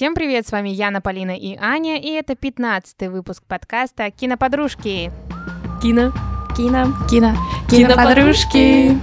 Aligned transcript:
Всем 0.00 0.14
привет, 0.14 0.48
с 0.48 0.52
вами 0.52 0.70
Яна, 0.70 1.02
Полина 1.02 1.36
и 1.36 1.58
Аня, 1.58 2.00
и 2.00 2.08
это 2.12 2.32
15-й 2.32 3.08
выпуск 3.08 3.44
подкаста 3.46 4.10
«Киноподружки». 4.10 5.12
Кино. 5.82 6.10
Кино. 6.56 6.86
Кино. 7.10 7.34
Киноподружки. 7.70 8.98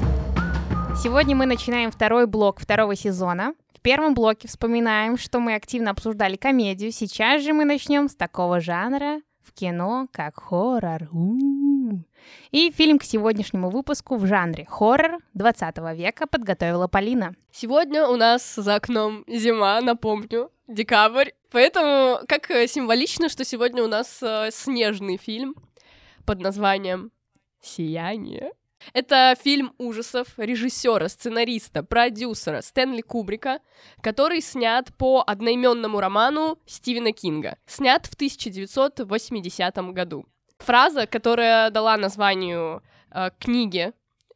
Сегодня 1.00 1.36
мы 1.36 1.46
начинаем 1.46 1.92
второй 1.92 2.26
блок 2.26 2.60
второго 2.60 2.96
сезона. 2.96 3.54
В 3.76 3.82
первом 3.82 4.16
блоке 4.16 4.48
вспоминаем, 4.48 5.20
что 5.20 5.40
мы 5.40 5.54
активно 5.54 5.92
обсуждали 5.92 6.36
комедию. 6.36 6.92
Сейчас 6.92 7.44
же 7.44 7.54
мы 7.54 7.66
начнем 7.66 8.10
с 8.10 8.16
такого 8.16 8.60
жанра 8.60 9.22
в 9.44 9.54
кино, 9.54 10.08
как 10.12 10.40
хоррор. 10.42 11.10
У-у-у. 11.12 12.02
И 12.50 12.72
фильм 12.72 12.98
к 12.98 13.04
сегодняшнему 13.04 13.70
выпуску 13.70 14.16
в 14.16 14.26
жанре 14.26 14.66
хоррор 14.68 15.20
20 15.36 15.78
века 15.96 16.26
подготовила 16.26 16.88
Полина. 16.88 17.36
Сегодня 17.52 18.08
у 18.08 18.16
нас 18.16 18.56
за 18.56 18.74
окном 18.74 19.24
зима, 19.28 19.80
напомню, 19.82 20.50
декабрь. 20.68 21.32
Поэтому 21.52 22.20
как 22.28 22.52
э, 22.52 22.68
символично, 22.68 23.30
что 23.30 23.44
сегодня 23.44 23.84
у 23.84 23.88
нас 23.88 24.22
э, 24.22 24.50
снежный 24.52 25.18
фильм 25.18 25.56
под 26.26 26.42
названием 26.42 27.12
«Сияние». 27.62 28.52
Это 28.94 29.36
фильм 29.42 29.74
ужасов 29.78 30.28
режиссера, 30.38 31.10
сценариста, 31.10 31.84
продюсера 31.84 32.62
Стэнли 32.62 33.02
Кубрика, 33.02 33.60
который 34.02 34.42
снят 34.42 34.96
по 34.98 35.24
одноименному 35.26 36.00
роману 36.00 36.60
Стивена 36.66 37.12
Кинга, 37.12 37.58
снят 37.66 38.06
в 38.06 38.14
1980 38.14 39.76
году. 39.94 40.26
Фраза, 40.60 41.06
которая 41.08 41.70
дала 41.70 41.98
названию 41.98 42.84
э, 43.12 43.30
книге 43.40 43.94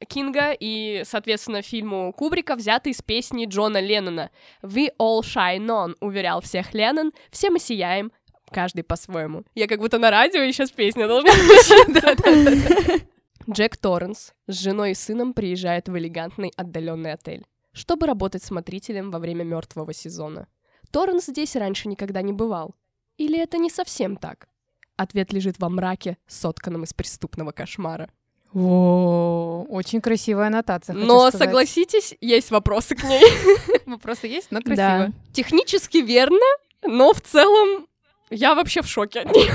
Кинга 0.07 0.51
и, 0.57 1.03
соответственно, 1.05 1.61
фильму 1.61 2.13
Кубрика, 2.13 2.55
взята 2.55 2.89
из 2.89 3.01
песни 3.01 3.45
Джона 3.45 3.79
Леннона 3.79 4.31
«We 4.63 4.89
all 4.99 5.21
shine 5.21 5.67
on», 5.67 5.95
уверял 5.99 6.41
всех 6.41 6.73
Леннон, 6.73 7.11
«все 7.31 7.49
мы 7.49 7.59
сияем, 7.59 8.11
каждый 8.51 8.83
по-своему». 8.83 9.43
Я 9.55 9.67
как 9.67 9.79
будто 9.79 9.97
на 9.97 10.11
радио, 10.11 10.41
и 10.41 10.51
сейчас 10.51 10.71
песня 10.71 11.07
должна 11.07 11.31
включиться. 11.33 13.05
Джек 13.49 13.77
Торренс 13.77 14.33
с 14.47 14.59
женой 14.59 14.91
и 14.91 14.95
сыном 14.95 15.33
приезжает 15.33 15.89
в 15.89 15.97
элегантный 15.97 16.51
отдаленный 16.55 17.13
отель, 17.13 17.45
чтобы 17.73 18.05
работать 18.05 18.43
смотрителем 18.43 19.11
во 19.11 19.19
время 19.19 19.43
мертвого 19.43 19.93
сезона. 19.93 20.47
Торренс 20.91 21.25
здесь 21.25 21.55
раньше 21.55 21.87
никогда 21.87 22.21
не 22.21 22.33
бывал. 22.33 22.75
Или 23.17 23.39
это 23.39 23.57
не 23.57 23.69
совсем 23.69 24.15
так? 24.15 24.47
Ответ 24.95 25.33
лежит 25.33 25.57
во 25.59 25.69
мраке, 25.69 26.17
сотканном 26.27 26.83
из 26.83 26.93
преступного 26.93 27.51
кошмара. 27.51 28.09
О, 28.53 29.65
очень 29.69 30.01
красивая 30.01 30.47
аннотация. 30.47 30.93
Но 30.93 31.29
сказать. 31.29 31.47
согласитесь, 31.47 32.15
есть 32.19 32.51
вопросы 32.51 32.95
к 32.95 33.03
ней. 33.03 33.23
Вопросы 33.85 34.27
есть, 34.27 34.47
но 34.51 34.61
красиво. 34.61 34.75
Да. 34.77 35.11
Технически 35.31 35.97
верно, 35.97 36.45
но 36.83 37.13
в 37.13 37.21
целом 37.21 37.87
я 38.29 38.53
вообще 38.53 38.81
в 38.81 38.87
шоке 38.87 39.21
от 39.21 39.31
нее. 39.33 39.51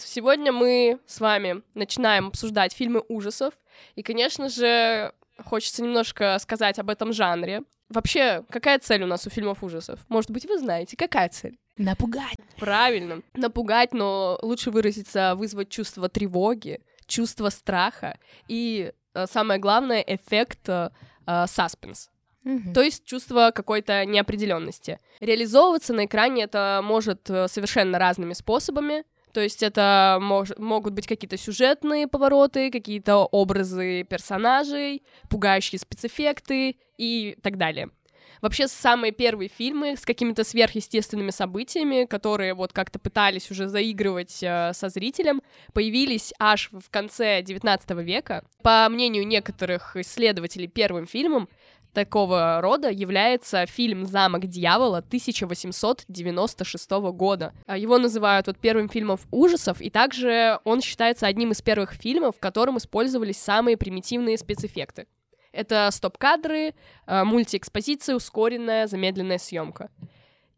Сегодня 0.00 0.52
мы 0.52 0.98
с 1.06 1.20
вами 1.20 1.62
начинаем 1.74 2.28
обсуждать 2.28 2.74
фильмы 2.74 3.02
ужасов. 3.08 3.54
И, 3.96 4.02
конечно 4.02 4.48
же, 4.48 5.12
хочется 5.44 5.82
немножко 5.82 6.38
сказать 6.40 6.78
об 6.78 6.90
этом 6.90 7.12
жанре. 7.12 7.62
Вообще, 7.88 8.44
какая 8.50 8.78
цель 8.78 9.02
у 9.02 9.06
нас 9.06 9.26
у 9.26 9.30
фильмов 9.30 9.62
ужасов? 9.62 10.00
Может 10.08 10.30
быть, 10.30 10.46
вы 10.46 10.58
знаете, 10.58 10.96
какая 10.96 11.28
цель? 11.28 11.58
Напугать. 11.76 12.36
Правильно. 12.58 13.22
Напугать, 13.34 13.92
но 13.92 14.38
лучше 14.42 14.70
выразиться, 14.70 15.34
вызвать 15.36 15.68
чувство 15.68 16.08
тревоги, 16.08 16.80
чувство 17.06 17.50
страха 17.50 18.18
и, 18.48 18.92
э, 19.14 19.26
самое 19.26 19.60
главное, 19.60 20.00
эффект 20.00 20.68
э, 20.68 20.90
э, 21.26 21.46
саспенс. 21.46 22.10
Мгм. 22.44 22.72
То 22.72 22.82
есть 22.82 23.04
чувство 23.04 23.52
какой-то 23.54 24.04
неопределенности. 24.04 24.98
Реализовываться 25.20 25.92
на 25.92 26.06
экране 26.06 26.44
это 26.44 26.80
может 26.82 27.26
совершенно 27.26 27.98
разными 27.98 28.32
способами. 28.32 29.04
То 29.32 29.40
есть 29.40 29.62
это 29.62 30.18
мож- 30.20 30.58
могут 30.60 30.92
быть 30.92 31.06
какие-то 31.06 31.36
сюжетные 31.36 32.06
повороты, 32.06 32.70
какие-то 32.70 33.18
образы 33.18 34.04
персонажей, 34.04 35.02
пугающие 35.30 35.78
спецэффекты 35.78 36.76
и 36.98 37.36
так 37.42 37.56
далее. 37.56 37.88
Вообще, 38.42 38.66
самые 38.66 39.12
первые 39.12 39.48
фильмы 39.48 39.96
с 39.96 40.04
какими-то 40.04 40.42
сверхъестественными 40.42 41.30
событиями, 41.30 42.06
которые 42.06 42.54
вот 42.54 42.72
как-то 42.72 42.98
пытались 42.98 43.52
уже 43.52 43.68
заигрывать 43.68 44.42
э, 44.42 44.72
со 44.74 44.88
зрителем, 44.88 45.42
появились 45.72 46.34
аж 46.40 46.70
в 46.72 46.90
конце 46.90 47.40
19 47.40 47.90
века. 48.04 48.44
По 48.62 48.88
мнению 48.90 49.28
некоторых 49.28 49.94
исследователей, 49.96 50.66
первым 50.66 51.06
фильмом 51.06 51.48
такого 51.92 52.60
рода 52.60 52.90
является 52.90 53.66
фильм 53.66 54.06
«Замок 54.06 54.46
дьявола» 54.46 54.98
1896 54.98 56.90
года. 57.12 57.52
А 57.66 57.76
Его 57.76 57.98
называют 57.98 58.46
вот 58.46 58.58
первым 58.58 58.88
фильмом 58.88 59.18
ужасов, 59.30 59.80
и 59.80 59.90
также 59.90 60.58
он 60.64 60.80
считается 60.80 61.26
одним 61.26 61.52
из 61.52 61.62
первых 61.62 61.92
фильмов, 61.92 62.36
в 62.36 62.40
котором 62.40 62.78
использовались 62.78 63.38
самые 63.38 63.76
примитивные 63.76 64.38
спецэффекты. 64.38 65.06
Это 65.52 65.90
стоп-кадры, 65.92 66.74
э, 67.06 67.24
мультиэкспозиция, 67.24 68.16
ускоренная, 68.16 68.86
замедленная 68.86 69.38
съемка. 69.38 69.90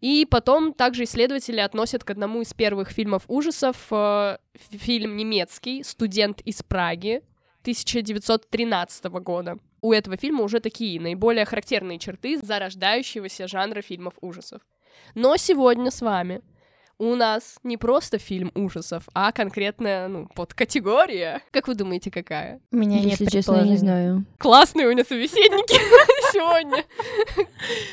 И 0.00 0.26
потом 0.30 0.72
также 0.74 1.04
исследователи 1.04 1.60
относят 1.60 2.04
к 2.04 2.10
одному 2.10 2.42
из 2.42 2.52
первых 2.52 2.90
фильмов 2.90 3.24
ужасов 3.26 3.76
э, 3.90 4.38
фильм 4.70 5.16
немецкий 5.16 5.82
«Студент 5.82 6.40
из 6.42 6.62
Праги» 6.62 7.22
1913 7.62 9.04
года. 9.06 9.58
У 9.84 9.92
этого 9.92 10.16
фильма 10.16 10.44
уже 10.44 10.60
такие 10.60 10.98
наиболее 10.98 11.44
характерные 11.44 11.98
черты 11.98 12.38
зарождающегося 12.38 13.46
жанра 13.46 13.82
фильмов 13.82 14.14
ужасов. 14.22 14.62
Но 15.14 15.36
сегодня 15.36 15.90
с 15.90 16.00
вами 16.00 16.40
у 16.96 17.14
нас 17.14 17.56
не 17.64 17.76
просто 17.76 18.16
фильм 18.16 18.50
ужасов, 18.54 19.06
а 19.12 19.30
конкретная, 19.30 20.08
ну, 20.08 20.26
подкатегория. 20.34 21.42
Как 21.50 21.68
вы 21.68 21.74
думаете, 21.74 22.10
какая? 22.10 22.62
У 22.72 22.76
меня 22.76 22.98
нет 22.98 23.20
Если 23.20 23.26
честно, 23.26 23.56
я 23.56 23.64
не 23.64 23.76
знаю. 23.76 24.24
Классные 24.38 24.86
у 24.86 24.90
меня 24.90 25.04
собеседники 25.04 25.74
сегодня. 26.32 26.82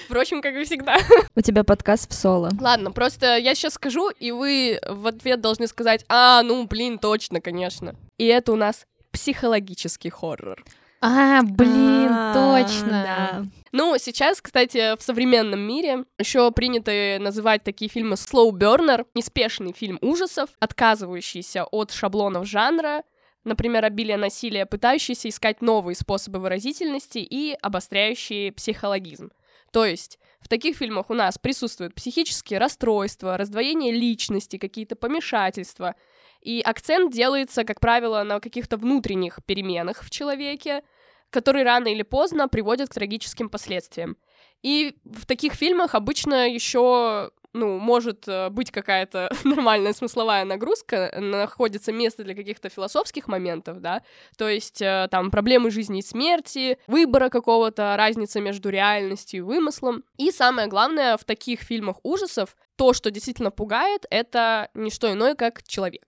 Впрочем, 0.05 0.41
как 0.41 0.55
и 0.55 0.63
всегда. 0.63 0.97
У 1.35 1.41
тебя 1.41 1.65
подкаст 1.65 2.09
в 2.09 2.13
соло. 2.13 2.51
Ладно, 2.57 2.93
просто 2.93 3.35
я 3.35 3.53
сейчас 3.53 3.73
скажу, 3.73 4.11
и 4.11 4.31
вы 4.31 4.79
в 4.87 5.07
ответ 5.07 5.41
должны 5.41 5.67
сказать, 5.67 6.05
а, 6.07 6.41
ну, 6.41 6.65
блин, 6.67 6.99
точно, 6.99 7.41
конечно. 7.41 7.97
И 8.17 8.27
это 8.27 8.53
у 8.53 8.55
нас 8.55 8.85
психологический 9.11 10.09
хоррор. 10.09 10.63
А, 11.01 11.41
блин, 11.41 12.09
А, 12.11 12.33
точно. 12.33 13.47
Ну, 13.71 13.95
сейчас, 13.97 14.39
кстати, 14.39 14.95
в 14.97 15.01
современном 15.01 15.59
мире 15.61 16.03
еще 16.19 16.51
принято 16.51 17.17
называть 17.19 17.63
такие 17.63 17.89
фильмы 17.89 18.15
slow 18.15 18.51
burner, 18.51 19.07
неспешный 19.15 19.73
фильм 19.73 19.97
ужасов, 20.01 20.49
отказывающийся 20.59 21.63
от 21.65 21.91
шаблонов 21.91 22.45
жанра, 22.45 23.03
например, 23.43 23.83
обилие 23.85 24.17
насилия, 24.17 24.67
пытающийся 24.67 25.29
искать 25.29 25.61
новые 25.61 25.95
способы 25.95 26.39
выразительности 26.39 27.17
и 27.17 27.57
обостряющие 27.61 28.51
психологизм. 28.51 29.31
То 29.71 29.85
есть 29.85 30.19
в 30.41 30.47
таких 30.49 30.77
фильмах 30.77 31.09
у 31.09 31.13
нас 31.13 31.37
присутствуют 31.37 31.95
психические 31.95 32.59
расстройства, 32.59 33.37
раздвоение 33.37 33.91
личности, 33.93 34.57
какие-то 34.57 34.95
помешательства, 34.95 35.95
и 36.41 36.61
акцент 36.61 37.13
делается, 37.13 37.63
как 37.63 37.79
правило, 37.79 38.23
на 38.23 38.39
каких-то 38.39 38.77
внутренних 38.77 39.39
переменах 39.45 40.03
в 40.03 40.09
человеке, 40.09 40.83
которые 41.29 41.63
рано 41.63 41.87
или 41.87 42.03
поздно 42.03 42.47
приводят 42.47 42.89
к 42.89 42.93
трагическим 42.93 43.49
последствиям. 43.49 44.17
И 44.61 44.95
в 45.05 45.25
таких 45.25 45.53
фильмах 45.53 45.95
обычно 45.95 46.49
еще 46.49 47.31
ну, 47.53 47.77
может 47.77 48.27
э, 48.27 48.49
быть 48.49 48.71
какая-то 48.71 49.31
нормальная 49.43 49.93
смысловая 49.93 50.45
нагрузка, 50.45 51.13
находится 51.17 51.91
место 51.91 52.23
для 52.23 52.35
каких-то 52.35 52.69
философских 52.69 53.27
моментов, 53.27 53.81
да, 53.81 54.03
то 54.37 54.47
есть 54.47 54.81
э, 54.81 55.07
там 55.11 55.31
проблемы 55.31 55.71
жизни 55.71 55.99
и 55.99 56.03
смерти, 56.03 56.77
выбора 56.87 57.29
какого-то, 57.29 57.95
разница 57.97 58.39
между 58.41 58.69
реальностью 58.69 59.39
и 59.39 59.41
вымыслом. 59.41 60.03
И 60.17 60.31
самое 60.31 60.67
главное, 60.67 61.17
в 61.17 61.23
таких 61.23 61.61
фильмах 61.61 61.97
ужасов 62.03 62.55
то, 62.75 62.93
что 62.93 63.11
действительно 63.11 63.51
пугает, 63.51 64.05
это 64.09 64.69
не 64.73 64.89
что 64.89 65.11
иное, 65.11 65.35
как 65.35 65.63
человек. 65.63 66.03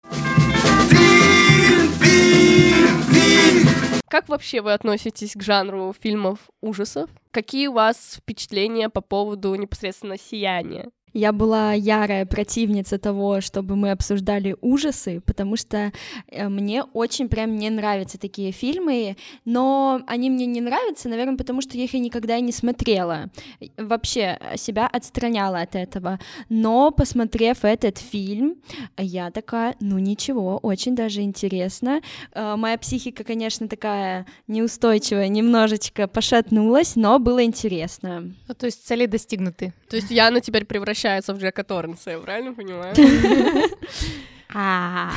Как 4.09 4.29
вообще 4.29 4.61
вы 4.61 4.73
относитесь 4.73 5.33
к 5.33 5.41
жанру 5.41 5.93
фильмов 5.99 6.37
ужасов? 6.61 7.09
Какие 7.31 7.67
у 7.67 7.73
вас 7.73 8.17
впечатления 8.19 8.89
по 8.89 9.01
поводу 9.01 9.55
непосредственно 9.55 10.17
сияния? 10.19 10.91
Я 11.13 11.31
была 11.31 11.73
ярая 11.73 12.25
противница 12.25 12.97
того, 12.97 13.39
чтобы 13.39 13.75
мы 13.75 13.91
обсуждали 13.91 14.55
ужасы, 14.61 15.21
потому 15.25 15.55
что 15.57 15.91
э, 16.27 16.49
мне 16.49 16.83
очень 16.93 17.29
прям 17.29 17.55
не 17.55 17.69
нравятся 17.69 18.17
такие 18.17 18.51
фильмы, 18.51 19.15
но 19.45 20.01
они 20.07 20.31
мне 20.31 20.47
не 20.47 20.59
нравятся, 20.59 21.09
наверное, 21.09 21.37
потому 21.37 21.61
что 21.61 21.77
я 21.77 21.83
их 21.83 21.93
и 21.93 21.99
никогда 21.99 22.39
не 22.39 22.51
смотрела. 22.51 23.29
Вообще 23.77 24.39
себя 24.55 24.87
отстраняла 24.87 25.61
от 25.61 25.75
этого. 25.75 26.19
Но, 26.49 26.89
посмотрев 26.89 27.63
этот 27.63 27.99
фильм, 27.99 28.55
я 28.97 29.29
такая, 29.29 29.75
ну 29.79 29.99
ничего, 29.99 30.57
очень 30.57 30.95
даже 30.95 31.21
интересно. 31.21 32.01
Э, 32.33 32.55
моя 32.55 32.77
психика, 32.79 33.23
конечно, 33.23 33.67
такая 33.67 34.25
неустойчивая, 34.47 35.27
немножечко 35.27 36.07
пошатнулась, 36.07 36.95
но 36.95 37.19
было 37.19 37.43
интересно. 37.43 38.33
Ну, 38.47 38.53
то 38.55 38.65
есть 38.65 38.83
цели 38.85 39.05
достигнуты. 39.05 39.73
То 39.89 39.97
есть 39.97 40.09
Яна 40.09 40.41
теперь 40.41 40.65
превращается 40.65 41.02
в 41.03 41.37
Джека 41.37 41.63
Торренса, 41.63 42.11
я 42.11 42.19
правильно 42.19 42.53
понимаю? 42.53 42.95
А. 44.55 45.09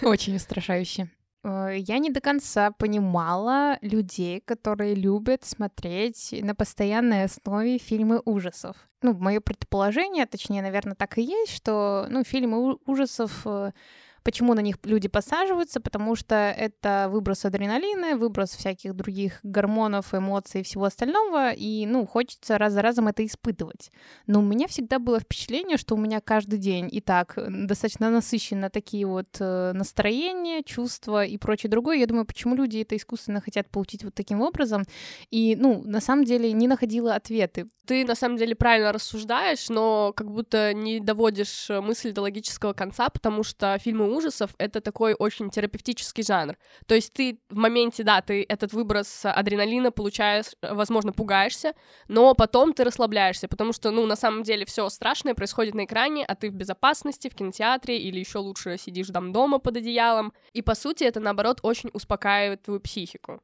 Очень 0.02 0.36
устрашающе. 0.36 1.08
Э, 1.44 1.76
Я 1.76 1.98
не 1.98 2.10
до 2.10 2.20
конца 2.20 2.70
понимала 2.70 3.76
людей, 3.82 4.40
которые 4.40 4.94
любят 4.94 5.44
смотреть 5.44 6.34
на 6.40 6.54
постоянной 6.54 7.24
основе 7.24 7.78
фильмы 7.78 8.22
ужасов. 8.24 8.76
Ну, 9.02 9.12
мое 9.14 9.40
предположение, 9.40 10.24
точнее, 10.26 10.62
наверное, 10.62 10.94
так 10.94 11.18
и 11.18 11.22
есть, 11.22 11.54
что 11.54 12.06
ну, 12.08 12.24
фильмы 12.24 12.78
ужасов 12.86 13.42
э, 13.44 13.72
Почему 14.22 14.54
на 14.54 14.60
них 14.60 14.76
люди 14.84 15.08
посаживаются? 15.08 15.80
Потому 15.80 16.16
что 16.16 16.34
это 16.34 17.08
выброс 17.10 17.44
адреналина, 17.44 18.16
выброс 18.16 18.50
всяких 18.50 18.94
других 18.94 19.40
гормонов, 19.42 20.14
эмоций 20.14 20.60
и 20.60 20.64
всего 20.64 20.84
остального, 20.84 21.52
и, 21.52 21.86
ну, 21.86 22.06
хочется 22.06 22.58
раз 22.58 22.72
за 22.72 22.82
разом 22.82 23.08
это 23.08 23.24
испытывать. 23.24 23.90
Но 24.26 24.40
у 24.40 24.42
меня 24.42 24.68
всегда 24.68 24.98
было 24.98 25.20
впечатление, 25.20 25.76
что 25.76 25.94
у 25.94 25.98
меня 25.98 26.20
каждый 26.20 26.58
день 26.58 26.88
и 26.90 27.00
так 27.00 27.36
достаточно 27.66 28.10
насыщенно 28.10 28.70
такие 28.70 29.06
вот 29.06 29.36
э, 29.40 29.72
настроения, 29.72 30.62
чувства 30.62 31.24
и 31.24 31.38
прочее 31.38 31.70
другое. 31.70 31.98
Я 31.98 32.06
думаю, 32.06 32.24
почему 32.24 32.54
люди 32.54 32.78
это 32.78 32.96
искусственно 32.96 33.40
хотят 33.40 33.68
получить 33.70 34.04
вот 34.04 34.14
таким 34.14 34.40
образом? 34.40 34.84
И, 35.30 35.56
ну, 35.56 35.82
на 35.84 36.00
самом 36.00 36.24
деле 36.24 36.52
не 36.52 36.68
находила 36.68 37.14
ответы. 37.14 37.66
Ты 37.86 38.04
на 38.04 38.14
самом 38.14 38.36
деле 38.36 38.54
правильно 38.54 38.92
рассуждаешь, 38.92 39.68
но 39.68 40.12
как 40.14 40.30
будто 40.30 40.72
не 40.72 41.00
доводишь 41.00 41.68
э, 41.70 41.80
мысль 41.80 42.12
до 42.12 42.22
логического 42.22 42.72
конца, 42.72 43.08
потому 43.08 43.42
что 43.42 43.76
фильмы 43.78 44.11
ужасов— 44.12 44.54
это 44.58 44.80
такой 44.80 45.14
очень 45.14 45.50
терапевтический 45.50 46.22
жанр. 46.22 46.56
То 46.86 46.94
есть 46.94 47.12
ты 47.12 47.40
в 47.50 47.56
моменте, 47.56 48.02
да, 48.02 48.20
ты 48.20 48.44
этот 48.48 48.72
выброс 48.72 49.24
адреналина 49.24 49.90
получаешь, 49.90 50.46
возможно, 50.62 51.12
пугаешься, 51.12 51.74
но 52.08 52.34
потом 52.34 52.72
ты 52.72 52.84
расслабляешься, 52.84 53.48
потому 53.48 53.72
что, 53.72 53.90
ну, 53.90 54.06
на 54.06 54.16
самом 54.16 54.42
деле 54.42 54.64
все 54.64 54.88
страшное 54.88 55.34
происходит 55.34 55.74
на 55.74 55.84
экране, 55.84 56.24
а 56.24 56.34
ты 56.34 56.50
в 56.50 56.54
безопасности, 56.54 57.28
в 57.28 57.34
кинотеатре 57.34 57.98
или 57.98 58.18
еще 58.18 58.38
лучше 58.38 58.76
сидишь 58.78 59.08
там 59.08 59.32
дома 59.32 59.58
под 59.58 59.76
одеялом. 59.76 60.32
И, 60.52 60.62
по 60.62 60.74
сути, 60.74 61.04
это, 61.04 61.20
наоборот, 61.20 61.60
очень 61.62 61.90
успокаивает 61.92 62.62
твою 62.62 62.80
психику. 62.80 63.40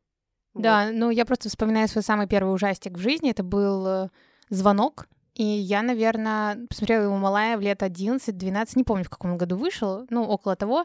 Вот. 0.54 0.62
Да, 0.62 0.90
ну 0.92 1.10
я 1.10 1.24
просто 1.24 1.48
вспоминаю 1.48 1.88
свой 1.88 2.02
самый 2.02 2.26
первый 2.26 2.54
ужастик 2.54 2.94
в 2.94 3.00
жизни. 3.00 3.30
Это 3.30 3.42
был 3.42 3.86
э, 3.86 4.08
звонок. 4.48 5.06
И 5.38 5.44
я, 5.44 5.82
наверное, 5.82 6.66
посмотрела 6.68 7.04
его 7.04 7.16
малая 7.16 7.56
в 7.56 7.60
лет 7.60 7.82
11-12, 7.82 8.72
не 8.74 8.82
помню, 8.82 9.04
в 9.04 9.08
каком 9.08 9.38
году 9.38 9.56
вышел, 9.56 10.04
ну, 10.10 10.24
около 10.24 10.56
того. 10.56 10.84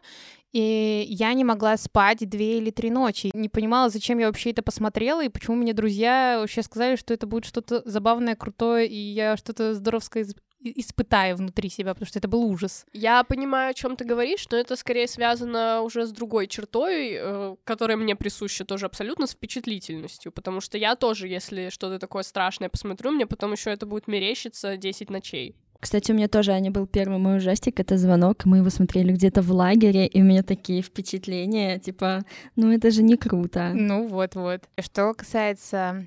И 0.51 1.05
я 1.09 1.33
не 1.33 1.43
могла 1.43 1.75
спать 1.75 2.29
две 2.29 2.59
или 2.59 2.69
три 2.69 2.91
ночи. 2.91 3.31
Не 3.33 3.49
понимала, 3.49 3.89
зачем 3.89 4.19
я 4.19 4.27
вообще 4.27 4.51
это 4.51 4.61
посмотрела, 4.61 5.23
и 5.23 5.29
почему 5.29 5.55
мне 5.55 5.73
друзья 5.73 6.37
вообще 6.39 6.61
сказали, 6.61 6.97
что 6.97 7.15
это 7.15 7.25
будет 7.25 7.45
что-то 7.45 7.81
забавное, 7.85 8.35
крутое, 8.35 8.87
и 8.87 8.95
я 8.95 9.37
что-то 9.37 9.73
здоровское 9.73 10.23
из- 10.63 10.77
и- 10.77 10.79
испытаю 10.81 11.35
внутри 11.35 11.69
себя, 11.69 11.93
потому 11.93 12.07
что 12.07 12.19
это 12.19 12.27
был 12.27 12.43
ужас. 12.43 12.85
Я 12.93 13.23
понимаю, 13.23 13.71
о 13.71 13.73
чем 13.73 13.95
ты 13.95 14.05
говоришь, 14.05 14.47
но 14.51 14.57
это 14.57 14.75
скорее 14.75 15.07
связано 15.07 15.81
уже 15.81 16.05
с 16.05 16.11
другой 16.11 16.47
чертой, 16.47 17.11
э, 17.19 17.55
которая 17.63 17.97
мне 17.97 18.15
присуща 18.15 18.65
тоже 18.65 18.85
абсолютно 18.85 19.27
с 19.27 19.31
впечатлительностью, 19.31 20.31
потому 20.31 20.61
что 20.61 20.77
я 20.77 20.95
тоже, 20.95 21.27
если 21.27 21.69
что-то 21.69 21.99
такое 21.99 22.23
страшное 22.23 22.69
посмотрю, 22.69 23.11
мне 23.11 23.25
потом 23.25 23.51
еще 23.53 23.69
это 23.71 23.85
будет 23.85 24.07
мерещиться 24.07 24.77
10 24.77 25.09
ночей. 25.09 25.55
Кстати, 25.79 26.13
у 26.13 26.15
меня 26.15 26.29
тоже, 26.29 26.53
Аня, 26.53 26.71
был 26.71 26.87
первый 26.87 27.17
мой 27.17 27.37
ужастик, 27.37 27.77
это 27.79 27.97
звонок, 27.97 28.45
мы 28.45 28.57
его 28.59 28.69
смотрели 28.69 29.11
где-то 29.11 29.41
в 29.41 29.51
лагере, 29.51 30.07
и 30.07 30.21
у 30.21 30.23
меня 30.23 30.41
такие 30.41 30.81
впечатления, 30.81 31.77
типа, 31.77 32.21
ну 32.55 32.71
это 32.71 32.89
же 32.89 33.03
не 33.03 33.17
круто. 33.17 33.71
Ну 33.73 34.07
вот-вот. 34.07 34.61
Что 34.79 35.13
касается 35.13 36.05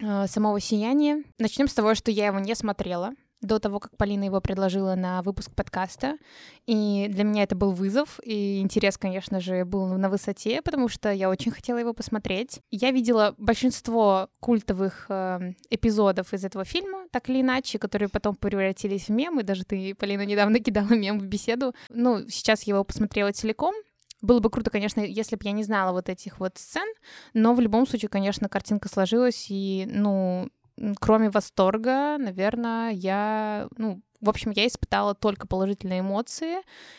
э, 0.00 0.26
самого 0.26 0.58
сияния, 0.58 1.22
начнем 1.38 1.68
с 1.68 1.74
того, 1.74 1.94
что 1.94 2.10
я 2.10 2.28
его 2.28 2.38
не 2.38 2.54
смотрела 2.54 3.12
до 3.44 3.58
того, 3.58 3.80
как 3.80 3.96
Полина 3.96 4.24
его 4.24 4.40
предложила 4.40 4.94
на 4.94 5.22
выпуск 5.22 5.52
подкаста. 5.54 6.18
И 6.66 7.06
для 7.10 7.24
меня 7.24 7.42
это 7.42 7.54
был 7.54 7.72
вызов, 7.72 8.20
и 8.22 8.60
интерес, 8.60 8.98
конечно 8.98 9.40
же, 9.40 9.64
был 9.64 9.86
на 9.98 10.08
высоте, 10.08 10.62
потому 10.62 10.88
что 10.88 11.12
я 11.12 11.28
очень 11.28 11.52
хотела 11.52 11.78
его 11.78 11.92
посмотреть. 11.92 12.60
Я 12.70 12.90
видела 12.90 13.34
большинство 13.38 14.28
культовых 14.40 15.06
э, 15.08 15.52
эпизодов 15.70 16.32
из 16.32 16.44
этого 16.44 16.64
фильма, 16.64 17.06
так 17.10 17.28
или 17.28 17.40
иначе, 17.40 17.78
которые 17.78 18.08
потом 18.08 18.34
превратились 18.34 19.06
в 19.06 19.10
мемы. 19.10 19.42
Даже 19.42 19.64
ты, 19.64 19.94
Полина, 19.94 20.24
недавно 20.24 20.58
кидала 20.60 20.92
мем 20.92 21.18
в 21.18 21.26
беседу. 21.26 21.74
Ну, 21.90 22.26
сейчас 22.28 22.64
я 22.64 22.74
его 22.74 22.84
посмотрела 22.84 23.32
целиком, 23.32 23.74
было 24.24 24.40
бы 24.40 24.48
круто, 24.48 24.70
конечно, 24.70 25.00
если 25.00 25.36
бы 25.36 25.42
я 25.44 25.52
не 25.52 25.64
знала 25.64 25.92
вот 25.92 26.08
этих 26.08 26.40
вот 26.40 26.56
сцен, 26.56 26.88
но 27.34 27.54
в 27.54 27.60
любом 27.60 27.86
случае, 27.86 28.08
конечно, 28.08 28.48
картинка 28.48 28.88
сложилась, 28.88 29.46
и, 29.50 29.86
ну, 29.86 30.48
кроме 31.00 31.30
восторга, 31.30 32.16
наверное, 32.18 32.90
я, 32.90 33.68
ну, 33.76 34.02
в 34.20 34.28
общем, 34.28 34.52
я 34.52 34.66
испытала 34.66 35.14
только 35.14 35.46
положительные 35.46 36.00
эмоции. 36.00 36.56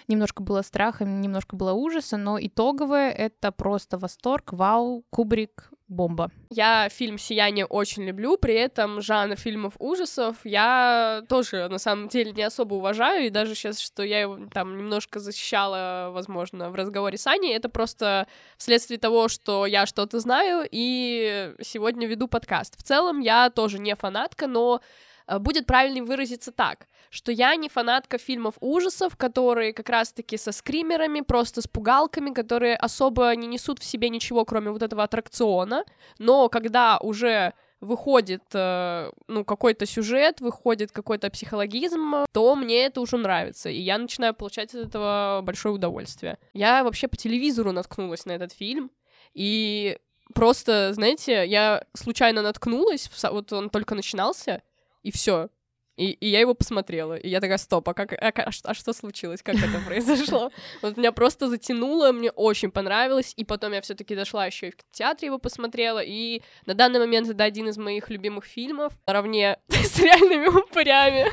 Немножко 0.08 0.44
было 0.44 0.62
страха, 0.62 1.06
немножко 1.06 1.56
было 1.56 1.74
ужаса, 1.74 2.18
но 2.18 2.38
итоговое— 2.40 3.12
это 3.12 3.52
просто 3.52 3.98
восторг, 3.98 4.54
вау, 4.54 5.04
Кубрик, 5.10 5.72
бомба. 5.88 6.32
Я 6.50 6.90
фильм 6.90 7.18
«Сияние» 7.18 7.66
очень 7.66 8.04
люблю, 8.04 8.38
при 8.38 8.56
этом 8.56 9.02
жанр 9.02 9.36
фильмов 9.36 9.74
ужасов 9.80 10.38
я 10.44 11.24
тоже, 11.30 11.68
на 11.70 11.78
самом 11.78 12.08
деле, 12.08 12.32
не 12.32 12.44
особо 12.44 12.76
уважаю, 12.76 13.26
и 13.26 13.30
даже 13.30 13.56
сейчас, 13.56 13.80
что 13.80 14.04
я 14.04 14.22
его 14.22 14.48
там 14.52 14.78
немножко 14.78 15.20
защищала, 15.20 16.10
возможно, 16.12 16.70
в 16.70 16.76
разговоре 16.76 17.18
с 17.18 17.28
Аней, 17.28 17.56
это 17.56 17.70
просто 17.70 18.28
вследствие 18.58 19.00
того, 19.00 19.28
что 19.28 19.66
я 19.66 19.86
что-то 19.86 20.20
знаю, 20.20 20.68
и 20.70 21.54
сегодня 21.62 22.08
веду 22.08 22.28
подкаст. 22.28 22.78
В 22.78 22.84
целом, 22.84 23.20
я 23.20 23.50
тоже 23.50 23.80
не 23.80 23.96
фанатка, 23.96 24.48
но 24.48 24.82
э, 25.28 25.40
будет 25.40 25.66
правильнее 25.66 26.04
выразиться 26.04 26.52
так, 26.52 26.88
что 27.10 27.32
я 27.32 27.56
не 27.56 27.70
фанатка 27.70 28.18
фильмов 28.18 28.56
ужасов, 28.60 29.16
которые 29.16 29.74
как 29.74 29.90
раз-таки 29.90 30.38
со 30.38 30.52
скримерами, 30.52 31.22
просто 31.22 31.62
с 31.62 31.68
пугалками, 31.68 32.32
которые 32.32 32.76
особо 32.76 33.36
не 33.36 33.48
несут 33.48 33.80
в 33.80 33.84
себе 33.84 34.10
ничего, 34.10 34.46
кроме 34.46 34.72
вот 34.72 34.84
этого 34.84 35.04
аттракциона, 35.04 35.86
но 36.18 36.50
когда 36.50 36.98
уже 36.98 37.54
выходит, 37.82 38.44
э, 38.54 39.12
ну, 39.28 39.46
какой-то 39.46 39.86
сюжет, 39.86 40.42
выходит 40.42 40.92
какой-то 40.92 41.30
психологизм, 41.30 42.26
то 42.32 42.56
мне 42.56 42.86
это 42.86 43.02
уже 43.02 43.18
нравится, 43.18 43.70
и 43.70 43.80
я 43.80 43.98
начинаю 43.98 44.34
получать 44.34 44.74
от 44.74 44.88
этого 44.88 45.42
большое 45.44 45.76
удовольствие. 45.76 46.38
Я 46.54 46.84
вообще 46.84 47.08
по 47.08 47.18
телевизору 47.18 47.72
наткнулась 47.72 48.26
на 48.26 48.32
этот 48.32 48.54
фильм, 48.54 48.92
и 49.34 49.98
просто, 50.34 50.94
знаете, 50.94 51.46
я 51.46 51.84
случайно 51.94 52.42
наткнулась, 52.42 53.10
вот 53.24 53.54
он 53.54 53.70
только 53.70 53.96
начинался, 53.96 54.62
и 55.04 55.12
все. 55.12 55.50
И, 55.98 56.12
и 56.12 56.28
я 56.28 56.42
его 56.42 56.54
посмотрела. 56.54 57.16
И 57.16 57.30
я 57.30 57.40
такая, 57.40 57.58
стоп, 57.58 57.88
а, 57.88 57.94
как, 57.94 58.14
а, 58.14 58.34
а 58.36 58.50
а 58.64 58.74
что 58.74 58.94
случилось? 58.94 59.42
Как 59.42 59.56
это 59.56 59.80
произошло? 59.86 60.52
Вот 60.82 60.98
меня 60.98 61.12
просто 61.12 61.48
затянуло, 61.48 62.12
мне 62.12 62.32
очень 62.32 62.70
понравилось. 62.70 63.34
И 63.38 63.46
потом 63.46 63.74
я 63.74 63.82
все 63.82 63.96
таки 63.96 64.16
дошла 64.16 64.46
еще 64.46 64.70
и 64.70 64.72
в 64.72 64.76
театре 64.92 65.28
его 65.28 65.40
посмотрела. 65.40 66.00
И 66.04 66.42
на 66.66 66.74
данный 66.74 67.00
момент 67.00 67.30
это 67.30 67.44
один 67.44 67.70
из 67.70 67.78
моих 67.78 68.10
любимых 68.10 68.46
фильмов. 68.46 68.94
Наравне 69.08 69.58
с 69.70 69.98
реальными 70.00 70.48
упырями. 70.48 71.32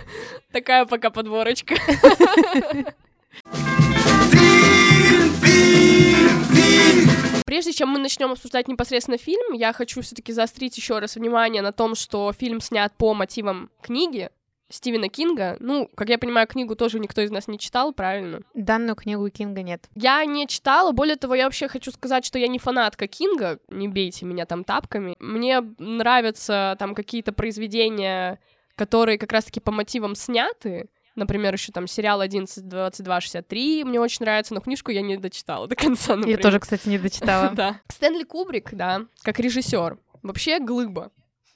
Такая 0.52 0.84
пока 0.84 1.10
подборочка. 1.10 1.74
Прежде 7.46 7.72
чем 7.72 7.90
мы 7.90 7.98
начнем 7.98 8.30
обсуждать 8.30 8.68
непосредственно 8.68 9.18
фильм, 9.18 9.52
я 9.52 9.72
хочу 9.72 10.00
все-таки 10.00 10.32
заострить 10.32 10.76
еще 10.76 10.98
раз 11.00 11.16
внимание 11.16 11.62
на 11.62 11.72
том, 11.72 11.94
что 11.94 12.32
фильм 12.32 12.60
снят 12.60 12.96
по 12.96 13.12
мотивам 13.12 13.70
книги 13.82 14.30
Стивена 14.72 15.08
Кинга. 15.08 15.56
Ну, 15.60 15.88
как 15.94 16.08
я 16.08 16.18
понимаю, 16.18 16.46
книгу 16.46 16.74
тоже 16.74 16.98
никто 16.98 17.20
из 17.20 17.30
нас 17.30 17.46
не 17.46 17.58
читал, 17.58 17.92
правильно? 17.92 18.40
Данную 18.54 18.96
книгу 18.96 19.28
Кинга 19.28 19.62
нет. 19.62 19.88
Я 19.94 20.24
не 20.24 20.46
читала, 20.48 20.92
более 20.92 21.16
того, 21.16 21.34
я 21.34 21.44
вообще 21.44 21.68
хочу 21.68 21.90
сказать, 21.90 22.24
что 22.24 22.38
я 22.38 22.48
не 22.48 22.58
фанатка 22.58 23.06
Кинга, 23.06 23.58
не 23.68 23.88
бейте 23.88 24.24
меня 24.24 24.46
там 24.46 24.64
тапками. 24.64 25.14
Мне 25.18 25.60
нравятся 25.78 26.76
там 26.78 26.94
какие-то 26.94 27.32
произведения, 27.32 28.40
которые 28.74 29.18
как 29.18 29.32
раз-таки 29.32 29.60
по 29.60 29.70
мотивам 29.70 30.14
сняты, 30.14 30.88
Например, 31.14 31.52
еще 31.52 31.72
там 31.72 31.86
сериал 31.86 32.22
11.22.63 32.22 33.84
мне 33.84 34.00
очень 34.00 34.20
нравится, 34.20 34.54
но 34.54 34.60
книжку 34.60 34.90
я 34.90 35.02
не 35.02 35.18
дочитала 35.18 35.68
до 35.68 35.76
конца, 35.76 36.16
например. 36.16 36.38
Я 36.38 36.42
тоже, 36.42 36.58
кстати, 36.58 36.88
не 36.88 36.98
дочитала. 36.98 37.52
Да. 37.54 37.80
Стэнли 37.88 38.22
Кубрик, 38.24 38.72
да, 38.72 39.02
как 39.22 39.38
режиссер, 39.38 39.98
вообще 40.22 40.58
глыба. 40.58 41.10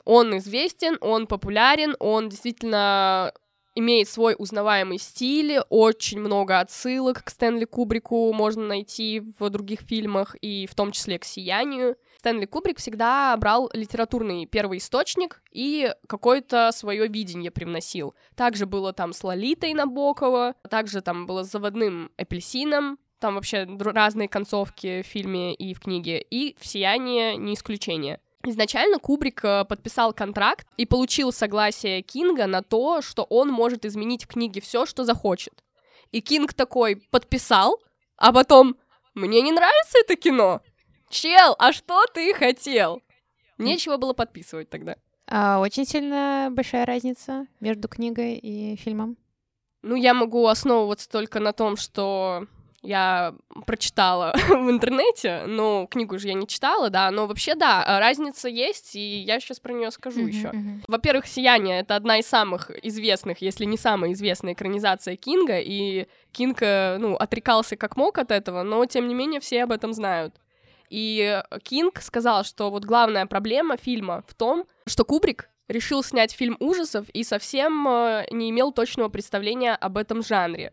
Он 0.06 0.38
известен, 0.38 0.96
он 1.00 1.26
популярен, 1.26 1.96
он 1.98 2.28
действительно 2.28 3.32
имеет 3.74 4.08
свой 4.08 4.36
узнаваемый 4.38 4.98
стиль, 4.98 5.58
очень 5.68 6.20
много 6.20 6.60
отсылок 6.60 7.24
к 7.24 7.28
Стэнли 7.28 7.66
Кубрику 7.66 8.32
можно 8.32 8.64
найти 8.64 9.20
в 9.38 9.50
других 9.50 9.80
фильмах, 9.80 10.36
и 10.40 10.66
в 10.66 10.74
том 10.74 10.92
числе 10.92 11.18
к 11.18 11.24
«Сиянию». 11.24 11.96
Стэнли 12.18 12.46
Кубрик 12.46 12.78
всегда 12.78 13.36
брал 13.36 13.68
литературный 13.74 14.46
первый 14.46 14.78
источник 14.78 15.42
и 15.52 15.92
какое-то 16.08 16.70
свое 16.72 17.08
видение 17.08 17.50
привносил. 17.50 18.14
Также 18.36 18.64
было 18.64 18.92
там 18.92 19.12
с 19.12 19.22
Лолитой 19.22 19.74
Набокова, 19.74 20.54
также 20.70 21.02
там 21.02 21.26
было 21.26 21.42
с 21.42 21.50
заводным 21.50 22.10
апельсином, 22.16 22.98
там 23.18 23.34
вообще 23.34 23.66
разные 23.80 24.28
концовки 24.28 25.02
в 25.02 25.06
фильме 25.06 25.54
и 25.54 25.74
в 25.74 25.80
книге, 25.80 26.20
и 26.20 26.56
в 26.60 26.66
«Сияние» 26.66 27.36
не 27.36 27.54
исключение. 27.54 28.20
Изначально 28.48 29.00
Кубрик 29.00 29.44
э, 29.44 29.64
подписал 29.64 30.12
контракт 30.12 30.68
и 30.76 30.86
получил 30.86 31.32
согласие 31.32 32.00
Кинга 32.02 32.46
на 32.46 32.62
то, 32.62 33.02
что 33.02 33.24
он 33.24 33.48
может 33.50 33.84
изменить 33.84 34.22
в 34.22 34.28
книге 34.28 34.60
все, 34.60 34.86
что 34.86 35.04
захочет. 35.04 35.64
И 36.12 36.20
Кинг 36.20 36.54
такой 36.54 37.02
подписал, 37.10 37.82
а 38.16 38.32
потом 38.32 38.76
«Мне 39.14 39.42
не 39.42 39.50
нравится 39.50 39.98
это 39.98 40.14
кино!» 40.14 40.60
«Чел, 41.10 41.56
а 41.58 41.72
что 41.72 42.06
ты 42.06 42.32
хотел?» 42.34 43.02
Нечего 43.58 43.96
было 43.96 44.12
подписывать 44.12 44.70
тогда. 44.70 44.96
А, 45.26 45.58
очень 45.58 45.84
сильно 45.84 46.48
большая 46.52 46.86
разница 46.86 47.48
между 47.58 47.88
книгой 47.88 48.36
и 48.36 48.76
фильмом. 48.76 49.16
Ну, 49.82 49.96
я 49.96 50.14
могу 50.14 50.46
основываться 50.46 51.08
только 51.08 51.40
на 51.40 51.52
том, 51.52 51.76
что 51.76 52.46
я 52.86 53.34
прочитала 53.66 54.32
в 54.48 54.70
интернете, 54.70 55.44
но 55.46 55.86
книгу 55.86 56.18
же 56.18 56.28
я 56.28 56.34
не 56.34 56.46
читала, 56.46 56.88
да, 56.90 57.10
но 57.10 57.26
вообще, 57.26 57.54
да, 57.54 57.82
а, 57.84 58.00
разница 58.00 58.48
есть, 58.48 58.94
и 58.94 59.18
я 59.18 59.40
сейчас 59.40 59.60
про 59.60 59.72
нее 59.72 59.90
скажу 59.90 60.20
uh-huh, 60.20 60.28
еще. 60.28 60.48
Uh-huh. 60.48 60.80
Во-первых, 60.88 61.26
«Сияние»— 61.26 61.80
это 61.80 61.96
одна 61.96 62.18
из 62.18 62.26
самых 62.26 62.70
известных, 62.84 63.42
если 63.42 63.64
не 63.64 63.76
самая 63.76 64.12
известная 64.12 64.52
экранизация 64.52 65.16
Кинга, 65.16 65.58
и 65.58 66.06
Кинг, 66.32 66.58
э, 66.62 66.96
ну, 66.98 67.16
отрекался 67.16 67.76
как 67.76 67.96
мог 67.96 68.18
от 68.18 68.30
этого, 68.30 68.62
но, 68.62 68.84
тем 68.86 69.08
не 69.08 69.14
менее, 69.14 69.40
все 69.40 69.64
об 69.64 69.72
этом 69.72 69.92
знают. 69.92 70.34
И 70.88 71.42
Кинг 71.64 72.00
сказал, 72.00 72.44
что 72.44 72.70
вот 72.70 72.84
главная 72.84 73.26
проблема 73.26 73.76
фильма 73.76 74.22
в 74.28 74.34
том, 74.34 74.66
что 74.86 75.04
Кубрик 75.04 75.48
решил 75.68 76.02
снять 76.02 76.32
фильм 76.32 76.56
ужасов 76.60 77.08
и 77.10 77.24
совсем 77.24 77.88
э, 77.88 78.26
не 78.30 78.50
имел 78.50 78.72
точного 78.72 79.08
представления 79.08 79.74
об 79.74 79.96
этом 79.96 80.22
жанре. 80.22 80.72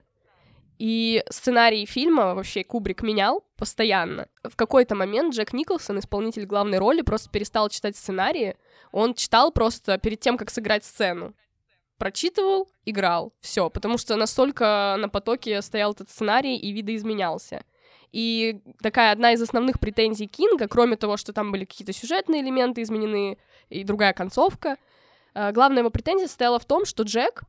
И 0.80 1.24
сценарий 1.30 1.86
фильма 1.86 2.34
вообще 2.34 2.64
Кубрик 2.64 3.04
менял 3.04 3.44
постоянно. 3.58 4.28
В 4.44 4.56
какой-то 4.56 4.96
момент 4.96 5.34
Джек 5.34 5.54
Николсон, 5.54 6.00
исполнитель 6.00 6.46
главной 6.46 6.80
роли, 6.80 7.02
просто 7.02 7.30
перестал 7.30 7.70
читать 7.70 7.96
сценарии. 7.96 8.56
Он 8.92 9.14
читал 9.14 9.52
просто 9.52 9.98
перед 9.98 10.20
тем, 10.20 10.38
как 10.38 10.50
сыграть 10.50 10.84
сцену. 10.84 11.34
Прочитывал, 11.98 12.68
играл, 12.86 13.34
все, 13.40 13.70
потому 13.70 13.98
что 13.98 14.16
настолько 14.16 14.96
на 15.00 15.10
потоке 15.10 15.62
стоял 15.62 15.94
этот 15.94 16.10
сценарий 16.10 16.58
и 16.58 16.72
видоизменялся. 16.72 17.64
И 18.12 18.62
такая 18.82 19.12
одна 19.12 19.34
из 19.34 19.42
основных 19.42 19.80
претензий 19.80 20.28
Кинга, 20.28 20.68
кроме 20.68 20.98
того, 20.98 21.18
что 21.18 21.34
там 21.34 21.52
были 21.52 21.66
какие-то 21.66 21.94
сюжетные 21.94 22.42
элементы 22.42 22.82
изменены 22.82 23.38
и 23.70 23.84
другая 23.84 24.14
концовка, 24.14 24.78
э, 25.34 25.52
главная 25.52 25.80
его 25.80 25.90
претензия 25.90 26.28
состояла 26.28 26.60
в 26.60 26.66
том, 26.66 26.86
что 26.86 27.04
Джек 27.04 27.44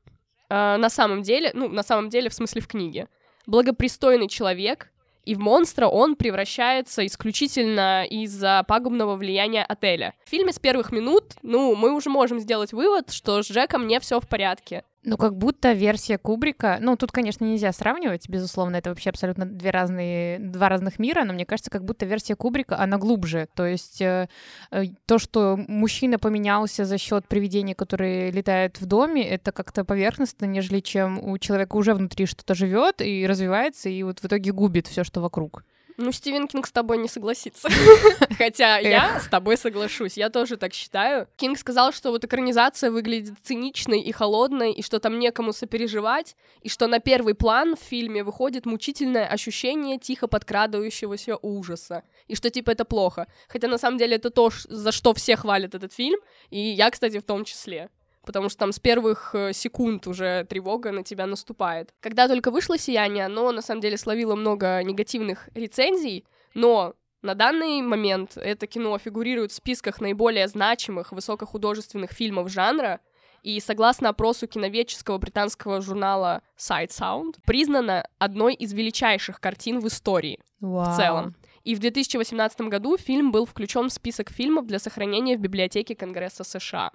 э, 0.48 0.76
на 0.76 0.90
самом 0.90 1.22
деле, 1.22 1.50
ну, 1.54 1.68
на 1.68 1.82
самом 1.82 2.08
деле, 2.08 2.28
в 2.28 2.34
смысле 2.34 2.60
в 2.60 2.68
книге, 2.68 3.08
благопристойный 3.46 4.28
человек, 4.28 4.90
и 5.24 5.34
в 5.34 5.38
монстра 5.38 5.86
он 5.86 6.16
превращается 6.16 7.04
исключительно 7.06 8.04
из-за 8.04 8.64
пагубного 8.68 9.16
влияния 9.16 9.64
отеля. 9.64 10.14
В 10.24 10.30
фильме 10.30 10.52
с 10.52 10.58
первых 10.58 10.92
минут, 10.92 11.34
ну, 11.42 11.74
мы 11.74 11.94
уже 11.94 12.10
можем 12.10 12.38
сделать 12.40 12.72
вывод, 12.72 13.10
что 13.10 13.42
с 13.42 13.50
Джеком 13.50 13.86
не 13.86 14.00
все 14.00 14.20
в 14.20 14.28
порядке. 14.28 14.84
Ну, 15.06 15.18
как 15.18 15.36
будто 15.36 15.72
версия 15.72 16.16
Кубрика... 16.16 16.78
Ну, 16.80 16.96
тут, 16.96 17.12
конечно, 17.12 17.44
нельзя 17.44 17.72
сравнивать, 17.72 18.26
безусловно, 18.28 18.76
это 18.76 18.88
вообще 18.88 19.10
абсолютно 19.10 19.44
две 19.44 19.70
разные, 19.70 20.38
два 20.38 20.70
разных 20.70 20.98
мира, 20.98 21.24
но 21.24 21.34
мне 21.34 21.44
кажется, 21.44 21.70
как 21.70 21.84
будто 21.84 22.06
версия 22.06 22.36
Кубрика, 22.36 22.78
она 22.78 22.96
глубже. 22.96 23.48
То 23.54 23.66
есть 23.66 24.00
э, 24.00 24.28
э, 24.70 24.84
то, 25.04 25.18
что 25.18 25.58
мужчина 25.68 26.18
поменялся 26.18 26.86
за 26.86 26.96
счет 26.96 27.28
привидений, 27.28 27.74
которые 27.74 28.30
летают 28.30 28.80
в 28.80 28.86
доме, 28.86 29.28
это 29.28 29.52
как-то 29.52 29.84
поверхностно, 29.84 30.46
нежели 30.46 30.80
чем 30.80 31.22
у 31.22 31.36
человека 31.36 31.76
уже 31.76 31.92
внутри 31.92 32.24
что-то 32.24 32.54
живет 32.54 33.02
и 33.02 33.26
развивается, 33.26 33.90
и 33.90 34.02
вот 34.02 34.20
в 34.20 34.24
итоге 34.24 34.52
губит 34.52 34.86
все, 34.86 35.04
что 35.04 35.20
вокруг. 35.20 35.64
Ну, 35.96 36.10
Стивен 36.10 36.48
Кинг 36.48 36.66
с 36.66 36.72
тобой 36.72 36.98
не 36.98 37.08
согласится. 37.08 37.68
Хотя 38.38 38.78
я 38.78 39.20
с 39.20 39.28
тобой 39.28 39.56
соглашусь, 39.56 40.16
я 40.16 40.28
тоже 40.28 40.56
так 40.56 40.74
считаю. 40.74 41.28
Кинг 41.36 41.58
сказал, 41.58 41.92
что 41.92 42.10
вот 42.10 42.24
экранизация 42.24 42.90
выглядит 42.90 43.34
циничной 43.42 44.00
и 44.00 44.10
холодной, 44.10 44.72
и 44.72 44.82
что 44.82 44.98
там 44.98 45.18
некому 45.18 45.52
сопереживать, 45.52 46.36
и 46.62 46.68
что 46.68 46.88
на 46.88 46.98
первый 46.98 47.34
план 47.34 47.76
в 47.76 47.80
фильме 47.80 48.24
выходит 48.24 48.66
мучительное 48.66 49.26
ощущение 49.26 49.98
тихо 49.98 50.26
подкрадывающегося 50.26 51.36
ужаса, 51.42 52.02
и 52.26 52.34
что 52.34 52.50
типа 52.50 52.70
это 52.70 52.84
плохо. 52.84 53.28
Хотя 53.48 53.68
на 53.68 53.78
самом 53.78 53.98
деле 53.98 54.16
это 54.16 54.30
то, 54.30 54.50
за 54.68 54.90
что 54.90 55.14
все 55.14 55.36
хвалят 55.36 55.74
этот 55.74 55.92
фильм, 55.92 56.18
и 56.50 56.58
я, 56.58 56.90
кстати, 56.90 57.20
в 57.20 57.24
том 57.24 57.44
числе 57.44 57.88
потому 58.24 58.48
что 58.48 58.58
там 58.58 58.72
с 58.72 58.78
первых 58.78 59.34
э, 59.34 59.52
секунд 59.52 60.06
уже 60.06 60.44
тревога 60.44 60.92
на 60.92 61.02
тебя 61.02 61.26
наступает. 61.26 61.94
Когда 62.00 62.28
только 62.28 62.50
вышло 62.50 62.78
«Сияние», 62.78 63.26
оно 63.26 63.52
на 63.52 63.62
самом 63.62 63.80
деле 63.80 63.96
словило 63.96 64.34
много 64.34 64.82
негативных 64.82 65.48
рецензий, 65.54 66.24
но 66.54 66.94
на 67.22 67.34
данный 67.34 67.80
момент 67.80 68.36
это 68.36 68.66
кино 68.66 68.96
фигурирует 68.98 69.50
в 69.50 69.54
списках 69.54 70.00
наиболее 70.00 70.46
значимых 70.46 71.12
высокохудожественных 71.12 72.12
фильмов 72.12 72.50
жанра, 72.50 73.00
и 73.42 73.60
согласно 73.60 74.08
опросу 74.08 74.46
киноведческого 74.46 75.18
британского 75.18 75.82
журнала 75.82 76.42
Sight 76.58 76.88
Sound, 76.88 77.34
признана 77.44 78.08
одной 78.18 78.54
из 78.54 78.72
величайших 78.72 79.38
картин 79.38 79.80
в 79.80 79.86
истории 79.86 80.40
wow. 80.62 80.92
в 80.92 80.96
целом. 80.96 81.34
И 81.62 81.74
в 81.74 81.78
2018 81.78 82.60
году 82.62 82.96
фильм 82.96 83.32
был 83.32 83.46
включен 83.46 83.88
в 83.88 83.92
список 83.92 84.30
фильмов 84.30 84.66
для 84.66 84.78
сохранения 84.78 85.36
в 85.36 85.40
библиотеке 85.40 85.94
Конгресса 85.94 86.44
США. 86.44 86.90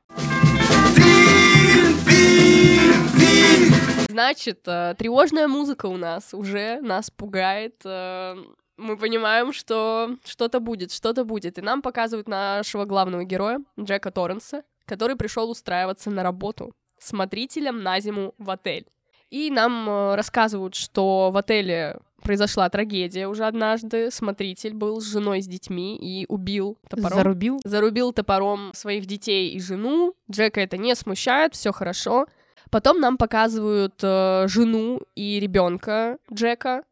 Значит, 4.10 4.62
э, 4.68 4.96
тревожная 4.98 5.48
музыка 5.48 5.86
у 5.86 5.98
нас 5.98 6.34
уже 6.34 6.80
нас 6.82 7.10
пугает. 7.10 7.82
Э, 7.86 8.36
мы 8.78 8.98
понимаем, 8.98 9.54
что 9.54 10.16
что-то 10.26 10.60
будет, 10.60 10.92
что-то 10.92 11.24
будет. 11.24 11.58
И 11.58 11.62
нам 11.62 11.82
показывают 11.82 12.28
нашего 12.28 12.86
главного 12.86 13.24
героя, 13.24 13.60
Джека 13.80 14.12
Торренса, 14.12 14.64
который 14.86 15.16
пришел 15.16 15.50
устраиваться 15.50 16.10
на 16.10 16.24
работу 16.24 16.74
смотрителем 17.00 17.82
на 17.82 18.00
зиму 18.00 18.34
в 18.38 18.50
отель. 18.50 18.86
И 19.30 19.52
нам 19.52 19.88
э, 19.90 20.16
рассказывают, 20.16 20.76
что 20.76 21.30
в 21.32 21.38
отеле 21.38 22.00
произошла 22.22 22.70
трагедия 22.70 23.28
уже 23.28 23.46
однажды. 23.46 24.12
Смотритель 24.12 24.74
был 24.74 25.02
с 25.02 25.06
женой, 25.06 25.42
с 25.42 25.48
детьми 25.48 25.98
и 25.98 26.26
убил 26.28 26.78
топором. 26.90 27.18
Зарубил? 27.18 27.60
Зарубил 27.64 28.14
топором 28.14 28.72
своих 28.74 29.06
детей 29.06 29.52
и 29.52 29.60
жену. 29.60 30.16
Джека 30.32 30.62
это 30.62 30.78
не 30.78 30.96
смущает, 30.96 31.56
все 31.56 31.72
хорошо. 31.72 32.28
Потом 32.70 33.00
нам 33.00 33.18
показывают 33.18 33.96
э, 34.04 34.46
жену 34.48 35.02
и 35.16 35.40
ребенка 35.40 36.18
Джека. 36.32 36.84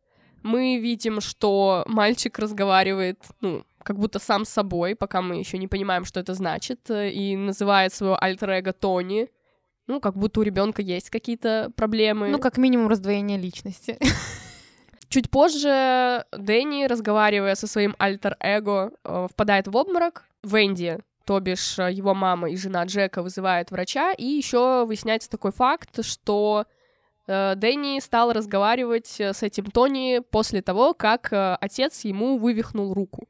Мы 0.43 0.79
видим, 0.79 1.21
что 1.21 1.83
мальчик 1.87 2.39
разговаривает, 2.39 3.19
ну, 3.41 3.63
как 3.83 3.99
будто 3.99 4.19
сам 4.19 4.45
с 4.45 4.49
собой, 4.49 4.95
пока 4.95 5.21
мы 5.21 5.35
еще 5.35 5.57
не 5.57 5.67
понимаем, 5.67 6.03
что 6.03 6.19
это 6.19 6.33
значит, 6.33 6.89
э, 6.89 7.11
и 7.11 7.35
называет 7.35 7.93
своего 7.93 8.17
альтер-эго 8.21 8.73
Тони. 8.73 9.29
Ну, 9.87 10.01
как 10.01 10.17
будто 10.17 10.41
у 10.41 10.43
ребенка 10.43 10.81
есть 10.81 11.09
какие-то 11.09 11.71
проблемы. 11.75 12.27
Ну, 12.27 12.39
как 12.39 12.57
минимум 12.57 12.87
раздвоение 12.87 13.37
личности. 13.37 13.97
Чуть 15.09 15.29
позже 15.29 16.25
Дэнни, 16.31 16.85
разговаривая 16.85 17.55
со 17.55 17.67
своим 17.67 17.95
альтер-эго, 17.97 18.91
э, 19.03 19.27
впадает 19.31 19.67
в 19.67 19.75
обморок. 19.75 20.25
Венди, 20.43 20.99
то 21.25 21.39
бишь 21.39 21.79
э, 21.79 21.91
его 21.91 22.13
мама 22.13 22.49
и 22.49 22.57
жена 22.57 22.83
Джека, 22.83 23.21
вызывают 23.21 23.71
врача, 23.71 24.11
и 24.11 24.25
еще 24.25 24.85
выясняется 24.85 25.29
такой 25.29 25.51
факт, 25.51 26.03
что 26.05 26.65
э, 27.25 27.55
Дэнни 27.55 27.99
стал 27.99 28.33
разговаривать 28.33 29.19
с 29.21 29.43
этим 29.43 29.65
Тони 29.65 30.19
после 30.29 30.61
того, 30.61 30.93
как 30.93 31.29
отец 31.31 32.03
ему 32.03 32.37
вывихнул 32.37 32.93
руку. 32.93 33.29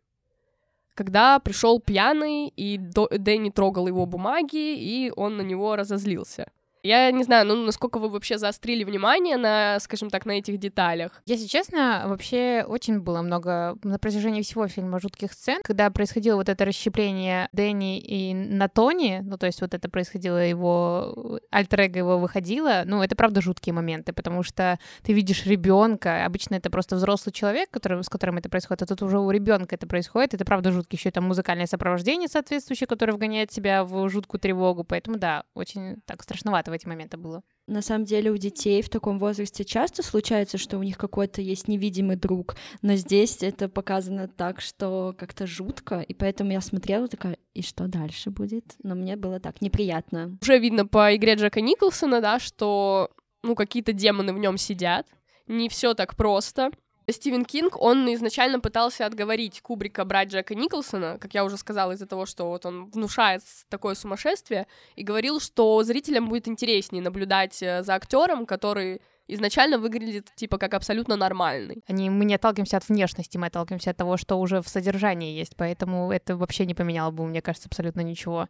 Когда 0.96 1.38
пришел 1.38 1.80
пьяный, 1.80 2.48
и 2.48 2.80
Дэнни 2.80 3.52
трогал 3.52 3.88
его 3.88 4.08
бумаги, 4.08 4.76
и 4.76 5.14
он 5.16 5.38
на 5.38 5.42
него 5.42 5.76
разозлился. 5.76 6.52
Я 6.88 7.12
не 7.12 7.24
знаю, 7.26 7.46
ну, 7.46 7.66
насколько 7.66 8.00
вы 8.00 8.08
вообще 8.08 8.38
заострили 8.38 8.86
внимание 8.86 9.36
на, 9.36 9.78
скажем 9.82 10.10
так, 10.10 10.26
на 10.26 10.32
этих 10.32 10.58
деталях. 10.58 11.22
Если 11.26 11.46
честно, 11.46 12.04
вообще 12.06 12.64
очень 12.66 13.02
было 13.02 13.22
много 13.22 13.78
на 13.84 14.00
протяжении 14.00 14.42
всего 14.42 14.70
фильма 14.70 15.02
жутких 15.02 15.34
сцен, 15.34 15.60
когда 15.64 15.90
происходило 15.90 16.38
вот 16.38 16.48
это 16.48 16.64
расщепление 16.64 17.50
Дэнни 17.52 18.00
и 18.00 18.34
на 18.34 18.70
Тони, 18.70 19.20
ну, 19.22 19.38
то 19.38 19.48
есть 19.48 19.60
вот 19.60 19.74
это 19.74 19.90
происходило, 19.90 20.38
его 20.38 21.40
альтер 21.52 21.82
его 21.82 22.20
выходило, 22.20 22.84
ну, 22.86 23.04
это 23.04 23.18
правда 23.18 23.42
жуткие 23.42 23.74
моменты, 23.74 24.14
потому 24.14 24.42
что 24.42 24.80
ты 25.04 25.12
видишь 25.12 25.46
ребенка, 25.46 26.26
обычно 26.26 26.56
это 26.56 26.70
просто 26.70 26.96
взрослый 26.96 27.34
человек, 27.34 27.70
который, 27.70 28.02
с 28.02 28.08
которым 28.08 28.38
это 28.38 28.50
происходит, 28.50 28.84
а 28.84 28.86
тут 28.86 29.02
уже 29.02 29.20
у 29.20 29.30
ребенка 29.30 29.76
это 29.76 29.88
происходит, 29.88 30.34
это 30.34 30.46
правда 30.46 30.72
жутко, 30.72 30.96
еще 30.96 31.12
там 31.12 31.26
музыкальное 31.26 31.68
сопровождение 31.68 32.30
соответствующее, 32.30 32.88
которое 32.88 33.12
вгоняет 33.12 33.50
тебя 33.50 33.84
в 33.84 34.08
жуткую 34.10 34.40
тревогу, 34.40 34.86
поэтому 34.86 35.18
да, 35.18 35.44
очень 35.54 35.98
так 36.06 36.24
страшновато 36.24 36.72
эти 36.78 36.88
моменты 36.88 37.18
было. 37.18 37.44
На 37.68 37.82
самом 37.82 38.06
деле 38.06 38.32
у 38.32 38.38
детей 38.38 38.82
в 38.82 38.90
таком 38.90 39.20
возрасте 39.20 39.66
часто 39.66 40.02
случается, 40.04 40.58
что 40.58 40.78
у 40.78 40.84
них 40.84 40.98
какой-то 40.98 41.42
есть 41.42 41.68
невидимый 41.68 42.16
друг, 42.16 42.56
но 42.82 42.96
здесь 42.96 43.44
это 43.44 43.68
показано 43.68 44.28
так, 44.28 44.62
что 44.62 45.14
как-то 45.18 45.46
жутко, 45.46 46.00
и 46.00 46.14
поэтому 46.14 46.52
я 46.52 46.62
смотрела 46.62 47.08
такая, 47.08 47.38
и 47.54 47.62
что 47.62 47.88
дальше 47.88 48.30
будет? 48.30 48.76
Но 48.84 48.96
мне 48.96 49.18
было 49.18 49.40
так 49.40 49.62
неприятно. 49.62 50.38
Уже 50.42 50.58
видно 50.60 50.88
по 50.88 51.16
игре 51.16 51.36
Джека 51.36 51.60
Николсона, 51.60 52.22
да, 52.22 52.40
что 52.40 53.12
ну 53.44 53.56
какие-то 53.56 53.94
демоны 53.94 54.34
в 54.34 54.38
нем 54.38 54.58
сидят, 54.58 55.06
не 55.48 55.70
все 55.70 55.94
так 55.94 56.16
просто. 56.16 56.72
Стивен 57.10 57.46
Кинг, 57.46 57.80
он 57.82 58.14
изначально 58.16 58.60
пытался 58.60 59.06
отговорить 59.06 59.62
Кубрика 59.62 60.04
брать 60.04 60.30
Джека 60.30 60.56
Николсона, 60.56 61.18
как 61.20 61.34
я 61.34 61.46
уже 61.46 61.58
сказала, 61.58 61.94
из-за 61.94 62.06
того, 62.06 62.26
что 62.26 62.50
вот 62.50 62.66
он 62.66 62.90
внушает 62.90 63.42
такое 63.70 63.96
сумасшествие, 63.96 64.68
и 64.98 65.04
говорил, 65.04 65.40
что 65.40 65.82
зрителям 65.84 66.28
будет 66.28 66.50
интереснее 66.50 67.02
наблюдать 67.02 67.64
э, 67.64 67.82
за 67.84 67.96
актером, 67.96 68.46
который 68.46 69.02
изначально 69.28 69.78
выглядит 69.78 70.32
типа 70.36 70.58
как 70.58 70.74
абсолютно 70.74 71.16
нормальный. 71.16 71.82
Они, 71.88 72.10
мы 72.10 72.26
не 72.26 72.36
отталкиваемся 72.36 72.78
от 72.78 72.90
внешности, 72.90 73.38
мы 73.38 73.48
отталкиваемся 73.48 73.92
от 73.92 73.98
того, 73.98 74.18
что 74.18 74.36
уже 74.38 74.62
в 74.62 74.68
содержании 74.68 75.38
есть, 75.38 75.56
поэтому 75.56 76.12
это 76.12 76.36
вообще 76.36 76.66
не 76.66 76.74
поменяло 76.74 77.12
бы, 77.12 77.26
мне 77.26 77.42
кажется, 77.42 77.70
абсолютно 77.70 78.02
ничего. 78.02 78.48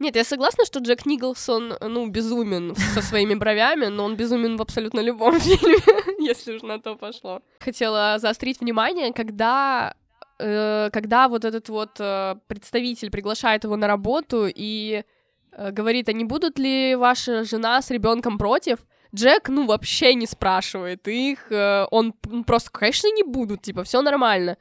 Нет, 0.00 0.16
я 0.16 0.24
согласна, 0.24 0.64
что 0.64 0.80
Джек 0.80 1.06
Николсон, 1.06 1.74
ну, 1.80 2.08
безумен 2.08 2.74
со 2.74 3.00
своими 3.00 3.34
бровями, 3.34 3.86
но 3.86 4.04
он 4.04 4.16
безумен 4.16 4.56
в 4.56 4.62
абсолютно 4.62 5.00
любом 5.00 5.38
фильме, 5.40 5.76
если 6.18 6.56
уж 6.56 6.62
на 6.62 6.80
то 6.80 6.96
пошло. 6.96 7.40
Хотела 7.60 8.18
заострить 8.18 8.60
внимание, 8.60 9.12
когда 9.12 9.94
э, 10.38 10.90
когда 10.92 11.28
вот 11.28 11.44
этот 11.44 11.68
вот 11.68 12.00
э, 12.00 12.34
представитель 12.48 13.10
приглашает 13.10 13.64
его 13.64 13.76
на 13.76 13.86
работу 13.86 14.46
и 14.48 15.04
э, 15.52 15.70
говорит, 15.70 16.08
а 16.08 16.12
не 16.12 16.24
будут 16.24 16.58
ли 16.58 16.96
ваша 16.96 17.44
жена 17.44 17.80
с 17.80 17.90
ребенком 17.90 18.36
против? 18.36 18.78
Джек, 19.14 19.48
ну, 19.48 19.64
вообще 19.64 20.14
не 20.14 20.26
спрашивает 20.26 21.06
их, 21.06 21.46
он 21.92 22.14
просто, 22.44 22.72
конечно, 22.72 23.06
не 23.12 23.22
будут, 23.22 23.62
типа, 23.62 23.84
все 23.84 24.02
нормально 24.02 24.56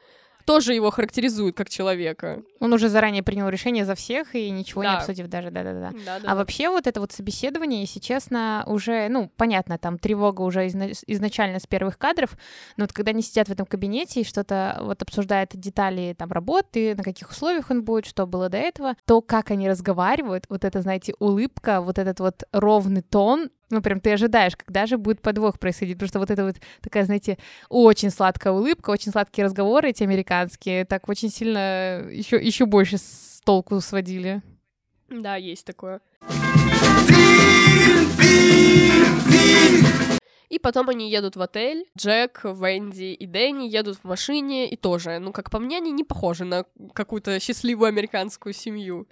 тоже 0.46 0.74
его 0.74 0.92
характеризует 0.92 1.56
как 1.56 1.70
человека. 1.70 2.44
Он 2.60 2.74
уже 2.74 2.90
заранее 2.90 3.24
принял 3.24 3.50
решение 3.50 3.86
за 3.86 3.96
всех 3.96 4.36
и 4.36 4.50
ничего 4.50 4.84
да. 4.84 4.92
не 4.92 4.98
обсудив 4.98 5.28
даже, 5.28 5.52
да-да-да. 5.52 5.92
А 6.26 6.36
вообще 6.36 6.70
вот 6.70 6.88
это 6.88 7.00
вот 7.00 7.12
собеседование, 7.12 7.82
если 7.82 8.00
честно, 8.00 8.64
уже, 8.68 9.08
ну, 9.10 9.32
понятно, 9.38 9.78
там 9.78 9.98
тревога 9.98 10.42
уже 10.42 10.68
изна- 10.68 10.94
изначально 11.08 11.60
с 11.60 11.68
первых 11.68 11.98
кадров, 11.98 12.38
но 12.78 12.84
вот 12.84 12.94
когда 12.94 13.12
они 13.12 13.22
сидят 13.22 13.48
в 13.48 13.52
этом 13.52 13.66
кабинете 13.66 14.22
и 14.22 14.26
что-то 14.26 14.80
вот 14.82 15.02
обсуждают 15.02 15.52
детали 15.54 16.16
там 16.18 16.32
работы, 16.32 16.96
на 16.96 17.04
каких 17.04 17.30
условиях 17.30 17.70
он 17.70 17.84
будет, 17.84 18.06
что 18.06 18.26
было 18.26 18.50
до 18.50 18.58
этого, 18.58 18.96
то 19.06 19.22
как 19.22 19.52
они 19.52 19.70
разговаривают, 19.70 20.46
вот 20.50 20.66
это, 20.66 20.82
знаете, 20.82 21.14
улыбка, 21.20 21.82
вот 21.82 21.98
этот 21.98 22.20
вот 22.20 22.44
ровный 22.52 23.02
тон, 23.02 23.50
ну, 23.74 23.82
прям 23.82 24.00
ты 24.00 24.13
ожидаешь, 24.13 24.56
когда 24.56 24.86
же 24.86 24.98
будет 24.98 25.22
подвох 25.22 25.60
происходить, 25.60 25.98
потому 25.98 26.10
что 26.10 26.20
вот 26.20 26.32
это 26.32 26.46
вот 26.46 26.56
такая, 26.82 27.06
знаете, 27.06 27.38
очень 27.70 28.10
сладкая 28.10 28.53
улыбка, 28.53 28.92
очень 28.92 29.12
сладкие 29.12 29.46
разговоры 29.46 29.89
эти 29.89 30.03
американские, 30.03 30.86
так 30.86 31.10
очень 31.10 31.30
сильно 31.30 32.03
еще, 32.10 32.38
еще 32.38 32.65
больше 32.65 32.98
с 32.98 33.42
толку 33.44 33.82
сводили. 33.82 34.42
Да, 35.10 35.36
есть 35.36 35.65
такое. 35.65 36.01
И 40.50 40.60
потом 40.60 40.89
они 40.89 41.10
едут 41.10 41.36
в 41.36 41.42
отель. 41.42 41.88
Джек, 41.98 42.42
Венди 42.44 43.13
и 43.13 43.25
Дэнни 43.25 43.68
едут 43.68 43.98
в 43.98 44.03
машине 44.03 44.70
и 44.70 44.75
тоже, 44.75 45.18
ну, 45.18 45.32
как 45.32 45.50
по 45.50 45.58
мне, 45.58 45.77
они 45.77 45.92
не 45.92 46.03
похожи 46.03 46.46
на 46.46 46.65
какую-то 46.94 47.39
счастливую 47.39 47.88
американскую 47.88 48.53
семью. 48.53 49.08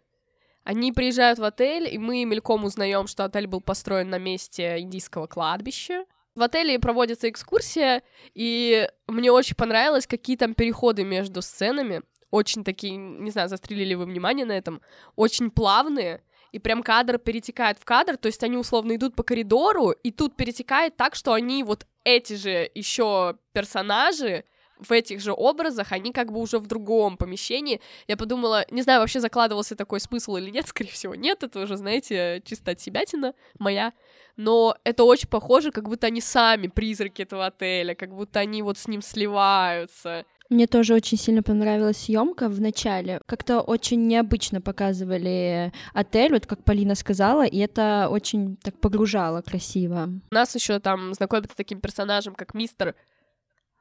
Они 0.63 0.91
приезжают 0.91 1.39
в 1.39 1.43
отель, 1.43 1.87
и 1.91 1.97
мы 1.97 2.23
мельком 2.25 2.63
узнаем, 2.65 3.07
что 3.07 3.25
отель 3.25 3.47
был 3.47 3.61
построен 3.61 4.09
на 4.09 4.19
месте 4.19 4.79
индийского 4.79 5.27
кладбища. 5.27 6.05
В 6.35 6.43
отеле 6.43 6.79
проводится 6.79 7.29
экскурсия, 7.29 8.03
и 8.33 8.87
мне 9.07 9.31
очень 9.31 9.55
понравилось, 9.55 10.07
какие 10.07 10.37
там 10.37 10.53
переходы 10.53 11.03
между 11.03 11.41
сценами. 11.41 12.03
Очень 12.29 12.63
такие, 12.63 12.95
не 12.95 13.31
знаю, 13.31 13.49
застрелили 13.49 13.95
вы 13.95 14.05
внимание 14.05 14.45
на 14.45 14.53
этом, 14.53 14.81
очень 15.15 15.51
плавные, 15.51 16.23
и 16.51 16.59
прям 16.59 16.83
кадр 16.83 17.17
перетекает 17.17 17.77
в 17.77 17.85
кадр, 17.85 18.17
то 18.17 18.27
есть 18.27 18.43
они 18.43 18.57
условно 18.57 18.95
идут 18.95 19.15
по 19.15 19.23
коридору, 19.23 19.91
и 19.91 20.11
тут 20.11 20.35
перетекает 20.35 20.95
так, 20.95 21.15
что 21.15 21.33
они 21.33 21.63
вот 21.63 21.85
эти 22.03 22.33
же 22.33 22.69
еще 22.73 23.37
персонажи 23.51 24.45
в 24.81 24.91
этих 24.91 25.21
же 25.21 25.31
образах, 25.31 25.91
они 25.91 26.11
как 26.11 26.31
бы 26.31 26.39
уже 26.39 26.57
в 26.57 26.67
другом 26.67 27.17
помещении. 27.17 27.79
Я 28.07 28.17
подумала, 28.17 28.65
не 28.71 28.81
знаю, 28.81 28.99
вообще 28.99 29.19
закладывался 29.19 29.75
такой 29.75 29.99
смысл 29.99 30.35
или 30.37 30.49
нет, 30.49 30.67
скорее 30.67 30.91
всего, 30.91 31.15
нет, 31.15 31.43
это 31.43 31.61
уже, 31.61 31.77
знаете, 31.77 32.41
чисто 32.45 32.71
от 32.71 32.81
себятина 32.81 33.33
моя, 33.59 33.93
но 34.35 34.75
это 34.83 35.03
очень 35.03 35.29
похоже, 35.29 35.71
как 35.71 35.87
будто 35.87 36.07
они 36.07 36.21
сами 36.21 36.67
призраки 36.67 37.21
этого 37.21 37.45
отеля, 37.45 37.95
как 37.95 38.13
будто 38.13 38.39
они 38.39 38.61
вот 38.61 38.77
с 38.77 38.87
ним 38.87 39.01
сливаются. 39.01 40.25
Мне 40.51 40.67
тоже 40.67 40.93
очень 40.95 41.17
сильно 41.17 41.41
понравилась 41.43 41.95
съемка 41.95 42.49
в 42.49 42.59
начале. 42.59 43.21
Как-то 43.25 43.61
очень 43.61 44.07
необычно 44.07 44.59
показывали 44.59 45.71
отель, 45.93 46.33
вот 46.33 46.45
как 46.45 46.65
Полина 46.65 46.95
сказала, 46.95 47.45
и 47.45 47.57
это 47.57 48.09
очень 48.11 48.57
так 48.57 48.77
погружало 48.77 49.41
красиво. 49.41 50.09
Нас 50.29 50.53
еще 50.53 50.79
там 50.79 51.13
знакомят 51.13 51.49
с 51.49 51.55
таким 51.55 51.79
персонажем, 51.79 52.35
как 52.35 52.53
мистер 52.53 52.95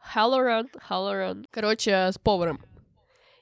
Халлоран, 0.00 0.68
Халлоран. 0.80 1.46
Короче, 1.50 2.10
с 2.12 2.18
поваром. 2.18 2.60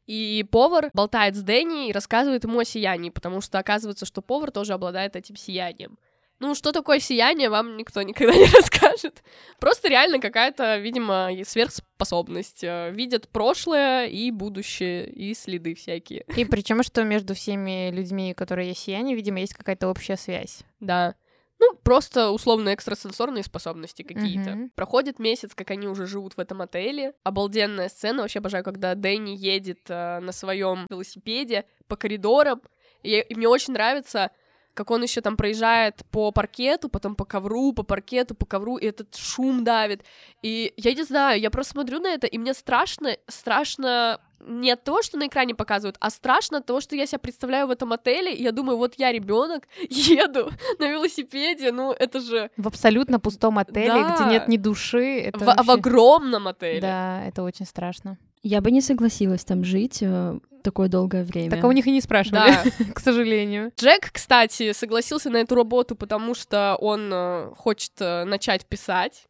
И 0.07 0.45
повар 0.51 0.91
болтает 0.95 1.37
с 1.37 1.43
Дэнни 1.43 1.89
и 1.89 1.93
рассказывает 1.93 2.45
ему 2.45 2.59
о 2.59 2.65
сиянии, 2.65 3.11
потому 3.11 3.41
что 3.43 3.59
оказывается, 3.59 4.07
что 4.07 4.23
повар 4.23 4.51
тоже 4.51 4.73
обладает 4.73 5.17
этим 5.17 5.37
сиянием. 5.37 5.99
Ну, 6.41 6.55
что 6.55 6.71
такое 6.71 7.01
сияние, 7.01 7.51
вам 7.51 7.77
никто 7.77 8.01
никогда 8.03 8.33
не 8.37 8.47
расскажет. 8.47 9.23
Просто 9.59 9.89
реально 9.89 10.21
какая-то, 10.21 10.79
видимо, 10.79 11.31
сверхспособность. 11.45 12.63
Э, 12.63 12.91
видят 12.93 13.29
прошлое 13.29 14.07
и 14.07 14.31
будущее, 14.31 15.11
и 15.11 15.35
следы 15.35 15.75
всякие. 15.75 16.25
И 16.37 16.45
причем, 16.45 16.83
что 16.83 17.03
между 17.03 17.35
всеми 17.35 17.91
людьми, 17.91 18.35
которые 18.35 18.69
есть 18.69 18.83
сияние, 18.83 19.17
видимо, 19.17 19.41
есть 19.41 19.55
какая-то 19.55 19.89
общая 19.89 20.17
связь. 20.17 20.61
Да. 20.81 21.17
Ну, 21.61 21.75
просто 21.83 22.31
условно 22.31 22.73
экстрасенсорные 22.73 23.43
способности 23.43 24.03
какие-то. 24.03 24.51
Mm-hmm. 24.51 24.71
Проходит 24.75 25.19
месяц, 25.19 25.55
как 25.55 25.71
они 25.71 25.89
уже 25.89 26.07
живут 26.07 26.35
в 26.37 26.41
этом 26.41 26.63
отеле. 26.63 27.15
Обалденная 27.25 27.89
сцена. 27.89 28.23
Вообще 28.23 28.39
обожаю, 28.39 28.63
когда 28.63 28.95
Дэнни 28.95 29.31
едет 29.31 29.81
э, 29.89 30.21
на 30.21 30.33
своем 30.33 30.87
велосипеде 30.89 31.65
по 31.89 31.97
коридорам. 31.97 32.63
И, 33.03 33.19
и 33.19 33.35
мне 33.35 33.49
очень 33.49 33.73
нравится 33.73 34.31
как 34.79 34.93
он 34.93 35.03
еще 35.03 35.21
там 35.21 35.37
проезжает 35.37 36.05
по 36.13 36.31
паркету, 36.31 36.89
потом 36.89 37.17
по 37.17 37.25
ковру, 37.25 37.73
по 37.73 37.83
паркету, 37.83 38.37
по 38.37 38.47
ковру, 38.47 38.77
и 38.77 38.87
этот 38.87 39.17
шум 39.17 39.65
давит. 39.65 40.05
И 40.41 40.73
я 40.77 40.95
не 40.95 41.03
знаю, 41.03 41.41
я 41.41 41.51
просто 41.51 41.73
смотрю 41.73 41.99
на 41.99 42.07
это, 42.07 42.29
и 42.29 42.39
мне 42.39 42.55
страшно, 42.55 43.17
страшно 43.27 44.21
не 44.39 44.71
от 44.71 44.85
того, 44.85 45.03
что 45.03 45.19
на 45.19 45.27
экране 45.27 45.57
показывают, 45.57 45.97
а 45.99 46.11
страшно 46.11 46.59
от 46.59 46.67
того, 46.67 46.81
что 46.81 46.95
я 46.95 47.07
себя 47.07 47.19
представляю 47.19 47.67
в 47.67 47.71
этом 47.73 47.93
отеле, 47.93 48.33
и 48.33 48.41
я 48.41 48.53
думаю, 48.53 48.79
вот 48.79 48.95
я 48.99 49.11
ребенок, 49.11 49.67
еду 49.91 50.53
на 50.79 50.89
велосипеде, 50.89 51.73
ну 51.73 51.91
это 51.91 52.21
же... 52.21 52.49
В 52.57 52.69
абсолютно 52.69 53.19
пустом 53.19 53.59
отеле, 53.59 53.89
да. 53.89 54.15
где 54.15 54.31
нет 54.31 54.47
ни 54.47 54.59
души. 54.59 55.23
Это 55.23 55.41
в, 55.41 55.43
вообще... 55.45 55.65
в 55.65 55.71
огромном 55.73 56.47
отеле. 56.47 56.81
Да, 56.81 57.25
это 57.27 57.43
очень 57.43 57.67
страшно. 57.67 58.17
Я 58.43 58.61
бы 58.61 58.71
не 58.71 58.81
согласилась 58.81 59.45
там 59.45 59.65
жить 59.65 59.99
э, 60.01 60.39
такое 60.63 60.89
долгое 60.89 61.25
время. 61.25 61.51
Так 61.51 61.65
а 61.65 61.69
у 61.69 61.73
них 61.73 61.87
и 61.87 61.91
не 61.91 62.01
спрашивали, 62.01 62.53
да. 62.79 62.85
к 62.95 63.01
сожалению. 63.01 63.73
Джек, 63.79 64.11
кстати, 64.13 64.73
согласился 64.73 65.31
на 65.31 65.39
эту 65.39 65.55
работу, 65.55 65.97
потому 65.97 66.35
что 66.35 66.77
он 66.81 67.11
э, 67.13 67.51
хочет 67.57 67.93
э, 68.01 68.25
начать 68.25 68.67
писать. 68.67 69.27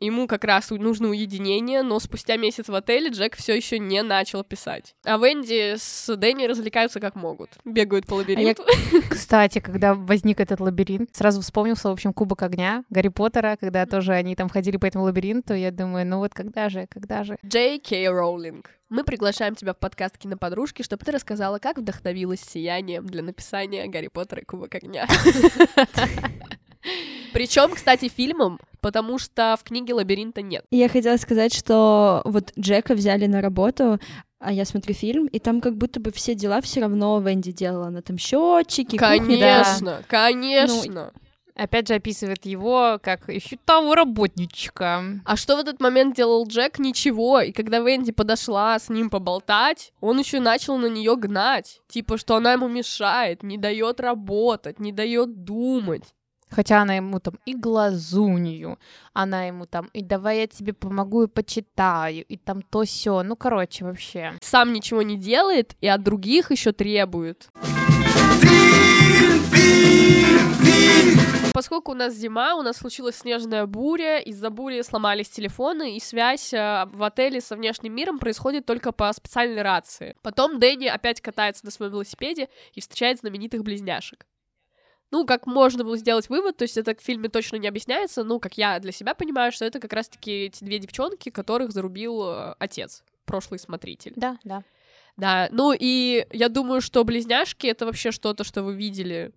Ему 0.00 0.28
как 0.28 0.44
раз 0.44 0.70
нужно 0.70 1.08
уединение, 1.08 1.82
но 1.82 1.98
спустя 1.98 2.36
месяц 2.36 2.68
в 2.68 2.74
отеле 2.74 3.10
Джек 3.10 3.36
все 3.36 3.56
еще 3.56 3.80
не 3.80 4.02
начал 4.02 4.44
писать. 4.44 4.94
А 5.04 5.18
Венди 5.18 5.74
с 5.76 6.14
Дэнни 6.14 6.46
развлекаются 6.46 7.00
как 7.00 7.16
могут. 7.16 7.50
Бегают 7.64 8.06
по 8.06 8.14
лабиринту. 8.14 8.62
А 8.62 8.70
я, 8.70 9.02
кстати, 9.10 9.58
когда 9.58 9.94
возник 9.94 10.38
этот 10.38 10.60
лабиринт, 10.60 11.10
сразу 11.16 11.40
вспомнился, 11.40 11.88
в 11.88 11.92
общем, 11.92 12.12
Кубок 12.12 12.42
огня 12.42 12.84
Гарри 12.90 13.08
Поттера, 13.08 13.56
когда 13.58 13.86
тоже 13.86 14.12
они 14.12 14.36
там 14.36 14.48
ходили 14.48 14.76
по 14.76 14.86
этому 14.86 15.04
лабиринту. 15.04 15.54
Я 15.54 15.72
думаю, 15.72 16.06
ну 16.06 16.18
вот 16.18 16.32
когда 16.32 16.68
же, 16.68 16.86
когда 16.88 17.24
же? 17.24 17.36
Джей 17.44 17.80
Кей 17.80 18.08
Роулинг. 18.08 18.70
Мы 18.88 19.04
приглашаем 19.04 19.54
тебя 19.54 19.74
в 19.74 19.78
подкаст 19.78 20.16
«Киноподружки», 20.16 20.82
чтобы 20.82 21.04
ты 21.04 21.12
рассказала, 21.12 21.58
как 21.58 21.76
вдохновилась 21.76 22.40
сиянием 22.40 23.04
для 23.04 23.22
написания 23.22 23.86
Гарри 23.86 24.08
Поттера 24.08 24.40
и 24.40 24.44
Кубок 24.44 24.74
огня. 24.76 25.06
Причем, 27.32 27.72
кстати, 27.74 28.08
фильмом, 28.08 28.58
потому 28.80 29.18
что 29.18 29.56
в 29.60 29.64
книге 29.64 29.94
лабиринта 29.94 30.42
нет. 30.42 30.64
Я 30.70 30.88
хотела 30.88 31.16
сказать, 31.16 31.54
что 31.54 32.22
вот 32.24 32.52
Джека 32.58 32.94
взяли 32.94 33.26
на 33.26 33.40
работу, 33.40 33.98
а 34.40 34.52
я 34.52 34.64
смотрю 34.64 34.94
фильм, 34.94 35.26
и 35.26 35.38
там 35.38 35.60
как 35.60 35.76
будто 35.76 36.00
бы 36.00 36.12
все 36.12 36.34
дела 36.34 36.60
все 36.60 36.80
равно 36.80 37.20
Венди 37.20 37.52
делала. 37.52 37.88
Она 37.88 38.02
там 38.02 38.18
счетчики, 38.18 38.96
Конечно, 38.96 39.26
кухни, 39.26 39.40
да. 39.40 40.02
конечно. 40.08 41.12
Ну, 41.14 41.20
опять 41.58 41.88
же 41.88 41.94
описывает 41.94 42.46
его 42.46 43.00
как 43.02 43.28
еще 43.28 43.58
того 43.64 43.96
работничка. 43.96 45.02
А 45.24 45.36
что 45.36 45.56
в 45.56 45.58
этот 45.58 45.80
момент 45.80 46.14
делал 46.14 46.46
Джек? 46.46 46.78
Ничего. 46.78 47.40
И 47.40 47.52
когда 47.52 47.80
Венди 47.80 48.12
подошла 48.12 48.78
с 48.78 48.88
ним 48.88 49.10
поболтать, 49.10 49.92
он 50.00 50.18
еще 50.18 50.38
начал 50.40 50.78
на 50.78 50.86
нее 50.86 51.16
гнать. 51.16 51.80
Типа, 51.88 52.16
что 52.16 52.36
она 52.36 52.52
ему 52.52 52.68
мешает, 52.68 53.42
не 53.42 53.58
дает 53.58 53.98
работать, 54.00 54.78
не 54.78 54.92
дает 54.92 55.42
думать. 55.44 56.04
Хотя 56.50 56.82
она 56.82 56.94
ему 56.94 57.20
там 57.20 57.34
и 57.44 57.54
глазунью, 57.54 58.78
она 59.12 59.44
ему 59.44 59.66
там, 59.66 59.88
и 59.92 60.02
давай 60.02 60.40
я 60.40 60.46
тебе 60.46 60.72
помогу 60.72 61.24
и 61.24 61.28
почитаю, 61.28 62.24
и 62.24 62.36
там 62.36 62.62
то 62.62 62.84
все. 62.84 63.22
Ну, 63.22 63.36
короче, 63.36 63.84
вообще. 63.84 64.32
Сам 64.40 64.72
ничего 64.72 65.02
не 65.02 65.16
делает, 65.16 65.76
и 65.80 65.88
от 65.88 66.02
других 66.02 66.50
еще 66.50 66.72
требует. 66.72 67.48
Поскольку 71.58 71.90
у 71.90 71.94
нас 71.94 72.14
зима, 72.14 72.54
у 72.54 72.62
нас 72.62 72.76
случилась 72.76 73.16
снежная 73.16 73.66
буря, 73.66 74.20
из-за 74.20 74.48
бури 74.48 74.80
сломались 74.82 75.28
телефоны, 75.28 75.96
и 75.96 76.00
связь 76.00 76.54
э, 76.54 76.86
в 76.92 77.02
отеле 77.02 77.40
со 77.40 77.56
внешним 77.56 77.96
миром 77.96 78.20
происходит 78.20 78.64
только 78.64 78.92
по 78.92 79.12
специальной 79.12 79.62
рации. 79.62 80.14
Потом 80.22 80.60
Дэнни 80.60 80.86
опять 80.86 81.20
катается 81.20 81.64
на 81.64 81.72
своем 81.72 81.90
велосипеде 81.90 82.48
и 82.74 82.80
встречает 82.80 83.18
знаменитых 83.18 83.64
близняшек. 83.64 84.24
Ну, 85.10 85.24
как 85.24 85.46
можно 85.46 85.84
было 85.84 85.96
сделать 85.96 86.28
вывод, 86.28 86.58
то 86.58 86.62
есть 86.62 86.76
это 86.76 86.94
в 86.94 87.00
фильме 87.00 87.28
точно 87.28 87.56
не 87.56 87.66
объясняется, 87.66 88.24
ну, 88.24 88.38
как 88.38 88.58
я 88.58 88.78
для 88.78 88.92
себя 88.92 89.14
понимаю, 89.14 89.52
что 89.52 89.64
это 89.64 89.80
как 89.80 89.92
раз-таки 89.94 90.30
эти 90.46 90.62
две 90.62 90.78
девчонки, 90.78 91.30
которых 91.30 91.72
зарубил 91.72 92.22
э, 92.24 92.54
отец, 92.58 93.04
прошлый 93.24 93.58
смотритель. 93.58 94.12
Да, 94.16 94.38
да. 94.44 94.64
Да, 95.16 95.48
ну 95.50 95.74
и 95.76 96.26
я 96.30 96.48
думаю, 96.48 96.80
что 96.80 97.02
близняшки— 97.04 97.66
это 97.68 97.86
вообще 97.86 98.12
что-то, 98.12 98.44
что 98.44 98.62
вы 98.62 98.76
видели 98.76 99.32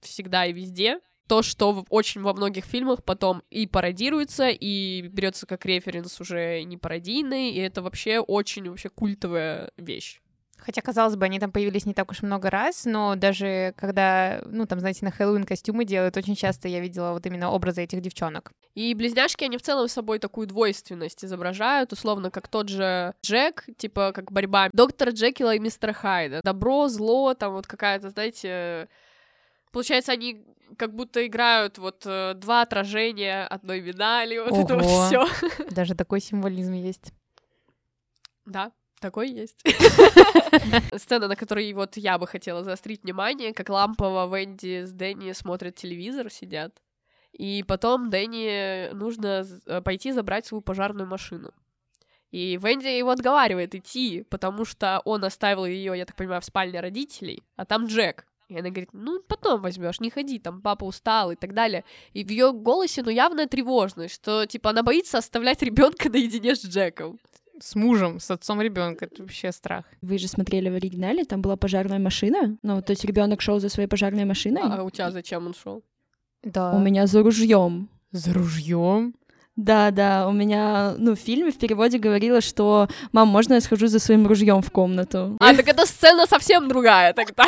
всегда 0.00 0.46
и 0.46 0.52
везде. 0.52 1.00
То, 1.26 1.42
что 1.42 1.84
очень 1.88 2.20
во 2.20 2.34
многих 2.34 2.64
фильмах 2.64 3.02
потом 3.02 3.42
и 3.50 3.66
пародируется, 3.66 4.48
и 4.50 5.00
берется 5.08 5.46
как 5.46 5.64
референс 5.64 6.20
уже 6.20 6.62
не 6.62 6.76
пародийный, 6.76 7.50
и 7.50 7.58
это 7.58 7.80
вообще 7.82 8.20
очень 8.20 8.68
вообще 8.68 8.90
культовая 8.90 9.72
вещь. 9.78 10.20
Хотя, 10.58 10.80
казалось 10.80 11.16
бы, 11.16 11.24
они 11.26 11.38
там 11.38 11.52
появились 11.52 11.86
не 11.86 11.94
так 11.94 12.10
уж 12.10 12.22
много 12.22 12.50
раз, 12.50 12.84
но 12.84 13.16
даже 13.16 13.74
когда, 13.76 14.40
ну, 14.46 14.66
там, 14.66 14.80
знаете, 14.80 15.04
на 15.04 15.10
Хэллоуин 15.10 15.44
костюмы 15.44 15.84
делают, 15.84 16.16
очень 16.16 16.36
часто 16.36 16.68
я 16.68 16.80
видела 16.80 17.12
вот 17.12 17.26
именно 17.26 17.50
образы 17.50 17.82
этих 17.82 18.00
девчонок. 18.00 18.52
И 18.74 18.94
близняшки, 18.94 19.44
они 19.44 19.58
в 19.58 19.62
целом 19.62 19.88
с 19.88 19.92
собой 19.92 20.18
такую 20.18 20.46
двойственность 20.46 21.24
изображают, 21.24 21.92
условно, 21.92 22.30
как 22.30 22.48
тот 22.48 22.68
же 22.68 23.14
Джек, 23.22 23.64
типа, 23.76 24.12
как 24.12 24.32
борьба 24.32 24.68
доктора 24.72 25.10
Джекила 25.10 25.54
и 25.54 25.58
мистера 25.58 25.92
Хайда. 25.92 26.40
Добро, 26.42 26.88
зло, 26.88 27.34
там 27.34 27.52
вот 27.52 27.66
какая-то, 27.66 28.10
знаете, 28.10 28.88
получается, 29.70 30.12
они 30.12 30.44
как 30.78 30.94
будто 30.94 31.26
играют 31.26 31.78
вот 31.78 32.02
э, 32.06 32.34
два 32.34 32.62
отражения 32.62 33.46
одной 33.46 33.80
медали, 33.80 34.38
вот 34.38 34.52
Ого. 34.52 34.62
это 34.62 34.74
вот 34.76 34.84
все. 34.84 35.26
Даже 35.70 35.94
такой 35.94 36.20
символизм 36.20 36.72
есть. 36.72 37.12
Да, 38.46 38.72
такой 39.04 39.28
есть. 39.28 39.62
Сцена, 40.96 41.28
на 41.28 41.36
которой 41.36 41.70
вот 41.74 41.98
я 41.98 42.16
бы 42.16 42.26
хотела 42.26 42.64
заострить 42.64 43.02
внимание, 43.02 43.52
как 43.52 43.68
Лампова, 43.68 44.34
Венди 44.34 44.84
с 44.84 44.92
Дэнни 44.92 45.32
смотрят 45.32 45.74
телевизор, 45.74 46.30
сидят. 46.30 46.80
И 47.32 47.62
потом 47.68 48.08
Дэнни 48.08 48.94
нужно 48.94 49.44
э, 49.66 49.82
пойти 49.82 50.12
забрать 50.12 50.46
свою 50.46 50.62
пожарную 50.62 51.06
машину. 51.06 51.50
И 52.30 52.56
Венди 52.56 52.86
его 52.86 53.10
отговаривает 53.10 53.74
идти, 53.74 54.24
потому 54.30 54.64
что 54.64 55.02
он 55.04 55.22
оставил 55.24 55.66
ее, 55.66 55.92
я 55.98 56.06
так 56.06 56.16
понимаю, 56.16 56.40
в 56.40 56.46
спальне 56.46 56.80
родителей, 56.80 57.42
а 57.56 57.66
там 57.66 57.86
Джек. 57.86 58.24
И 58.48 58.58
она 58.58 58.70
говорит, 58.70 58.90
ну, 58.94 59.20
потом 59.28 59.60
возьмешь, 59.60 60.00
не 60.00 60.08
ходи, 60.08 60.38
там, 60.38 60.62
папа 60.62 60.84
устал 60.84 61.30
и 61.30 61.36
так 61.36 61.52
далее. 61.52 61.84
И 62.14 62.24
в 62.24 62.30
ее 62.30 62.52
голосе, 62.52 63.02
ну, 63.02 63.10
явная 63.10 63.48
тревожность, 63.48 64.14
что, 64.14 64.46
типа, 64.46 64.70
она 64.70 64.82
боится 64.82 65.18
оставлять 65.18 65.62
ребенка 65.62 66.08
наедине 66.08 66.56
с 66.56 66.64
Джеком 66.64 67.18
с 67.60 67.74
мужем, 67.74 68.20
с 68.20 68.30
отцом 68.30 68.60
ребенка. 68.60 69.06
Это 69.06 69.22
вообще 69.22 69.52
страх. 69.52 69.84
Вы 70.02 70.18
же 70.18 70.28
смотрели 70.28 70.68
в 70.68 70.74
оригинале, 70.74 71.24
там 71.24 71.42
была 71.42 71.56
пожарная 71.56 71.98
машина. 71.98 72.56
Ну, 72.62 72.82
то 72.82 72.92
есть 72.92 73.04
ребенок 73.04 73.40
шел 73.40 73.60
за 73.60 73.68
своей 73.68 73.88
пожарной 73.88 74.24
машиной. 74.24 74.62
А 74.64 74.82
у 74.82 74.90
тебя 74.90 75.10
зачем 75.10 75.46
он 75.46 75.54
шел? 75.54 75.82
Да. 76.42 76.72
У 76.72 76.78
меня 76.78 77.06
за 77.06 77.22
ружьем. 77.22 77.88
За 78.12 78.32
ружьем? 78.32 79.14
Да, 79.56 79.92
да, 79.92 80.26
у 80.26 80.32
меня, 80.32 80.94
ну, 80.98 81.14
в 81.14 81.18
фильме 81.18 81.52
в 81.52 81.58
переводе 81.58 81.98
говорила, 81.98 82.40
что 82.40 82.88
«Мам, 83.12 83.28
можно 83.28 83.54
я 83.54 83.60
схожу 83.60 83.86
за 83.86 84.00
своим 84.00 84.26
ружьем 84.26 84.62
в 84.62 84.70
комнату?» 84.72 85.36
А, 85.38 85.54
так 85.54 85.68
эта 85.68 85.86
сцена 85.86 86.26
совсем 86.26 86.68
другая 86.68 87.12
тогда. 87.12 87.46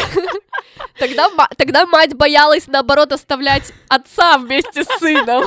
Тогда, 0.99 1.29
тогда 1.57 1.87
мать 1.87 2.15
боялась, 2.15 2.69
наоборот, 2.69 3.13
оставлять 3.13 3.73
отца 3.89 4.39
вместе 4.39 4.85
с 4.85 4.99
сыном. 4.99 5.45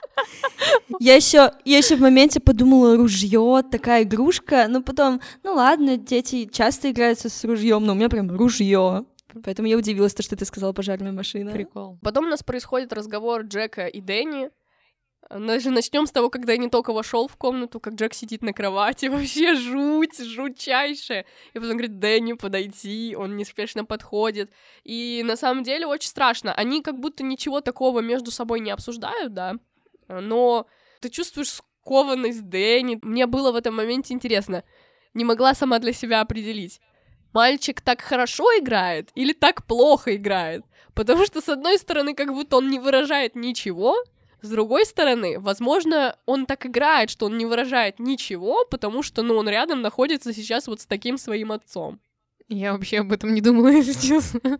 Я 1.00 1.16
еще, 1.16 1.52
я 1.64 1.78
еще 1.78 1.96
в 1.96 2.00
моменте 2.00 2.38
подумала, 2.38 2.96
ружье, 2.96 3.62
такая 3.68 4.04
игрушка, 4.04 4.66
но 4.68 4.82
потом, 4.82 5.20
ну 5.42 5.54
ладно, 5.54 5.96
дети 5.96 6.48
часто 6.50 6.90
играются 6.90 7.28
с 7.28 7.44
ружьем, 7.44 7.84
но 7.84 7.92
у 7.92 7.96
меня 7.96 8.08
прям 8.08 8.30
ружье. 8.30 9.04
Поэтому 9.44 9.66
я 9.66 9.76
удивилась, 9.76 10.14
то, 10.14 10.22
что 10.22 10.36
ты 10.36 10.44
сказала 10.44 10.72
пожарная 10.72 11.12
машина. 11.12 11.50
Прикол. 11.50 11.98
Потом 12.02 12.26
у 12.26 12.28
нас 12.28 12.42
происходит 12.42 12.92
разговор 12.92 13.42
Джека 13.42 13.86
и 13.86 14.00
Дэнни, 14.00 14.50
даже 15.30 15.70
начнем 15.70 16.06
с 16.06 16.12
того, 16.12 16.28
когда 16.28 16.52
я 16.52 16.58
не 16.58 16.68
только 16.68 16.92
вошел 16.92 17.26
в 17.26 17.36
комнату, 17.36 17.80
как 17.80 17.94
Джек 17.94 18.12
сидит 18.14 18.42
на 18.42 18.52
кровати, 18.52 19.06
вообще 19.10 19.54
жуть, 19.54 20.18
жутчайшая. 20.18 21.24
И 21.54 21.58
потом 21.58 21.72
говорит, 21.72 21.98
Дэнни, 21.98 22.34
подойти, 22.34 23.16
он 23.18 23.36
неспешно 23.36 23.84
подходит. 23.84 24.50
И 24.84 25.22
на 25.24 25.36
самом 25.36 25.62
деле 25.62 25.86
очень 25.86 26.08
страшно. 26.08 26.52
Они 26.52 26.82
как 26.82 26.98
будто 26.98 27.22
ничего 27.24 27.60
такого 27.60 28.00
между 28.00 28.30
собой 28.30 28.60
не 28.60 28.70
обсуждают, 28.70 29.32
да, 29.32 29.54
но 30.20 30.66
ты 31.00 31.08
чувствуешь 31.08 31.50
скованность 31.82 32.48
Дэнни. 32.48 32.98
Мне 33.02 33.26
было 33.26 33.52
в 33.52 33.56
этом 33.56 33.76
моменте 33.76 34.14
интересно. 34.14 34.64
Не 35.14 35.24
могла 35.24 35.54
сама 35.54 35.78
для 35.78 35.92
себя 35.92 36.20
определить. 36.20 36.80
Мальчик 37.32 37.80
так 37.80 38.02
хорошо 38.02 38.44
играет 38.58 39.10
или 39.14 39.32
так 39.32 39.66
плохо 39.66 40.16
играет? 40.16 40.64
Потому 40.94 41.24
что, 41.24 41.40
с 41.40 41.48
одной 41.48 41.78
стороны, 41.78 42.14
как 42.14 42.32
будто 42.32 42.58
он 42.58 42.68
не 42.68 42.78
выражает 42.78 43.34
ничего, 43.34 43.96
с 44.42 44.48
другой 44.48 44.84
стороны, 44.84 45.38
возможно, 45.38 46.18
он 46.26 46.46
так 46.46 46.66
играет, 46.66 47.10
что 47.10 47.26
он 47.26 47.38
не 47.38 47.46
выражает 47.46 48.00
ничего, 48.00 48.64
потому 48.64 49.02
что, 49.02 49.22
ну, 49.22 49.36
он 49.36 49.48
рядом 49.48 49.82
находится 49.82 50.34
сейчас 50.34 50.66
вот 50.66 50.80
с 50.80 50.86
таким 50.86 51.16
своим 51.16 51.52
отцом. 51.52 52.00
Я 52.48 52.72
вообще 52.72 52.98
об 52.98 53.12
этом 53.12 53.32
не 53.32 53.40
думала, 53.40 53.68
если 53.72 53.94
честно. 53.94 54.58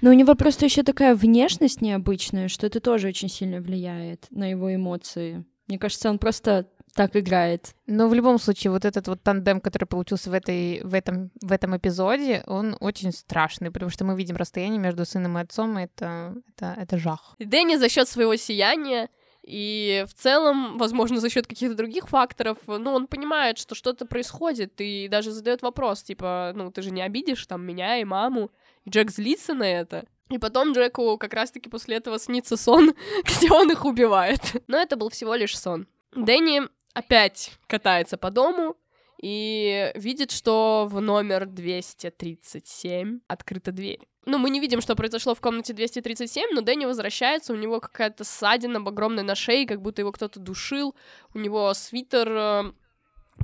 Но 0.00 0.10
у 0.10 0.14
него 0.14 0.34
просто 0.34 0.64
еще 0.64 0.82
такая 0.82 1.14
внешность 1.14 1.80
необычная, 1.80 2.48
что 2.48 2.66
это 2.66 2.80
тоже 2.80 3.08
очень 3.08 3.28
сильно 3.28 3.60
влияет 3.60 4.26
на 4.30 4.50
его 4.50 4.74
эмоции. 4.74 5.44
Мне 5.68 5.78
кажется, 5.78 6.10
он 6.10 6.18
просто 6.18 6.68
так 6.94 7.16
играет. 7.16 7.74
Но 7.86 8.08
в 8.08 8.14
любом 8.14 8.38
случае, 8.38 8.70
вот 8.70 8.84
этот 8.84 9.08
вот 9.08 9.22
тандем, 9.22 9.60
который 9.60 9.86
получился 9.86 10.30
в, 10.30 10.34
этой, 10.34 10.82
в, 10.82 10.92
этом, 10.94 11.30
в 11.40 11.50
этом 11.50 11.76
эпизоде, 11.76 12.44
он 12.46 12.76
очень 12.80 13.12
страшный, 13.12 13.70
потому 13.70 13.90
что 13.90 14.04
мы 14.04 14.16
видим 14.16 14.36
расстояние 14.36 14.78
между 14.78 15.06
сыном 15.06 15.38
и 15.38 15.40
отцом, 15.40 15.78
и 15.78 15.84
это, 15.84 16.34
это, 16.54 16.76
это 16.78 16.98
жах. 16.98 17.34
Дэнни 17.38 17.76
за 17.76 17.88
счет 17.88 18.08
своего 18.08 18.36
сияния 18.36 19.08
и 19.42 20.04
в 20.08 20.14
целом, 20.14 20.78
возможно, 20.78 21.18
за 21.18 21.28
счет 21.28 21.46
каких-то 21.46 21.74
других 21.74 22.08
факторов, 22.08 22.58
ну, 22.66 22.92
он 22.92 23.08
понимает, 23.08 23.58
что 23.58 23.74
что-то 23.74 24.06
происходит, 24.06 24.80
и 24.80 25.08
даже 25.08 25.32
задает 25.32 25.62
вопрос, 25.62 26.02
типа, 26.02 26.52
ну, 26.54 26.70
ты 26.70 26.82
же 26.82 26.92
не 26.92 27.02
обидишь 27.02 27.44
там 27.46 27.64
меня 27.64 27.98
и 27.98 28.04
маму. 28.04 28.50
Джек 28.88 29.10
злится 29.10 29.54
на 29.54 29.64
это. 29.64 30.06
И 30.30 30.38
потом 30.38 30.72
Джеку 30.72 31.18
как 31.18 31.34
раз-таки 31.34 31.68
после 31.68 31.96
этого 31.96 32.18
снится 32.18 32.56
сон, 32.56 32.94
где 33.24 33.50
он 33.50 33.70
их 33.70 33.84
убивает. 33.84 34.62
Но 34.66 34.78
это 34.78 34.96
был 34.96 35.10
всего 35.10 35.34
лишь 35.34 35.58
сон. 35.58 35.86
Дэнни 36.14 36.62
опять 36.94 37.52
катается 37.66 38.16
по 38.16 38.30
дому 38.30 38.76
и 39.20 39.92
видит, 39.94 40.30
что 40.30 40.88
в 40.90 41.00
номер 41.00 41.46
237 41.46 43.20
открыта 43.28 43.72
дверь. 43.72 44.00
Ну, 44.24 44.38
мы 44.38 44.50
не 44.50 44.60
видим, 44.60 44.80
что 44.80 44.94
произошло 44.94 45.34
в 45.34 45.40
комнате 45.40 45.72
237, 45.72 46.50
но 46.52 46.60
Дэнни 46.60 46.84
возвращается, 46.84 47.52
у 47.52 47.56
него 47.56 47.80
какая-то 47.80 48.24
ссадина 48.24 48.78
огромная 48.78 49.24
на 49.24 49.34
шее, 49.34 49.66
как 49.66 49.82
будто 49.82 50.02
его 50.02 50.12
кто-то 50.12 50.38
душил, 50.38 50.94
у 51.34 51.38
него 51.38 51.74
свитер 51.74 52.28
э, 52.30 52.72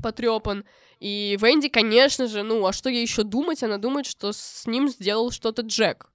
потрепан. 0.02 0.64
И 1.00 1.38
Венди, 1.40 1.68
конечно 1.68 2.26
же, 2.26 2.42
ну, 2.42 2.66
а 2.66 2.72
что 2.72 2.90
ей 2.90 3.02
еще 3.02 3.22
думать? 3.22 3.62
Она 3.62 3.78
думает, 3.78 4.06
что 4.06 4.32
с 4.32 4.66
ним 4.66 4.88
сделал 4.88 5.30
что-то 5.30 5.62
Джек. 5.62 6.10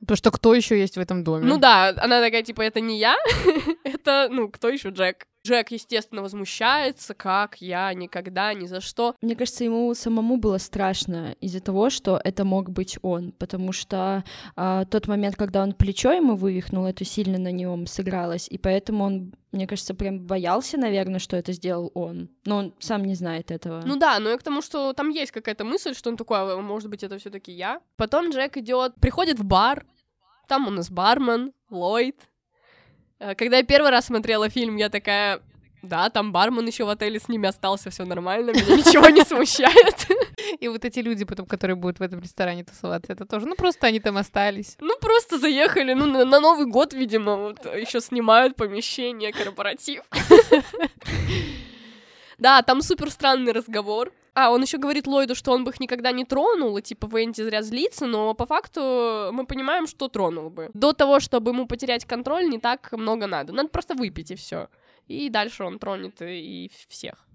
Потому 0.00 0.16
что 0.16 0.30
кто 0.30 0.54
еще 0.54 0.78
есть 0.78 0.96
в 0.96 1.00
этом 1.00 1.24
доме? 1.24 1.46
Ну 1.46 1.58
да, 1.58 1.88
она 1.96 2.20
такая, 2.20 2.42
типа, 2.42 2.62
это 2.62 2.80
не 2.80 2.98
я, 2.98 3.16
это, 3.84 4.28
ну, 4.30 4.48
кто 4.48 4.68
еще 4.68 4.90
Джек? 4.90 5.26
Джек, 5.48 5.70
естественно, 5.70 6.20
возмущается, 6.20 7.14
как 7.14 7.56
я 7.62 7.94
никогда, 7.94 8.52
ни 8.52 8.66
за 8.66 8.82
что. 8.82 9.14
Мне 9.22 9.34
кажется, 9.34 9.64
ему 9.64 9.94
самому 9.94 10.36
было 10.36 10.58
страшно 10.58 11.34
из-за 11.40 11.60
того, 11.60 11.88
что 11.88 12.20
это 12.22 12.44
мог 12.44 12.68
быть 12.68 12.98
он, 13.00 13.32
потому 13.32 13.72
что 13.72 14.24
а, 14.56 14.84
тот 14.84 15.08
момент, 15.08 15.36
когда 15.36 15.62
он 15.62 15.72
плечо 15.72 16.12
ему 16.12 16.36
вывихнул, 16.36 16.84
это 16.84 17.06
сильно 17.06 17.38
на 17.38 17.50
нем 17.50 17.86
сыгралось, 17.86 18.46
и 18.50 18.58
поэтому 18.58 19.04
он, 19.04 19.32
мне 19.52 19.66
кажется, 19.66 19.94
прям 19.94 20.20
боялся, 20.20 20.76
наверное, 20.76 21.18
что 21.18 21.36
это 21.36 21.52
сделал 21.52 21.90
он, 21.94 22.28
но 22.44 22.58
он 22.58 22.74
сам 22.78 23.04
не 23.04 23.14
знает 23.14 23.50
этого. 23.50 23.82
Ну 23.86 23.96
да, 23.96 24.18
но 24.18 24.30
и 24.30 24.36
к 24.36 24.42
тому, 24.42 24.60
что 24.60 24.92
там 24.92 25.08
есть 25.08 25.32
какая-то 25.32 25.64
мысль, 25.64 25.94
что 25.94 26.10
он 26.10 26.18
такой, 26.18 26.36
а, 26.40 26.60
может 26.60 26.90
быть, 26.90 27.02
это 27.02 27.16
все-таки 27.16 27.52
я. 27.52 27.80
Потом 27.96 28.28
Джек 28.30 28.58
идет, 28.58 28.96
приходит 29.00 29.38
в 29.38 29.44
бар, 29.44 29.86
там 30.46 30.68
у 30.68 30.70
нас 30.70 30.90
бармен, 30.90 31.52
Ллойд, 31.70 32.16
Э, 32.16 32.27
когда 33.18 33.58
я 33.58 33.62
первый 33.62 33.90
раз 33.90 34.06
смотрела 34.06 34.48
фильм, 34.48 34.76
я 34.76 34.88
такая, 34.88 35.40
да, 35.82 36.10
там 36.10 36.32
бармен 36.32 36.66
еще 36.66 36.84
в 36.84 36.88
отеле 36.88 37.18
с 37.18 37.28
ними 37.28 37.48
остался, 37.48 37.90
все 37.90 38.04
нормально, 38.04 38.50
меня 38.50 38.76
ничего 38.76 39.08
не 39.08 39.22
смущает. 39.22 40.06
И 40.60 40.68
вот 40.68 40.84
эти 40.84 41.00
люди 41.00 41.24
потом, 41.24 41.46
которые 41.46 41.76
будут 41.76 41.98
в 41.98 42.02
этом 42.02 42.20
ресторане 42.20 42.64
тусоваться, 42.64 43.12
это 43.12 43.26
тоже, 43.26 43.46
ну 43.46 43.54
просто 43.54 43.86
они 43.86 44.00
там 44.00 44.16
остались. 44.16 44.76
Ну 44.80 44.96
просто 45.00 45.38
заехали, 45.38 45.94
ну 45.94 46.06
на, 46.06 46.24
на 46.24 46.40
Новый 46.40 46.66
год, 46.66 46.92
видимо, 46.92 47.36
вот 47.36 47.64
еще 47.64 48.00
снимают 48.00 48.56
помещение, 48.56 49.32
корпоратив. 49.32 50.02
Да, 52.38 52.62
там 52.62 52.82
супер 52.82 53.10
странный 53.10 53.50
разговор. 53.50 54.12
А, 54.40 54.50
он 54.52 54.62
еще 54.62 54.78
говорит 54.78 55.08
Ллойду, 55.08 55.34
что 55.34 55.50
он 55.50 55.64
бы 55.64 55.72
их 55.72 55.80
никогда 55.80 56.12
не 56.12 56.24
тронул, 56.24 56.78
и 56.78 56.82
типа 56.82 57.08
Венди 57.12 57.42
зря 57.42 57.60
злится, 57.60 58.06
но 58.06 58.34
по 58.34 58.46
факту 58.46 59.30
мы 59.32 59.46
понимаем, 59.46 59.88
что 59.88 60.06
тронул 60.06 60.48
бы. 60.48 60.70
До 60.74 60.92
того, 60.92 61.18
чтобы 61.18 61.50
ему 61.50 61.66
потерять 61.66 62.04
контроль, 62.04 62.48
не 62.48 62.60
так 62.60 62.92
много 62.92 63.26
надо. 63.26 63.52
Надо 63.52 63.68
просто 63.68 63.94
выпить, 63.94 64.30
и 64.30 64.36
все. 64.36 64.68
И 65.08 65.28
дальше 65.28 65.64
он 65.64 65.80
тронет 65.80 66.22
и 66.22 66.70
всех. 66.88 67.26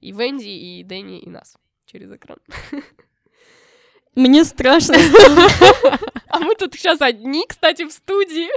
И 0.00 0.10
Венди, 0.10 0.48
и 0.48 0.82
Дэнни, 0.82 1.20
и 1.20 1.30
нас 1.30 1.56
через 1.86 2.10
экран. 2.10 2.38
Мне 4.16 4.42
страшно. 4.42 4.96
А 6.30 6.40
мы 6.40 6.54
тут 6.54 6.74
сейчас 6.74 7.00
одни, 7.00 7.44
кстати, 7.48 7.86
в 7.86 7.92
студии. 7.92 8.48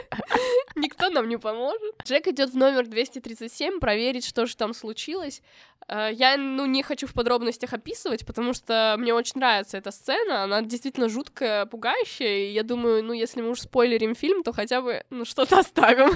Никто 0.76 1.10
нам 1.10 1.30
не 1.30 1.38
поможет. 1.38 1.96
Джек 2.06 2.28
идет 2.28 2.52
в 2.52 2.58
номер 2.58 2.88
237 2.88 3.80
проверить, 3.80 4.26
что 4.26 4.46
же 4.46 4.56
там 4.56 4.74
случилось. 4.74 5.42
Э, 5.88 6.10
я, 6.12 6.38
ну, 6.38 6.66
не 6.66 6.84
хочу 6.84 7.08
в 7.08 7.14
подробностях 7.14 7.74
описывать, 7.74 8.26
потому 8.26 8.54
что 8.54 8.96
мне 8.98 9.14
очень 9.14 9.40
нравится 9.40 9.78
эта 9.78 9.92
сцена, 9.92 10.44
она 10.44 10.62
действительно 10.62 11.10
жуткая, 11.10 11.66
пугающая, 11.66 12.46
и 12.46 12.52
я 12.52 12.64
думаю, 12.64 13.04
ну, 13.04 13.14
если 13.14 13.42
мы 13.42 13.50
уж 13.50 13.62
спойлерим 13.62 14.16
фильм, 14.16 14.44
то 14.44 14.54
хотя 14.54 14.82
бы, 14.82 15.04
ну, 15.10 15.26
что-то 15.26 15.60
оставим 15.60 16.12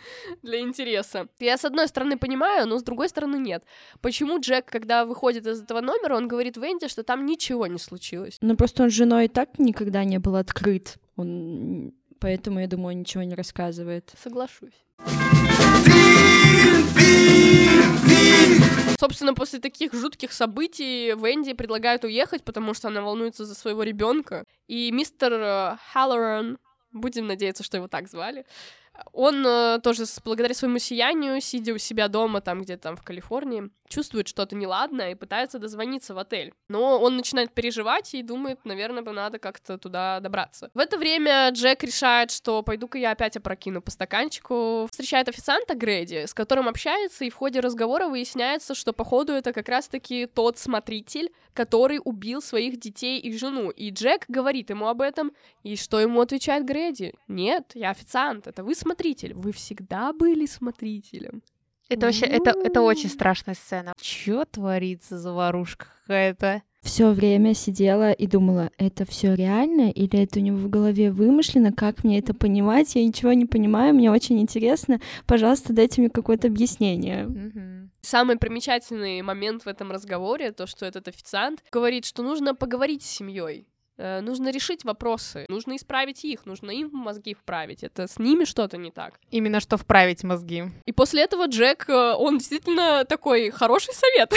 для 0.42 0.60
интереса. 0.60 1.28
Я, 1.38 1.56
с 1.56 1.64
одной 1.64 1.88
стороны, 1.88 2.18
понимаю, 2.18 2.66
но 2.66 2.78
с 2.78 2.82
другой 2.82 3.08
стороны, 3.08 3.36
нет. 3.36 3.64
Почему 4.00 4.40
Джек, 4.40 4.66
когда 4.66 5.04
выходит 5.04 5.46
из 5.46 5.62
этого 5.62 5.80
номера, 5.80 6.16
он 6.16 6.26
говорит 6.28 6.56
Венди, 6.56 6.88
что 6.88 7.02
там 7.02 7.26
ничего 7.26 7.66
не 7.66 7.78
случилось? 7.78 8.38
Ну, 8.40 8.56
просто 8.56 8.82
он 8.82 8.90
с 8.90 8.94
женой 8.94 9.26
и 9.26 9.28
так 9.28 9.58
никогда 9.58 10.04
не 10.04 10.18
был 10.18 10.36
открыт. 10.36 10.96
Он... 11.20 11.92
Поэтому, 12.18 12.60
я 12.60 12.66
думаю, 12.66 12.96
ничего 12.96 13.22
не 13.22 13.34
рассказывает. 13.34 14.12
Соглашусь. 14.22 14.74
Собственно, 18.98 19.34
после 19.34 19.60
таких 19.60 19.94
жутких 19.94 20.32
событий 20.32 21.14
Венди 21.14 21.54
предлагают 21.54 22.04
уехать, 22.04 22.44
потому 22.44 22.74
что 22.74 22.88
она 22.88 23.00
волнуется 23.00 23.44
за 23.44 23.54
своего 23.54 23.82
ребенка. 23.82 24.44
И 24.66 24.90
мистер 24.92 25.32
э, 25.32 25.76
Халлоран, 25.92 26.58
будем 26.92 27.26
надеяться, 27.26 27.62
что 27.62 27.78
его 27.78 27.88
так 27.88 28.08
звали, 28.08 28.44
он 29.12 29.44
э, 29.46 29.80
тоже 29.82 30.04
благодаря 30.24 30.54
своему 30.54 30.78
сиянию, 30.78 31.40
сидя 31.40 31.72
у 31.72 31.78
себя 31.78 32.08
дома, 32.08 32.40
там 32.40 32.62
где-то 32.62 32.82
там 32.82 32.96
в 32.96 33.02
Калифорнии, 33.02 33.70
чувствует 33.88 34.28
что-то 34.28 34.56
неладное 34.56 35.12
и 35.12 35.14
пытается 35.14 35.58
дозвониться 35.58 36.14
в 36.14 36.18
отель. 36.18 36.52
Но 36.68 36.98
он 37.00 37.16
начинает 37.16 37.52
переживать 37.52 38.14
и 38.14 38.22
думает, 38.22 38.64
наверное, 38.64 39.02
бы 39.02 39.12
надо 39.12 39.38
как-то 39.38 39.78
туда 39.78 40.20
добраться. 40.20 40.70
В 40.74 40.78
это 40.78 40.96
время 40.96 41.50
Джек 41.50 41.82
решает, 41.82 42.30
что 42.30 42.62
пойду-ка 42.62 42.98
я 42.98 43.10
опять 43.10 43.36
опрокину 43.36 43.82
по 43.82 43.90
стаканчику. 43.90 44.86
Встречает 44.90 45.28
официанта 45.28 45.74
Грэди, 45.74 46.26
с 46.26 46.34
которым 46.34 46.68
общается, 46.68 47.24
и 47.24 47.30
в 47.30 47.34
ходе 47.34 47.60
разговора 47.60 48.08
выясняется, 48.08 48.74
что, 48.74 48.92
походу, 48.92 49.32
это 49.32 49.52
как 49.52 49.68
раз-таки 49.68 50.26
тот 50.26 50.58
смотритель, 50.58 51.32
который 51.52 52.00
убил 52.04 52.40
своих 52.40 52.78
детей 52.78 53.18
и 53.18 53.36
жену. 53.36 53.70
И 53.70 53.90
Джек 53.90 54.24
говорит 54.28 54.70
ему 54.70 54.86
об 54.86 55.00
этом, 55.02 55.32
и 55.62 55.76
что 55.76 56.00
ему 56.00 56.20
отвечает 56.20 56.64
Грэди? 56.64 57.14
Нет, 57.26 57.72
я 57.74 57.90
официант, 57.90 58.46
это 58.46 58.62
вы 58.62 58.74
смотритель, 58.90 59.34
вы 59.34 59.52
всегда 59.52 60.12
были 60.12 60.46
смотрителем. 60.46 61.42
Это 61.88 62.06
вообще, 62.06 62.26
это, 62.26 62.50
это 62.50 62.82
очень 62.82 63.08
страшная 63.08 63.54
сцена. 63.54 63.92
Чё 64.00 64.44
творится 64.44 65.18
заварушка 65.18 65.86
какая-то? 66.02 66.62
Все 66.82 67.10
время 67.10 67.54
сидела 67.54 68.10
и 68.10 68.26
думала, 68.26 68.70
это 68.78 69.04
все 69.04 69.34
реально 69.34 69.90
или 69.90 70.18
это 70.22 70.38
у 70.38 70.42
него 70.42 70.56
в 70.56 70.70
голове 70.70 71.12
вымышлено, 71.12 71.72
как 71.72 72.04
мне 72.04 72.18
это 72.18 72.32
понимать, 72.32 72.94
я 72.94 73.04
ничего 73.04 73.32
не 73.32 73.44
понимаю, 73.44 73.94
мне 73.94 74.10
очень 74.10 74.40
интересно, 74.40 74.98
пожалуйста, 75.26 75.74
дайте 75.74 76.00
мне 76.00 76.10
какое-то 76.10 76.46
объяснение. 76.46 77.28
Самый 78.00 78.38
примечательный 78.38 79.20
момент 79.20 79.64
в 79.64 79.66
этом 79.66 79.92
разговоре, 79.92 80.52
то, 80.52 80.66
что 80.66 80.86
этот 80.86 81.06
официант 81.06 81.62
говорит, 81.70 82.06
что 82.06 82.22
нужно 82.22 82.54
поговорить 82.54 83.02
с 83.02 83.10
семьей. 83.10 83.66
Э, 84.00 84.22
нужно 84.22 84.50
решить 84.50 84.82
вопросы, 84.84 85.44
нужно 85.48 85.76
исправить 85.76 86.24
их, 86.24 86.46
нужно 86.46 86.70
им 86.70 86.88
мозги 86.90 87.34
вправить. 87.34 87.82
Это 87.82 88.06
с 88.06 88.18
ними 88.18 88.44
что-то 88.44 88.78
не 88.78 88.90
так. 88.90 89.20
Именно 89.30 89.60
что 89.60 89.76
вправить 89.76 90.24
мозги. 90.24 90.64
И 90.86 90.92
после 90.92 91.24
этого 91.24 91.46
Джек, 91.48 91.86
э, 91.86 92.14
он 92.14 92.38
действительно 92.38 93.04
такой 93.04 93.50
хороший 93.50 93.92
совет. 93.92 94.32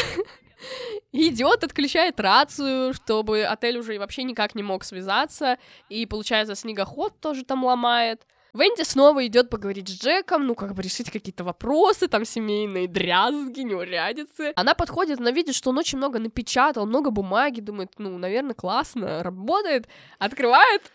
Идет, 1.14 1.64
отключает 1.64 2.20
рацию, 2.20 2.94
чтобы 2.94 3.44
отель 3.44 3.78
уже 3.78 3.98
вообще 4.00 4.24
никак 4.24 4.54
не 4.54 4.64
мог 4.64 4.84
связаться. 4.84 5.58
И 5.88 6.06
получается, 6.06 6.56
снегоход 6.56 7.18
тоже 7.22 7.46
там 7.46 7.64
ломает. 7.64 8.28
Венди 8.54 8.84
снова 8.84 9.26
идет 9.26 9.50
поговорить 9.50 9.90
с 9.90 10.00
Джеком, 10.00 10.46
ну, 10.46 10.54
как 10.54 10.76
бы 10.76 10.84
решить 10.84 11.10
какие-то 11.10 11.44
вопросы, 11.44 12.08
там, 12.08 12.24
семейные 12.24 12.88
дрязги, 12.88 13.62
неурядицы. 13.62 14.54
Она 14.56 14.76
подходит, 14.76 15.20
она 15.20 15.32
видит, 15.32 15.56
что 15.56 15.72
он 15.72 15.80
очень 15.80 15.98
много 15.98 16.20
напечатал, 16.20 16.86
много 16.86 17.10
бумаги, 17.10 17.62
думает, 17.62 17.94
ну, 17.98 18.16
наверное, 18.20 18.54
классно, 18.54 19.24
работает, 19.24 19.88
открывает, 20.20 20.92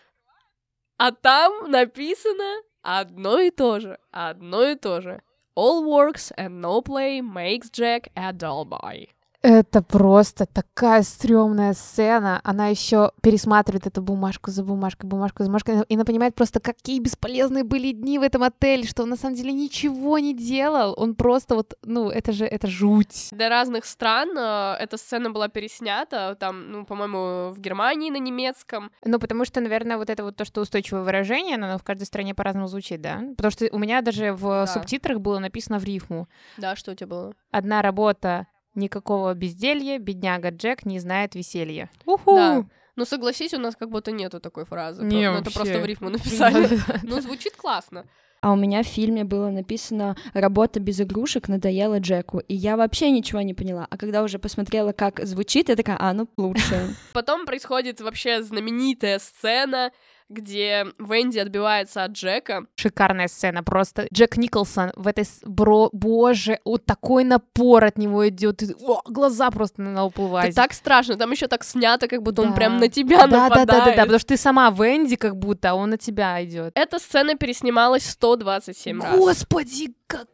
а 0.97 1.11
там 1.11 1.69
написано 1.69 2.61
одно 2.81 3.39
и 3.39 3.51
то 3.51 3.81
же, 3.81 3.99
одно 4.11 4.63
и 4.63 4.75
то 4.75 5.01
же. 5.01 5.21
All 5.57 5.83
works 5.83 6.31
and 6.37 6.61
no 6.61 6.81
play 6.81 7.19
makes 7.21 7.69
Jack 7.69 8.09
a 8.15 8.31
dull 8.31 8.63
boy. 8.63 9.09
Это 9.41 9.81
просто 9.81 10.45
такая 10.45 11.01
стрёмная 11.01 11.73
сцена. 11.73 12.41
Она 12.43 12.67
еще 12.67 13.11
пересматривает 13.21 13.87
эту 13.87 14.01
бумажку 14.01 14.51
за 14.51 14.63
бумажкой, 14.63 15.09
бумажку 15.09 15.43
за 15.43 15.49
бумажкой, 15.49 15.81
и 15.87 15.95
она 15.95 16.03
понимает 16.03 16.35
просто, 16.35 16.59
какие 16.59 16.99
бесполезные 16.99 17.63
были 17.63 17.91
дни 17.91 18.19
в 18.19 18.23
этом 18.23 18.43
отеле, 18.43 18.83
что 18.83 19.03
он 19.03 19.09
на 19.09 19.15
самом 19.15 19.35
деле 19.35 19.53
ничего 19.53 20.19
не 20.19 20.33
делал. 20.33 20.93
Он 20.97 21.15
просто 21.15 21.55
вот, 21.55 21.77
ну, 21.83 22.09
это 22.09 22.33
же, 22.33 22.45
это 22.45 22.67
жуть. 22.67 23.29
Для 23.31 23.47
разных 23.47 23.85
стран 23.85 24.37
э, 24.37 24.75
эта 24.79 24.97
сцена 24.97 25.31
была 25.31 25.47
переснята, 25.47 26.35
там, 26.35 26.71
ну, 26.71 26.85
по-моему, 26.85 27.51
в 27.51 27.59
Германии 27.59 28.09
на 28.09 28.17
немецком. 28.17 28.91
Ну, 29.05 29.19
потому 29.19 29.45
что, 29.45 29.61
наверное, 29.61 29.97
вот 29.97 30.09
это 30.09 30.23
вот 30.23 30.35
то, 30.35 30.43
что 30.43 30.59
устойчивое 30.59 31.03
выражение, 31.03 31.55
оно 31.55 31.77
в 31.77 31.83
каждой 31.83 32.03
стране 32.03 32.35
по-разному 32.35 32.67
звучит, 32.67 33.01
да? 33.01 33.21
Потому 33.37 33.51
что 33.51 33.69
у 33.71 33.79
меня 33.79 34.01
даже 34.01 34.33
в 34.33 34.41
да. 34.41 34.67
субтитрах 34.67 35.19
было 35.19 35.39
написано 35.39 35.79
в 35.79 35.85
рифму. 35.85 36.27
Да, 36.57 36.75
что 36.75 36.91
у 36.91 36.95
тебя 36.95 37.07
было? 37.07 37.33
Одна 37.51 37.81
работа 37.81 38.47
Никакого 38.75 39.33
безделья, 39.33 39.97
бедняга 39.99 40.49
Джек 40.49 40.85
не 40.85 40.99
знает 40.99 41.35
веселья. 41.35 41.89
Уху! 42.05 42.35
Да. 42.35 42.65
Ну, 42.95 43.05
согласись, 43.05 43.53
у 43.53 43.59
нас 43.59 43.75
как 43.75 43.89
будто 43.89 44.11
нету 44.11 44.39
такой 44.39 44.65
фразы. 44.65 45.03
Не, 45.03 45.31
ну, 45.31 45.37
это 45.37 45.51
просто 45.51 45.79
в 45.79 45.85
рифму 45.85 46.09
написали. 46.09 46.79
Ну, 47.03 47.21
звучит 47.21 47.55
классно. 47.55 48.05
А 48.41 48.53
у 48.53 48.55
меня 48.55 48.83
в 48.83 48.87
фильме 48.87 49.25
было 49.25 49.49
написано 49.49 50.15
«Работа 50.33 50.79
без 50.79 51.01
игрушек 51.01 51.49
надоела 51.49 51.99
Джеку», 51.99 52.39
и 52.39 52.55
я 52.55 52.77
вообще 52.77 53.11
ничего 53.11 53.41
не 53.41 53.53
поняла. 53.53 53.85
А 53.89 53.97
когда 53.97 54.23
уже 54.23 54.39
посмотрела, 54.39 54.93
как 54.93 55.19
звучит, 55.25 55.67
я 55.69 55.75
такая, 55.75 55.97
а, 55.99 56.13
ну, 56.13 56.29
лучше. 56.37 56.95
Потом 57.13 57.45
происходит 57.45 57.99
вообще 57.99 58.41
знаменитая 58.41 59.19
сцена, 59.19 59.91
где 60.29 60.85
Венди 60.99 61.39
отбивается 61.39 62.03
от 62.03 62.11
Джека. 62.11 62.65
Шикарная 62.75 63.27
сцена 63.27 63.63
просто. 63.63 64.07
Джек 64.13 64.37
Николсон 64.37 64.91
в 64.95 65.07
этой... 65.07 65.25
Бро... 65.43 65.89
Боже, 65.91 66.59
вот 66.63 66.85
такой 66.85 67.23
напор 67.23 67.83
от 67.83 67.97
него 67.97 68.27
идет. 68.29 68.61
Глаза 69.05 69.49
просто 69.51 69.81
на 69.81 70.03
лоб 70.03 70.19
Это 70.19 70.53
так 70.53 70.73
страшно, 70.73 71.17
там 71.17 71.31
еще 71.31 71.47
так 71.47 71.63
снято, 71.63 72.07
как 72.07 72.21
будто 72.21 72.43
он 72.43 72.49
Да. 72.49 72.55
прям 72.55 72.77
на 72.77 72.89
тебя 72.89 73.25
да, 73.25 73.27
да, 73.27 73.43
нападает. 73.43 73.67
да, 73.67 73.79
да, 73.79 73.95
да, 73.95 74.01
потому 74.03 74.19
что 74.19 74.27
ты 74.29 74.37
сама 74.37 74.69
Венди, 74.69 75.15
как 75.15 75.35
будто, 75.35 75.71
а 75.71 75.73
он 75.73 75.89
на 75.89 75.97
тебя 75.97 76.43
идет. 76.43 76.71
Эта 76.75 76.99
сцена 76.99 77.35
переснималась 77.35 78.05
127 78.05 79.01
раз. 79.01 79.17
Господи, 79.17 79.93
как 80.07 80.27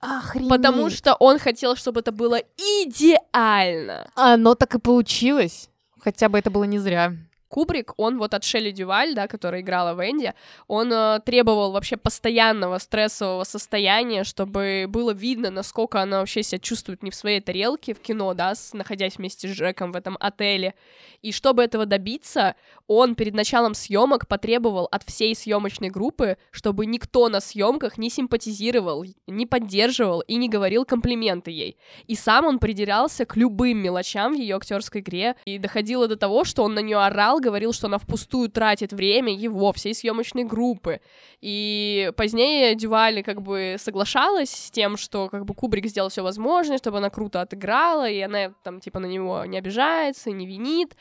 охренеть. 0.00 0.50
Потому 0.50 0.90
что 0.90 1.14
он 1.14 1.38
хотел, 1.38 1.74
чтобы 1.76 2.00
это 2.00 2.12
было 2.12 2.40
идеально. 2.56 4.08
Оно 4.14 4.54
так 4.54 4.74
и 4.74 4.78
получилось. 4.78 5.68
Хотя 6.00 6.28
бы 6.28 6.38
это 6.38 6.50
было 6.50 6.64
не 6.64 6.78
зря. 6.78 7.14
Кубрик, 7.48 7.92
он 7.96 8.18
вот 8.18 8.34
от 8.34 8.44
Шелли 8.44 8.70
Дюваль, 8.70 9.14
да, 9.14 9.26
которая 9.28 9.60
играла 9.60 10.00
Венди, 10.00 10.32
он 10.66 10.92
э, 10.92 11.20
требовал 11.24 11.72
вообще 11.72 11.96
постоянного 11.96 12.78
стрессового 12.78 13.44
состояния, 13.44 14.24
чтобы 14.24 14.86
было 14.88 15.12
видно, 15.12 15.50
насколько 15.50 16.00
она 16.00 16.18
вообще 16.20 16.42
себя 16.42 16.58
чувствует 16.58 17.02
не 17.02 17.10
в 17.10 17.14
своей 17.14 17.40
тарелке 17.40 17.94
в 17.94 18.00
кино, 18.00 18.34
да, 18.34 18.54
с- 18.54 18.72
находясь 18.74 19.16
вместе 19.18 19.48
с 19.48 19.52
Джеком 19.52 19.92
в 19.92 19.96
этом 19.96 20.16
отеле. 20.20 20.74
И 21.22 21.32
чтобы 21.32 21.62
этого 21.62 21.86
добиться, 21.86 22.54
он 22.86 23.14
перед 23.14 23.34
началом 23.34 23.74
съемок 23.74 24.28
потребовал 24.28 24.88
от 24.90 25.02
всей 25.04 25.34
съемочной 25.34 25.88
группы, 25.90 26.36
чтобы 26.50 26.86
никто 26.86 27.28
на 27.28 27.40
съемках 27.40 27.98
не 27.98 28.10
симпатизировал, 28.10 29.04
не 29.26 29.46
поддерживал 29.46 30.20
и 30.20 30.36
не 30.36 30.48
говорил 30.48 30.84
комплименты 30.84 31.50
ей. 31.50 31.76
И 32.06 32.14
сам 32.14 32.44
он 32.44 32.58
придирался 32.58 33.24
к 33.24 33.36
любым 33.36 33.78
мелочам 33.78 34.34
в 34.34 34.38
ее 34.38 34.56
актерской 34.56 35.00
игре, 35.00 35.36
и 35.44 35.58
доходило 35.58 36.06
до 36.08 36.16
того, 36.16 36.44
что 36.44 36.62
он 36.62 36.74
на 36.74 36.80
нее 36.80 36.98
орал, 36.98 37.35
говорил, 37.40 37.72
что 37.72 37.86
она 37.86 37.98
впустую 37.98 38.48
тратит 38.48 38.92
время 38.92 39.34
его, 39.34 39.72
всей 39.72 39.94
съемочной 39.94 40.44
группы. 40.44 41.00
И 41.40 42.12
позднее 42.16 42.74
Дюваль 42.74 43.22
как 43.22 43.42
бы 43.42 43.76
соглашалась 43.78 44.50
с 44.50 44.70
тем, 44.70 44.96
что 44.96 45.28
как 45.28 45.44
бы 45.44 45.54
Кубрик 45.54 45.86
сделал 45.86 46.08
все 46.08 46.22
возможное, 46.22 46.78
чтобы 46.78 46.98
она 46.98 47.10
круто 47.10 47.40
отыграла, 47.40 48.08
и 48.08 48.20
она 48.20 48.52
там 48.62 48.80
типа 48.80 48.98
на 49.00 49.06
него 49.06 49.44
не 49.44 49.58
обижается, 49.58 50.30
не 50.30 50.46
винит. 50.46 50.96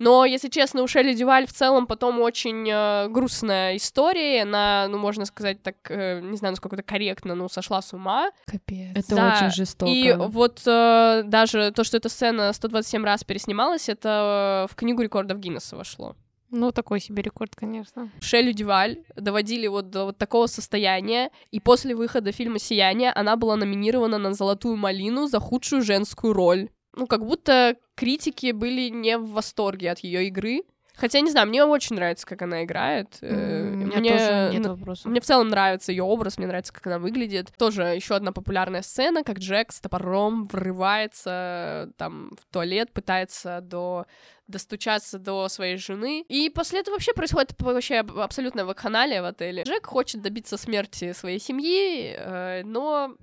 Но, 0.00 0.24
если 0.24 0.48
честно, 0.48 0.82
у 0.82 0.86
Шелли 0.86 1.12
Дюваль 1.12 1.46
в 1.46 1.52
целом 1.52 1.86
потом 1.86 2.20
очень 2.20 2.66
э, 2.70 3.08
грустная 3.08 3.76
история, 3.76 4.44
она, 4.44 4.86
ну, 4.88 4.96
можно 4.96 5.26
сказать 5.26 5.62
так, 5.62 5.76
э, 5.90 6.20
не 6.22 6.38
знаю, 6.38 6.52
насколько 6.52 6.76
это 6.76 6.82
корректно, 6.82 7.34
ну, 7.34 7.50
сошла 7.50 7.82
с 7.82 7.92
ума. 7.92 8.30
Капец. 8.46 8.96
Это 8.96 9.14
Да, 9.14 9.34
очень 9.36 9.54
жестоко. 9.54 9.92
И 9.92 10.14
вот 10.14 10.62
э, 10.66 11.22
даже 11.26 11.70
то, 11.72 11.84
что 11.84 11.98
эта 11.98 12.08
сцена 12.08 12.50
127 12.54 13.04
раз 13.04 13.24
переснималась, 13.24 13.90
это 13.90 14.66
в 14.70 14.74
книгу 14.74 15.02
рекордов 15.02 15.38
Гиннесса 15.38 15.76
вошло. 15.80 16.14
Ну, 16.50 16.72
такой 16.72 17.00
себе 17.00 17.22
рекорд, 17.22 17.54
конечно. 17.54 18.10
Шелли 18.20 18.52
Дюваль 18.52 19.04
доводили 19.16 19.68
вот 19.68 19.90
до 19.90 20.06
вот 20.06 20.18
такого 20.18 20.46
состояния, 20.46 21.30
и 21.52 21.60
после 21.60 21.94
выхода 21.94 22.32
фильма 22.32 22.58
«Сияние» 22.58 23.12
она 23.12 23.36
была 23.36 23.56
номинирована 23.56 24.18
на 24.18 24.34
«Золотую 24.34 24.76
малину» 24.76 25.28
за 25.28 25.38
худшую 25.38 25.82
женскую 25.82 26.32
роль. 26.32 26.68
Ну, 26.96 27.06
как 27.06 27.24
будто 27.24 27.76
критики 27.94 28.50
были 28.50 28.88
не 28.88 29.16
в 29.16 29.30
восторге 29.30 29.92
от 29.92 30.00
ее 30.00 30.26
игры. 30.26 30.62
Хотя, 31.00 31.20
не 31.20 31.30
знаю, 31.30 31.48
мне 31.48 31.64
очень 31.64 31.96
нравится, 31.96 32.26
как 32.26 32.42
она 32.42 32.64
играет. 32.64 33.18
Меня 33.22 33.98
мне 33.98 34.10
тоже 34.10 34.50
нет 34.52 34.66
вопросов. 34.66 35.06
мне 35.06 35.20
в 35.20 35.24
целом 35.24 35.48
нравится 35.48 35.92
ее 35.92 36.02
образ, 36.02 36.36
мне 36.36 36.46
нравится, 36.46 36.74
как 36.74 36.86
она 36.86 36.98
выглядит. 36.98 37.52
Тоже 37.56 37.84
еще 37.84 38.16
одна 38.16 38.32
популярная 38.32 38.82
сцена, 38.82 39.24
как 39.24 39.38
Джек 39.38 39.72
с 39.72 39.80
топором 39.80 40.46
врывается 40.46 41.86
э, 41.88 41.92
там 41.96 42.32
в 42.38 42.52
туалет, 42.52 42.92
пытается 42.92 43.62
до 43.62 44.06
достучаться 44.50 45.18
до 45.18 45.48
своей 45.48 45.76
жены. 45.76 46.24
И 46.28 46.50
после 46.50 46.80
этого 46.80 46.94
вообще 46.94 47.12
происходит 47.14 47.52
вообще 47.60 47.96
аб- 47.96 48.18
абсолютная 48.18 48.64
вакханалия 48.64 49.22
в 49.22 49.24
отеле. 49.24 49.62
Джек 49.62 49.86
хочет 49.86 50.22
добиться 50.22 50.56
смерти 50.56 51.12
своей 51.12 51.38
семьи, 51.38 52.14
э, 52.16 52.62
но 52.64 53.16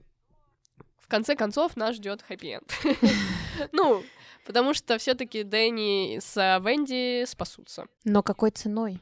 в 1.00 1.08
конце 1.08 1.36
концов 1.36 1.76
нас 1.78 1.96
ждет 1.96 2.24
хэппи-энд. 2.28 2.72
Ну, 3.72 4.04
потому 4.46 4.76
что 4.76 5.00
все-таки 5.00 5.42
Дэнни 5.42 6.20
с 6.22 6.36
Венди 6.60 7.26
спасутся. 7.26 7.86
Но 8.04 8.22
какой 8.22 8.52
ценой? 8.52 9.00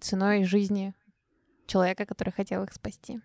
Ценой 0.00 0.44
жизни 0.44 0.92
человека, 1.66 2.04
который 2.04 2.32
хотел 2.34 2.62
их 2.64 2.72
спасти. 2.74 3.20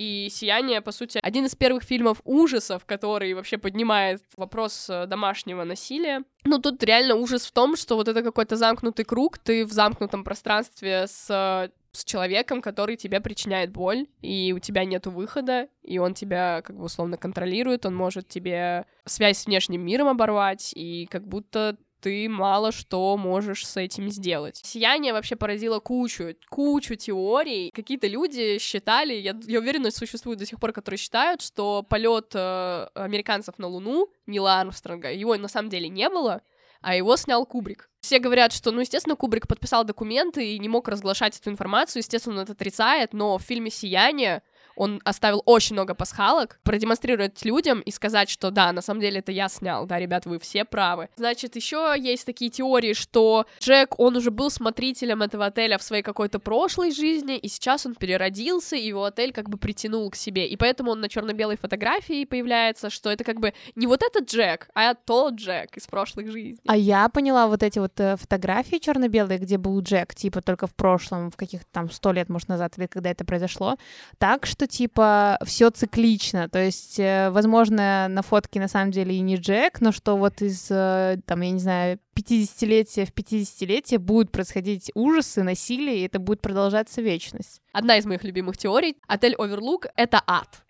И 0.00 0.30
«Сияние», 0.30 0.80
по 0.80 0.92
сути, 0.92 1.20
один 1.22 1.44
из 1.44 1.54
первых 1.54 1.82
фильмов 1.82 2.22
ужасов, 2.24 2.86
который 2.86 3.34
вообще 3.34 3.58
поднимает 3.58 4.22
вопрос 4.34 4.88
э, 4.88 5.04
домашнего 5.06 5.62
насилия. 5.64 6.24
Ну, 6.44 6.58
тут 6.58 6.82
реально 6.82 7.16
ужас 7.16 7.44
в 7.44 7.52
том, 7.52 7.76
что 7.76 7.96
вот 7.96 8.08
это 8.08 8.22
какой-то 8.22 8.56
замкнутый 8.56 9.04
круг, 9.04 9.36
ты 9.36 9.66
в 9.66 9.72
замкнутом 9.72 10.24
пространстве 10.24 11.06
с 11.06 11.26
э, 11.28 11.68
с 11.92 12.04
человеком, 12.04 12.62
который 12.62 12.96
тебе 12.96 13.20
причиняет 13.20 13.72
боль, 13.72 14.06
и 14.22 14.54
у 14.56 14.58
тебя 14.58 14.84
нету 14.84 15.10
выхода, 15.10 15.68
и 15.82 15.98
он 15.98 16.14
тебя 16.14 16.62
как 16.62 16.76
бы 16.76 16.84
условно 16.84 17.16
контролирует, 17.16 17.84
он 17.84 17.94
может 17.94 18.28
тебе 18.28 18.86
связь 19.04 19.38
с 19.38 19.46
внешним 19.46 19.84
миром 19.84 20.08
оборвать, 20.08 20.72
и 20.74 21.06
как 21.10 21.26
будто 21.26 21.76
ты 22.00 22.28
мало 22.28 22.72
что 22.72 23.16
можешь 23.16 23.66
с 23.66 23.76
этим 23.76 24.08
сделать. 24.10 24.60
Сияние 24.64 25.12
вообще 25.12 25.36
поразило 25.36 25.80
кучу, 25.80 26.34
кучу 26.48 26.96
теорий. 26.96 27.70
Какие-то 27.70 28.06
люди 28.06 28.58
считали, 28.58 29.14
я, 29.14 29.38
я 29.46 29.58
уверена, 29.58 29.90
существуют 29.90 30.38
до 30.38 30.46
сих 30.46 30.58
пор, 30.58 30.72
которые 30.72 30.98
считают, 30.98 31.42
что 31.42 31.82
полет 31.82 32.32
э, 32.34 32.86
американцев 32.94 33.58
на 33.58 33.66
Луну, 33.66 34.08
Нила 34.26 34.60
Армстронга, 34.60 35.12
его 35.12 35.36
на 35.36 35.48
самом 35.48 35.68
деле 35.68 35.88
не 35.88 36.08
было, 36.08 36.42
а 36.80 36.94
его 36.94 37.16
снял 37.16 37.44
Кубрик. 37.46 37.90
Все 38.00 38.18
говорят, 38.18 38.52
что, 38.52 38.70
ну, 38.70 38.80
естественно, 38.80 39.16
Кубрик 39.16 39.46
подписал 39.46 39.84
документы 39.84 40.54
и 40.54 40.58
не 40.58 40.68
мог 40.68 40.88
разглашать 40.88 41.38
эту 41.38 41.50
информацию, 41.50 42.00
естественно, 42.00 42.36
он 42.36 42.42
это 42.42 42.52
отрицает, 42.52 43.12
но 43.12 43.36
в 43.36 43.42
фильме 43.42 43.70
«Сияние» 43.70 44.42
он 44.80 45.02
оставил 45.04 45.42
очень 45.44 45.74
много 45.74 45.94
пасхалок, 45.94 46.58
продемонстрировать 46.62 47.44
людям 47.44 47.80
и 47.80 47.90
сказать, 47.90 48.30
что 48.30 48.50
да, 48.50 48.72
на 48.72 48.80
самом 48.80 49.02
деле 49.02 49.18
это 49.18 49.30
я 49.30 49.50
снял, 49.50 49.84
да, 49.86 49.98
ребят, 49.98 50.24
вы 50.24 50.38
все 50.38 50.64
правы. 50.64 51.10
Значит, 51.16 51.54
еще 51.54 51.94
есть 51.98 52.24
такие 52.24 52.50
теории, 52.50 52.94
что 52.94 53.44
Джек, 53.60 54.00
он 54.00 54.16
уже 54.16 54.30
был 54.30 54.50
смотрителем 54.50 55.20
этого 55.20 55.44
отеля 55.44 55.76
в 55.76 55.82
своей 55.82 56.02
какой-то 56.02 56.38
прошлой 56.38 56.92
жизни, 56.92 57.36
и 57.36 57.48
сейчас 57.48 57.84
он 57.84 57.94
переродился, 57.94 58.74
и 58.74 58.86
его 58.86 59.04
отель 59.04 59.32
как 59.34 59.50
бы 59.50 59.58
притянул 59.58 60.08
к 60.08 60.16
себе, 60.16 60.46
и 60.48 60.56
поэтому 60.56 60.92
он 60.92 61.02
на 61.02 61.10
черно-белой 61.10 61.58
фотографии 61.58 62.24
появляется, 62.24 62.88
что 62.88 63.10
это 63.10 63.22
как 63.22 63.38
бы 63.38 63.52
не 63.74 63.86
вот 63.86 64.02
этот 64.02 64.30
Джек, 64.30 64.70
а 64.74 64.94
тот 64.94 65.34
Джек 65.34 65.76
из 65.76 65.86
прошлых 65.88 66.30
жизней. 66.30 66.62
А 66.66 66.74
я 66.74 67.10
поняла 67.10 67.48
вот 67.48 67.62
эти 67.62 67.78
вот 67.78 68.00
э, 68.00 68.16
фотографии 68.16 68.76
черно-белые, 68.76 69.38
где 69.38 69.58
был 69.58 69.78
Джек, 69.82 70.14
типа 70.14 70.40
только 70.40 70.66
в 70.66 70.74
прошлом, 70.74 71.30
в 71.30 71.36
каких-то 71.36 71.66
там 71.70 71.90
сто 71.90 72.12
лет, 72.12 72.30
может, 72.30 72.48
назад, 72.48 72.78
или 72.78 72.86
когда 72.86 73.10
это 73.10 73.26
произошло, 73.26 73.76
так 74.16 74.46
что 74.46 74.69
типа 74.70 75.38
все 75.44 75.70
циклично, 75.70 76.48
то 76.48 76.58
есть, 76.58 76.98
э, 76.98 77.30
возможно, 77.30 78.06
на 78.08 78.22
фотке 78.22 78.60
на 78.60 78.68
самом 78.68 78.90
деле 78.90 79.14
и 79.14 79.20
не 79.20 79.36
Джек, 79.36 79.80
но 79.80 79.92
что 79.92 80.16
вот 80.16 80.40
из, 80.40 80.68
э, 80.70 81.18
там, 81.26 81.40
я 81.42 81.50
не 81.50 81.58
знаю, 81.58 81.98
50-летия 82.14 83.04
в 83.04 83.12
50-летие 83.12 83.98
будут 83.98 84.32
происходить 84.32 84.90
ужасы, 84.94 85.42
насилие, 85.42 85.98
и 85.98 86.06
это 86.06 86.18
будет 86.18 86.40
продолжаться 86.40 87.02
вечность. 87.02 87.60
Одна 87.72 87.98
из 87.98 88.06
моих 88.06 88.24
любимых 88.24 88.56
теорий. 88.56 88.96
Отель 89.06 89.34
Оверлук— 89.36 89.86
это 89.96 90.22
ад. 90.26 90.62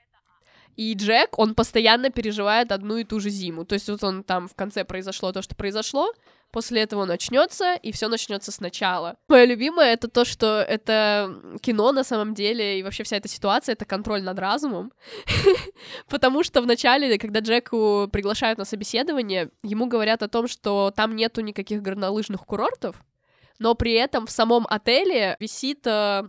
И 0.76 0.94
Джек, 0.94 1.38
он 1.38 1.54
постоянно 1.54 2.10
переживает 2.10 2.72
одну 2.72 2.96
и 2.96 3.04
ту 3.04 3.20
же 3.20 3.28
зиму. 3.28 3.64
То 3.64 3.74
есть 3.74 3.88
вот 3.88 4.02
он 4.02 4.24
там 4.24 4.48
в 4.48 4.54
конце 4.54 4.84
произошло 4.84 5.30
то, 5.32 5.42
что 5.42 5.54
произошло, 5.54 6.12
после 6.50 6.82
этого 6.82 7.02
он 7.02 7.10
очнется, 7.10 7.74
и 7.74 7.92
все 7.92 8.08
начнется 8.08 8.52
сначала. 8.52 9.16
Мое 9.28 9.44
любимое 9.44 9.92
это 9.92 10.08
то, 10.08 10.24
что 10.24 10.60
это 10.60 11.40
кино 11.62 11.92
на 11.92 12.04
самом 12.04 12.34
деле, 12.34 12.78
и 12.78 12.82
вообще 12.82 13.04
вся 13.04 13.16
эта 13.16 13.28
ситуация— 13.28 13.72
это 13.74 13.84
контроль 13.84 14.22
над 14.22 14.38
разумом. 14.38 14.92
Потому 16.08 16.42
что 16.42 16.62
вначале, 16.62 17.18
когда 17.18 17.40
Джеку 17.40 18.08
приглашают 18.12 18.58
на 18.58 18.64
собеседование, 18.64 19.50
ему 19.62 19.86
говорят 19.86 20.22
о 20.22 20.28
том, 20.28 20.48
что 20.48 20.92
там 20.94 21.16
нету 21.16 21.40
никаких 21.40 21.82
горнолыжных 21.82 22.44
курортов, 22.44 22.96
но 23.58 23.74
при 23.74 23.92
этом 23.92 24.26
в 24.26 24.30
самом 24.30 24.66
отеле 24.68 25.36
висит 25.38 25.86
э, 25.86 26.22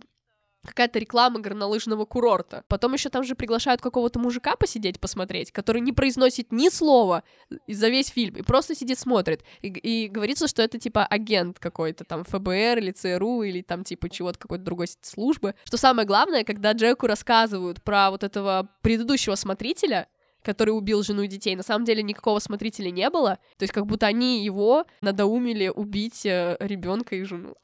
какая-то 0.65 0.99
реклама 0.99 1.39
горнолыжного 1.39 2.05
курорта. 2.05 2.63
Потом 2.67 2.93
еще 2.93 3.09
там 3.09 3.23
же 3.23 3.35
приглашают 3.35 3.81
какого-то 3.81 4.19
мужика 4.19 4.55
посидеть, 4.55 4.99
посмотреть, 4.99 5.51
который 5.51 5.81
не 5.81 5.91
произносит 5.91 6.51
ни 6.51 6.69
слова 6.69 7.23
за 7.67 7.89
весь 7.89 8.09
фильм 8.09 8.35
и 8.35 8.41
просто 8.41 8.75
сидит, 8.75 8.99
смотрит. 8.99 9.43
И, 9.61 9.67
и 9.67 10.07
говорится, 10.07 10.47
что 10.47 10.61
это 10.61 10.77
типа 10.77 11.05
агент 11.05 11.59
какой-то 11.59 12.03
там 12.03 12.23
ФБР 12.23 12.79
или 12.79 12.91
ЦРУ 12.91 13.43
или 13.43 13.61
там 13.61 13.83
типа 13.83 14.09
чего-то 14.09 14.39
какой-то 14.39 14.63
другой 14.63 14.87
службы. 15.01 15.55
Что 15.63 15.77
самое 15.77 16.07
главное, 16.07 16.43
когда 16.43 16.73
Джеку 16.73 17.07
рассказывают 17.07 17.81
про 17.81 18.11
вот 18.11 18.23
этого 18.23 18.69
предыдущего 18.81 19.35
смотрителя, 19.35 20.07
который 20.43 20.71
убил 20.71 21.03
жену 21.03 21.23
и 21.23 21.27
детей. 21.27 21.55
На 21.55 21.63
самом 21.63 21.85
деле 21.85 22.03
никакого 22.03 22.39
смотрителя 22.39 22.89
не 22.91 23.09
было. 23.09 23.37
То 23.57 23.63
есть 23.63 23.73
как 23.73 23.85
будто 23.85 24.07
они 24.07 24.43
его 24.43 24.85
надоумили 25.01 25.67
убить 25.69 26.25
э, 26.25 26.57
ребенка 26.59 27.15
и 27.15 27.23
жену. 27.23 27.55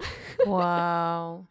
Вау. 0.45 1.47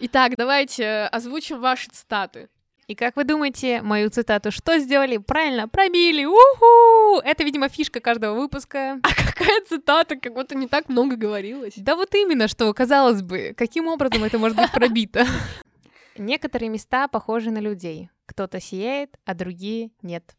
Итак, 0.00 0.36
давайте 0.36 0.82
э, 0.82 1.06
озвучим 1.08 1.60
ваши 1.60 1.88
цитаты. 1.90 2.48
И 2.86 2.94
как 2.94 3.16
вы 3.16 3.24
думаете, 3.24 3.82
мою 3.82 4.08
цитату 4.08 4.50
что 4.50 4.78
сделали? 4.78 5.18
Правильно, 5.18 5.68
пробили! 5.68 6.24
Уху! 6.24 7.20
Это, 7.22 7.44
видимо, 7.44 7.68
фишка 7.68 8.00
каждого 8.00 8.34
выпуска. 8.38 8.98
А 9.02 9.08
какая 9.14 9.60
цитата? 9.68 10.16
Как 10.16 10.32
будто 10.32 10.54
не 10.54 10.66
так 10.66 10.88
много 10.88 11.16
говорилось. 11.16 11.74
Да 11.76 11.96
вот 11.96 12.14
именно, 12.14 12.48
что, 12.48 12.72
казалось 12.72 13.20
бы, 13.20 13.54
каким 13.56 13.88
образом 13.88 14.24
это 14.24 14.38
может 14.38 14.56
быть 14.56 14.72
пробито? 14.72 15.26
Некоторые 16.16 16.70
места 16.70 17.08
похожи 17.08 17.50
на 17.50 17.58
людей. 17.58 18.08
Кто-то 18.24 18.60
сияет, 18.60 19.16
а 19.26 19.34
другие 19.34 19.90
нет. 20.02 20.34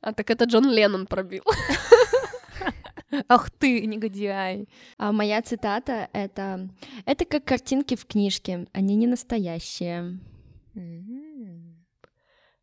А 0.00 0.12
так 0.12 0.30
это 0.30 0.44
Джон 0.44 0.68
Леннон 0.68 1.06
пробил. 1.06 1.44
Ах 3.28 3.50
ты, 3.50 3.86
негодяй. 3.86 4.68
А 4.98 5.12
моя 5.12 5.40
цитата— 5.42 6.08
это 6.12 6.68
«Это 7.06 7.24
как 7.24 7.44
картинки 7.44 7.96
в 7.96 8.06
книжке, 8.06 8.66
они 8.72 8.96
не 8.96 9.06
настоящие». 9.06 10.18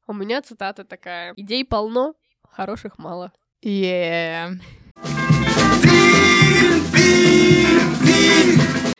У 0.08 0.14
меня 0.14 0.42
цитата 0.42 0.84
такая. 0.84 1.34
Идей 1.36 1.66
полно, 1.66 2.14
хороших 2.44 3.00
мало. 3.00 3.32
Yeah. 3.64 4.60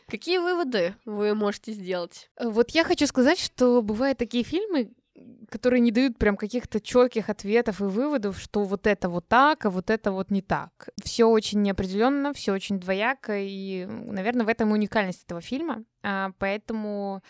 Какие 0.08 0.38
выводы 0.38 0.96
вы 1.04 1.34
можете 1.34 1.72
сделать? 1.72 2.30
Вот 2.40 2.70
я 2.70 2.82
хочу 2.84 3.06
сказать, 3.06 3.38
что 3.38 3.82
бывают 3.82 4.18
такие 4.18 4.42
фильмы, 4.42 4.90
которые 5.48 5.80
не 5.80 5.92
дают 5.92 6.18
прям 6.18 6.36
каких-то 6.36 6.80
четких 6.80 7.30
ответов 7.30 7.80
и 7.80 7.84
выводов, 7.84 8.38
что 8.38 8.64
вот 8.64 8.86
это 8.86 9.08
вот 9.08 9.28
так, 9.28 9.64
а 9.64 9.70
вот 9.70 9.90
это 9.90 10.12
вот 10.12 10.30
не 10.30 10.42
так. 10.42 10.88
Все 11.02 11.26
очень 11.26 11.62
неопределенно, 11.62 12.32
все 12.32 12.52
очень 12.52 12.80
двояко, 12.80 13.38
и, 13.38 13.86
наверное, 13.86 14.46
в 14.46 14.48
этом 14.48 14.72
уникальность 14.72 15.24
этого 15.24 15.40
фильма. 15.40 15.84
А, 16.02 16.32
Поэтому 16.38 17.22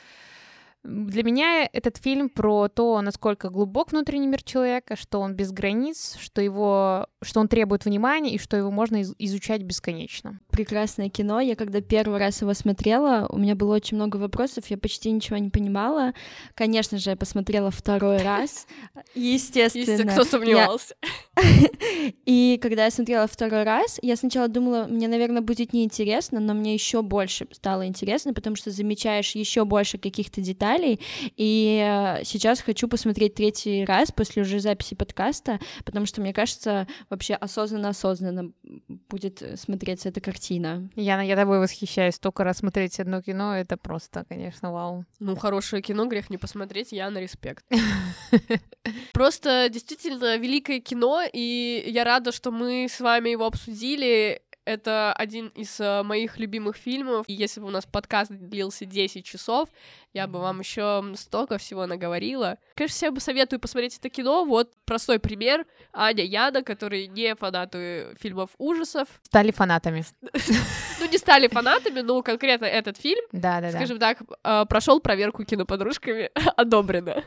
для 0.87 1.23
меня 1.23 1.69
этот 1.73 1.97
фильм 1.97 2.29
про 2.29 2.69
то, 2.69 3.01
насколько 3.03 3.51
глубок 3.51 3.93
внутренний 3.93 4.27
мир 4.29 4.43
человека, 4.43 4.97
что 4.97 5.21
он 5.21 5.35
без 5.35 5.51
границ, 5.53 6.17
что 6.21 6.41
его, 6.41 7.07
что 7.23 7.41
он 7.41 7.49
требует 7.49 7.85
внимания 7.85 8.35
и 8.35 8.39
что 8.39 8.57
его 8.57 8.71
можно 8.71 8.97
из- 9.03 9.15
изучать 9.19 9.63
бесконечно. 9.63 10.41
Прекрасное 10.51 11.09
кино. 11.09 11.41
Я 11.41 11.57
когда 11.57 11.81
первый 11.81 12.19
раз 12.19 12.41
его 12.41 12.55
смотрела, 12.55 13.27
у 13.29 13.39
меня 13.39 13.55
было 13.55 13.75
очень 13.75 13.97
много 13.97 14.17
вопросов, 14.17 14.65
я 14.69 14.79
почти 14.79 15.11
ничего 15.11 15.39
не 15.39 15.51
понимала. 15.51 16.13
Конечно 16.55 16.99
же, 16.99 17.11
я 17.11 17.17
посмотрела 17.17 17.71
второй 17.71 18.19
раз, 18.19 18.67
естественно. 19.15 20.13
Кто 20.13 20.25
сомневался. 20.25 20.95
И 22.25 22.59
когда 22.63 22.85
я 22.85 22.91
смотрела 22.91 23.27
второй 23.27 23.65
раз, 23.65 23.99
я 24.03 24.17
сначала 24.17 24.49
думала, 24.49 24.87
мне, 24.89 25.09
наверное, 25.09 25.43
будет 25.43 25.73
неинтересно, 25.73 26.41
но 26.41 26.55
мне 26.55 26.75
еще 26.75 27.03
больше 27.03 27.47
стало 27.53 27.87
интересно, 27.87 28.33
потому 28.33 28.57
что 28.57 28.71
замечаешь 28.71 29.35
еще 29.35 29.65
больше 29.65 29.99
каких-то 29.99 30.41
деталей. 30.41 30.76
И 31.37 31.83
э, 31.83 32.25
сейчас 32.25 32.61
хочу 32.61 32.89
посмотреть 32.89 33.35
третий 33.35 33.85
раз 33.85 34.13
после 34.13 34.43
уже 34.43 34.61
записи 34.61 34.95
подкаста, 34.95 35.59
потому 35.85 36.07
что 36.07 36.21
мне 36.21 36.33
кажется, 36.33 36.87
вообще 37.11 37.35
осознанно-осознанно 37.35 38.53
будет 39.09 39.43
смотреться 39.57 40.09
эта 40.09 40.21
картина. 40.21 40.89
Яна, 40.97 41.23
я 41.23 41.37
тобой 41.37 41.59
восхищаюсь. 41.61 42.15
Столько 42.15 42.45
раз 42.45 42.59
смотреть 42.59 42.99
одно 43.01 43.23
кино, 43.23 43.57
это 43.57 43.77
просто, 43.77 44.25
конечно, 44.29 44.73
вау. 44.73 45.05
Ну, 45.19 45.37
хорошее 45.37 45.83
кино, 45.83 46.07
грех 46.07 46.31
не 46.31 46.39
посмотреть, 46.39 46.93
я 46.93 47.11
на 47.11 47.19
респект. 47.19 47.65
Просто 49.13 49.69
действительно 49.71 50.37
великое 50.37 50.81
кино, 50.81 51.23
и 51.33 51.85
я 51.87 52.05
рада, 52.05 52.33
что 52.33 52.51
мы 52.51 52.87
с 52.89 53.01
вами 53.01 53.31
его 53.31 53.47
обсудили. 53.47 54.43
Это 54.67 55.13
один 55.13 55.47
из 55.55 55.79
э, 55.79 56.03
моих 56.03 56.39
любимых 56.39 56.77
фильмов. 56.77 57.25
И 57.29 57.33
если 57.33 57.61
бы 57.61 57.69
у 57.69 57.71
нас 57.71 57.87
подкаст 57.87 58.33
длился 58.33 58.85
10 58.85 59.25
часов, 59.25 59.69
я 60.13 60.27
бы 60.27 60.41
вам 60.41 60.59
еще 60.59 61.05
столько 61.15 61.57
всего 61.59 61.87
наговорила. 61.87 62.59
Конечно, 62.75 62.97
всем 62.97 63.15
бы 63.15 63.21
советую 63.21 63.61
посмотреть 63.61 63.97
это 63.97 64.11
кино. 64.11 64.45
Вот 64.45 64.73
простой 64.85 65.21
пример. 65.21 65.67
Аня 65.93 66.25
Яна, 66.25 66.65
которые 66.65 67.07
не 67.07 67.37
фанаты 67.37 68.17
фильмов 68.21 68.51
ужасов. 68.59 69.07
Стали 69.23 69.53
фанатами. 69.53 70.05
Ну, 70.99 71.07
не 71.13 71.19
стали 71.19 71.47
фанатами, 71.47 72.01
но 72.01 72.23
конкретно 72.23 72.65
этот 72.65 72.97
фильм 72.97 73.23
скажем 73.31 73.99
так, 73.99 74.19
э, 74.43 74.65
прошел 74.67 74.99
проверку 74.99 75.45
киноподружками, 75.45 76.31
одобрено. 76.57 77.23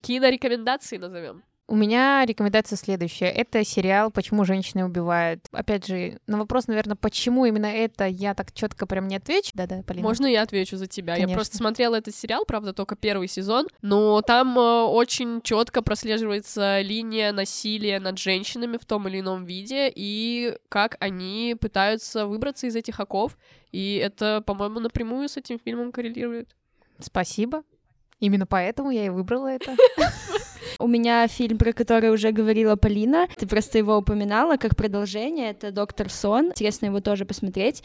Кинорекомендации 0.00 0.96
назовем. 0.96 1.42
У 1.72 1.74
меня 1.74 2.22
рекомендация 2.26 2.76
следующая. 2.76 3.30
Это 3.30 3.64
сериал 3.64 4.10
«Почему 4.10 4.44
женщины 4.44 4.84
убивают». 4.84 5.46
Опять 5.52 5.86
же, 5.86 6.18
на 6.26 6.36
вопрос, 6.36 6.66
наверное, 6.66 6.96
почему 6.96 7.46
именно 7.46 7.64
это, 7.64 8.04
я 8.04 8.34
так 8.34 8.52
четко 8.52 8.86
прям 8.86 9.08
не 9.08 9.16
отвечу. 9.16 9.52
Да-да, 9.54 9.82
Полина. 9.82 10.06
Можно 10.06 10.26
я 10.26 10.42
отвечу 10.42 10.76
за 10.76 10.86
тебя? 10.86 11.14
Я 11.14 11.20
Конечно. 11.20 11.36
просто 11.36 11.56
смотрела 11.56 11.94
этот 11.94 12.14
сериал, 12.14 12.44
правда, 12.44 12.74
только 12.74 12.94
первый 12.94 13.26
сезон, 13.26 13.68
но 13.80 14.20
там 14.20 14.58
э, 14.58 14.82
очень 14.82 15.40
четко 15.40 15.80
прослеживается 15.80 16.82
линия 16.82 17.32
насилия 17.32 18.00
над 18.00 18.18
женщинами 18.18 18.76
в 18.76 18.84
том 18.84 19.08
или 19.08 19.20
ином 19.20 19.46
виде 19.46 19.90
и 19.94 20.58
как 20.68 20.98
они 21.00 21.56
пытаются 21.58 22.26
выбраться 22.26 22.66
из 22.66 22.76
этих 22.76 23.00
оков. 23.00 23.38
И 23.70 23.94
это, 23.94 24.42
по-моему, 24.44 24.78
напрямую 24.78 25.26
с 25.26 25.38
этим 25.38 25.58
фильмом 25.58 25.90
коррелирует. 25.90 26.54
Спасибо. 26.98 27.62
Именно 28.20 28.44
поэтому 28.44 28.90
я 28.90 29.06
и 29.06 29.08
выбрала 29.08 29.46
это. 29.46 29.74
У 30.78 30.86
меня 30.86 31.26
фильм, 31.28 31.58
про 31.58 31.72
который 31.72 32.10
уже 32.10 32.32
говорила 32.32 32.76
Полина, 32.76 33.28
ты 33.36 33.46
просто 33.46 33.78
его 33.78 33.96
упоминала 33.96 34.56
как 34.56 34.76
продолжение, 34.76 35.50
это 35.50 35.70
«Доктор 35.70 36.10
Сон», 36.10 36.48
интересно 36.48 36.86
его 36.86 37.00
тоже 37.00 37.24
посмотреть. 37.24 37.82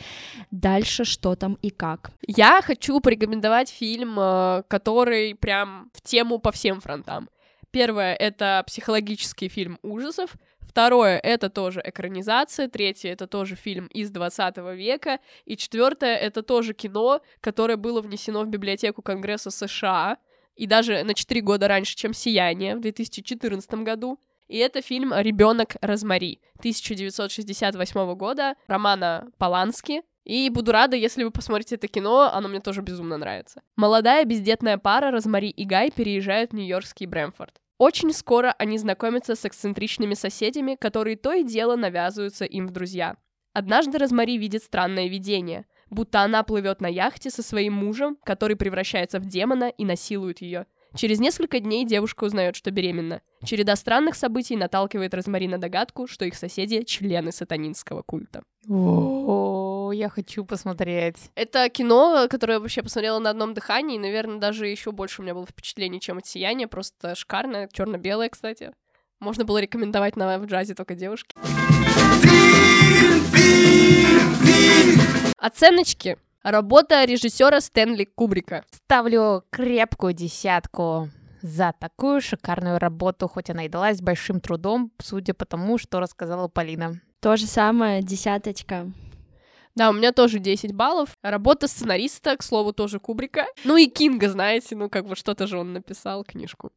Дальше 0.52 1.06
что 1.06 1.36
там 1.36 1.58
и 1.62 1.70
как. 1.70 2.12
Я 2.28 2.62
хочу 2.62 3.00
порекомендовать 3.00 3.70
фильм, 3.70 4.20
э, 4.20 4.64
который 4.68 5.36
прям 5.36 5.90
в 5.94 6.02
тему 6.02 6.40
по 6.40 6.52
всем 6.52 6.82
фронтам. 6.82 7.30
Первое— 7.72 8.16
это 8.20 8.64
психологический 8.66 9.50
фильм 9.50 9.78
ужасов. 9.82 10.36
Второе— 10.62 11.18
это 11.24 11.50
тоже 11.50 11.82
экранизация. 11.84 12.68
Третье— 12.68 13.12
это 13.14 13.28
тоже 13.28 13.56
фильм 13.56 13.88
из 13.88 14.12
20 14.12 14.74
века. 14.76 15.20
И 15.46 15.58
четвертое— 15.58 16.16
это 16.18 16.44
тоже 16.44 16.74
кино, 16.74 17.22
которое 17.42 17.78
было 17.78 18.02
внесено 18.02 18.44
в 18.44 18.48
библиотеку 18.48 19.02
Конгресса 19.02 19.50
США. 19.50 20.18
И 20.58 20.66
даже 20.66 21.04
на 21.04 21.14
4 21.14 21.40
года 21.42 21.68
раньше, 21.68 21.96
чем 21.96 22.14
«Сияние» 22.14 22.76
в 22.76 22.82
2014 22.82 23.74
году. 23.76 24.20
И 24.48 24.58
это 24.58 24.82
фильм 24.82 25.14
«Ребенок 25.16 25.76
Розмари» 25.82 26.42
1968 26.58 28.16
года 28.16 28.56
Романа 28.68 29.30
Полански. 29.38 30.02
И 30.24 30.50
буду 30.50 30.72
рада, 30.72 30.98
если 30.98 31.24
вы 31.24 31.32
посмотрите 31.32 31.76
это 31.76 31.88
кино, 31.88 32.30
оно 32.34 32.50
мне 32.50 32.60
тоже 32.60 32.82
безумно 32.82 33.18
нравится. 33.18 33.62
Молодая 33.76 34.26
бездетная 34.26 34.78
пара 34.78 35.12
Розмари 35.12 35.50
и 35.50 35.64
Гай 35.64 35.92
переезжают 35.92 36.52
в 36.52 36.56
нью-йоркский 36.56 37.06
Брэмфорд. 37.06 37.62
Очень 37.78 38.12
скоро 38.12 38.56
они 38.58 38.78
знакомятся 38.78 39.36
с 39.36 39.46
эксцентричными 39.46 40.16
соседями, 40.16 40.76
которые 40.76 41.16
то 41.16 41.32
и 41.34 41.44
дело 41.44 41.76
навязываются 41.76 42.46
им 42.46 42.68
в 42.68 42.72
друзья. 42.72 43.16
Однажды 43.54 43.98
Розмари 44.00 44.38
видит 44.38 44.64
странное 44.64 45.08
видение, 45.08 45.66
будто 45.90 46.22
она 46.22 46.44
плывет 46.44 46.82
на 46.82 46.88
яхте 46.88 47.30
со 47.30 47.44
своим 47.44 47.74
мужем, 47.74 48.18
который 48.24 48.56
превращается 48.56 49.20
в 49.20 49.26
демона 49.26 49.70
и 49.70 49.86
насилует 49.86 50.42
ее. 50.42 50.66
Через 50.96 51.20
несколько 51.20 51.60
дней 51.60 51.86
девушка 51.86 52.24
узнает, 52.24 52.56
что 52.56 52.72
беременна. 52.72 53.22
Череда 53.44 53.76
странных 53.76 54.16
событий 54.16 54.56
наталкивает 54.56 55.14
Розмари 55.14 55.48
на 55.48 55.58
догадку, 55.58 56.08
что 56.08 56.26
их 56.26 56.36
соседи— 56.36 56.84
члены 56.86 57.32
сатанинского 57.32 58.02
культа. 58.02 58.44
О, 58.68 59.92
я 59.94 60.10
хочу 60.10 60.44
посмотреть. 60.44 61.18
Это 61.36 61.70
кино, 61.70 62.28
которое 62.30 62.54
я 62.54 62.60
вообще 62.60 62.82
посмотрела 62.82 63.20
на 63.20 63.30
одном 63.30 63.54
дыхании, 63.54 63.98
и, 63.98 64.00
наверное, 64.00 64.40
даже 64.40 64.68
еще 64.68 64.92
больше 64.92 65.22
у 65.22 65.24
меня 65.24 65.34
было 65.34 65.46
впечатлений, 65.46 66.00
чем 66.00 66.18
от 66.18 66.26
сияния. 66.26 66.68
Просто 66.68 67.16
шикарное, 67.16 67.70
черно-белое, 67.72 68.30
кстати. 68.30 68.72
Можно 69.20 69.46
было 69.46 69.60
рекомендовать 69.60 70.16
на 70.16 70.38
в 70.40 70.46
джазе 70.46 70.74
только 70.74 70.96
девушки. 70.96 71.36
Оценочки. 75.38 76.18
Работа 76.42 77.06
режиссера 77.06 77.62
Стэнли 77.62 78.06
Кубрика. 78.06 78.66
Ставлю 78.72 79.44
крепкую 79.52 80.14
десятку 80.14 81.10
за 81.44 81.76
такую 81.80 82.22
шикарную 82.22 82.80
работу, 82.80 83.28
хоть 83.28 83.52
она 83.52 83.66
и 83.66 83.70
далась 83.70 84.00
с 84.00 84.02
большим 84.02 84.42
трудом, 84.42 84.92
судя 85.00 85.36
по 85.36 85.46
тому, 85.46 85.78
что 85.78 86.00
рассказала 86.00 86.48
Полина. 86.48 87.00
То 87.20 87.36
же 87.38 87.46
самое, 87.46 88.02
десяточка. 88.02 88.92
Да, 89.76 89.92
у 89.92 89.94
меня 89.94 90.12
тоже 90.12 90.40
10 90.40 90.74
баллов. 90.74 91.10
Работа 91.22 91.68
сценариста, 91.68 92.36
к 92.36 92.42
слову, 92.42 92.74
тоже 92.74 93.00
Кубрика. 93.00 93.46
Ну 93.64 93.78
и 93.78 93.86
Кинга, 93.86 94.30
знаете, 94.30 94.76
ну 94.76 94.90
как 94.90 95.06
бы 95.06 95.16
что-то 95.16 95.46
же 95.46 95.60
он 95.60 95.74
написал, 95.74 96.24
книжку. 96.24 96.72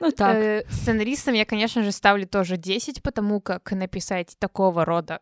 Ну 0.00 0.10
так. 0.10 0.36
Э, 0.36 0.64
сценаристам 0.68 1.34
я, 1.34 1.44
конечно 1.44 1.84
же, 1.84 1.92
ставлю 1.92 2.26
тоже 2.26 2.56
10, 2.56 3.02
потому 3.02 3.40
как 3.40 3.70
написать 3.70 4.36
такого 4.38 4.84
рода 4.84 5.20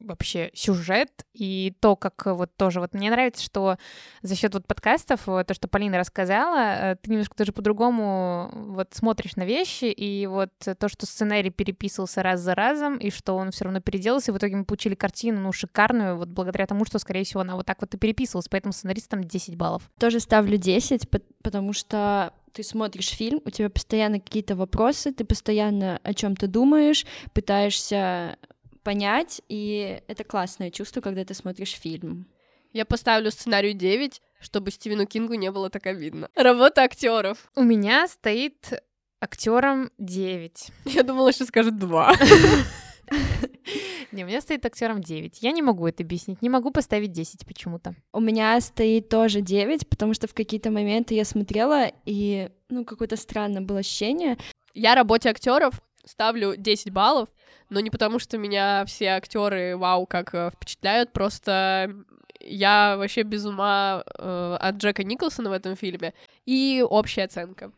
вообще 0.00 0.50
сюжет 0.54 1.10
и 1.32 1.74
то, 1.80 1.96
как 1.96 2.26
вот 2.26 2.54
тоже 2.56 2.80
вот 2.80 2.94
мне 2.94 3.10
нравится, 3.10 3.42
что 3.42 3.76
за 4.22 4.36
счет 4.36 4.54
вот 4.54 4.66
подкастов, 4.66 5.26
вот 5.26 5.46
то, 5.46 5.54
что 5.54 5.68
Полина 5.68 5.98
рассказала, 5.98 6.92
э, 6.92 6.96
ты 6.96 7.10
немножко 7.10 7.34
даже 7.36 7.52
по-другому 7.52 8.50
вот 8.52 8.94
смотришь 8.94 9.36
на 9.36 9.44
вещи, 9.44 9.86
и 9.86 10.26
вот 10.26 10.50
то, 10.58 10.88
что 10.88 11.06
сценарий 11.06 11.50
переписывался 11.50 12.22
раз 12.22 12.40
за 12.40 12.54
разом, 12.54 12.96
и 12.96 13.10
что 13.10 13.34
он 13.34 13.50
все 13.50 13.64
равно 13.64 13.80
переделался, 13.80 14.30
и 14.30 14.34
в 14.34 14.38
итоге 14.38 14.56
мы 14.56 14.64
получили 14.64 14.94
картину, 14.94 15.40
ну, 15.40 15.52
шикарную, 15.52 16.16
вот 16.16 16.28
благодаря 16.28 16.66
тому, 16.66 16.84
что, 16.84 16.98
скорее 16.98 17.24
всего, 17.24 17.40
она 17.40 17.56
вот 17.56 17.66
так 17.66 17.80
вот 17.80 17.94
и 17.94 17.98
переписывалась, 17.98 18.48
поэтому 18.48 18.72
сценаристам 18.72 19.24
10 19.24 19.56
баллов. 19.56 19.90
Тоже 19.98 20.20
ставлю 20.20 20.56
10, 20.56 21.08
потому 21.42 21.72
что 21.72 22.32
ты 22.56 22.62
смотришь 22.62 23.10
фильм, 23.10 23.42
у 23.44 23.50
тебя 23.50 23.68
постоянно 23.68 24.18
какие-то 24.18 24.56
вопросы, 24.56 25.12
ты 25.12 25.26
постоянно 25.26 26.00
о 26.02 26.14
чем-то 26.14 26.48
думаешь, 26.48 27.04
пытаешься 27.34 28.38
понять, 28.86 29.42
и 29.48 30.00
это 30.06 30.22
классное 30.22 30.70
чувство, 30.70 31.00
когда 31.00 31.24
ты 31.24 31.34
смотришь 31.34 31.72
фильм. 31.72 32.28
Я 32.72 32.84
поставлю 32.84 33.32
сценарию 33.32 33.74
9, 33.74 34.22
чтобы 34.40 34.70
Стивену 34.70 35.06
Кингу 35.06 35.34
не 35.34 35.50
было 35.50 35.70
так 35.70 35.88
обидно. 35.88 36.28
Работа 36.36 36.82
актеров. 36.82 37.50
У 37.56 37.64
меня 37.64 38.06
стоит 38.06 38.80
актером 39.20 39.90
9. 39.98 40.70
Я 40.84 41.02
думала, 41.02 41.32
что 41.32 41.46
скажет 41.46 41.76
2. 41.76 42.12
Не, 44.12 44.22
у 44.22 44.28
меня 44.28 44.40
стоит 44.40 44.64
актером 44.64 45.00
9. 45.00 45.42
Я 45.42 45.50
не 45.50 45.62
могу 45.62 45.86
это 45.88 46.04
объяснить, 46.04 46.40
не 46.40 46.48
могу 46.48 46.70
поставить 46.70 47.10
10 47.10 47.44
почему-то. 47.44 47.96
У 48.12 48.20
меня 48.20 48.60
стоит 48.60 49.08
тоже 49.08 49.40
9, 49.40 49.88
потому 49.88 50.14
что 50.14 50.28
в 50.28 50.34
какие-то 50.34 50.70
моменты 50.70 51.14
я 51.14 51.24
смотрела, 51.24 51.90
и, 52.04 52.50
ну, 52.70 52.84
какое-то 52.84 53.16
странное 53.16 53.62
было 53.62 53.80
ощущение. 53.80 54.38
Я 54.74 54.94
работе 54.94 55.28
актеров 55.28 55.80
ставлю 56.06 56.56
10 56.56 56.90
баллов, 56.90 57.28
но 57.68 57.80
не 57.80 57.90
потому, 57.90 58.18
что 58.18 58.38
меня 58.38 58.84
все 58.86 59.08
актеры 59.08 59.76
вау 59.76 60.06
как 60.06 60.34
э, 60.34 60.50
впечатляют, 60.54 61.12
просто 61.12 61.94
я 62.40 62.96
вообще 62.96 63.22
без 63.22 63.44
ума 63.44 64.04
э, 64.18 64.56
от 64.60 64.76
Джека 64.76 65.04
Николсона 65.04 65.50
в 65.50 65.52
этом 65.52 65.76
фильме. 65.76 66.14
И 66.44 66.84
общая 66.88 67.24
оценка. 67.24 67.72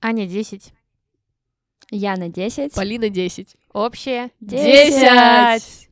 Аня 0.00 0.26
10. 0.26 0.72
Я 1.90 2.16
на 2.16 2.28
10. 2.28 2.74
Полина 2.74 3.08
10. 3.08 3.56
Общая 3.72 4.30
10. 4.40 5.88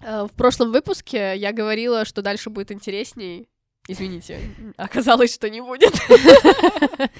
Э, 0.00 0.24
в 0.24 0.32
прошлом 0.36 0.72
выпуске 0.72 1.36
я 1.36 1.52
говорила, 1.52 2.04
что 2.04 2.22
дальше 2.22 2.50
будет 2.50 2.72
интересней. 2.72 3.48
Извините, 3.88 4.38
оказалось, 4.76 5.34
что 5.34 5.48
не 5.50 5.60
будет. 5.60 5.92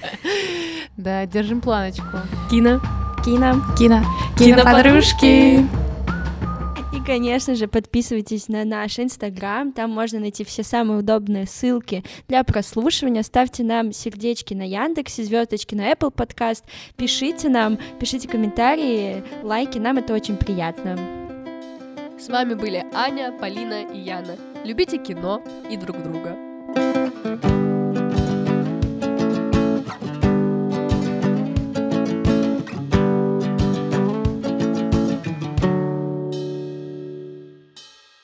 Да, 0.95 1.25
держим 1.25 1.59
планочку. 1.59 2.05
Кино. 2.51 2.79
Кино. 3.23 3.55
Кино. 3.77 4.01
Киноподружки. 4.37 5.59
И, 6.93 7.05
конечно 7.05 7.55
же, 7.55 7.69
подписывайтесь 7.69 8.49
на 8.49 8.65
наш 8.65 8.99
Инстаграм, 8.99 9.71
там 9.71 9.91
можно 9.91 10.19
найти 10.19 10.43
все 10.43 10.61
самые 10.61 10.99
удобные 10.99 11.47
ссылки 11.47 12.03
для 12.27 12.43
прослушивания. 12.43 13.23
Ставьте 13.23 13.63
нам 13.63 13.93
сердечки 13.93 14.53
на 14.53 14.63
Яндексе, 14.63 15.23
звездочки 15.23 15.73
на 15.73 15.89
Apple 15.91 16.13
Podcast, 16.13 16.63
пишите 16.97 17.47
нам, 17.47 17.79
пишите 17.97 18.27
комментарии, 18.27 19.23
лайки, 19.41 19.77
нам 19.77 19.97
это 19.97 20.13
очень 20.13 20.35
приятно. 20.35 20.99
С 22.19 22.27
вами 22.27 22.55
были 22.55 22.85
Аня, 22.93 23.31
Полина 23.39 23.83
и 23.83 23.99
Яна. 23.99 24.35
Любите 24.65 24.97
кино 24.97 25.41
и 25.69 25.77
друг 25.77 26.03
друга. 26.03 27.62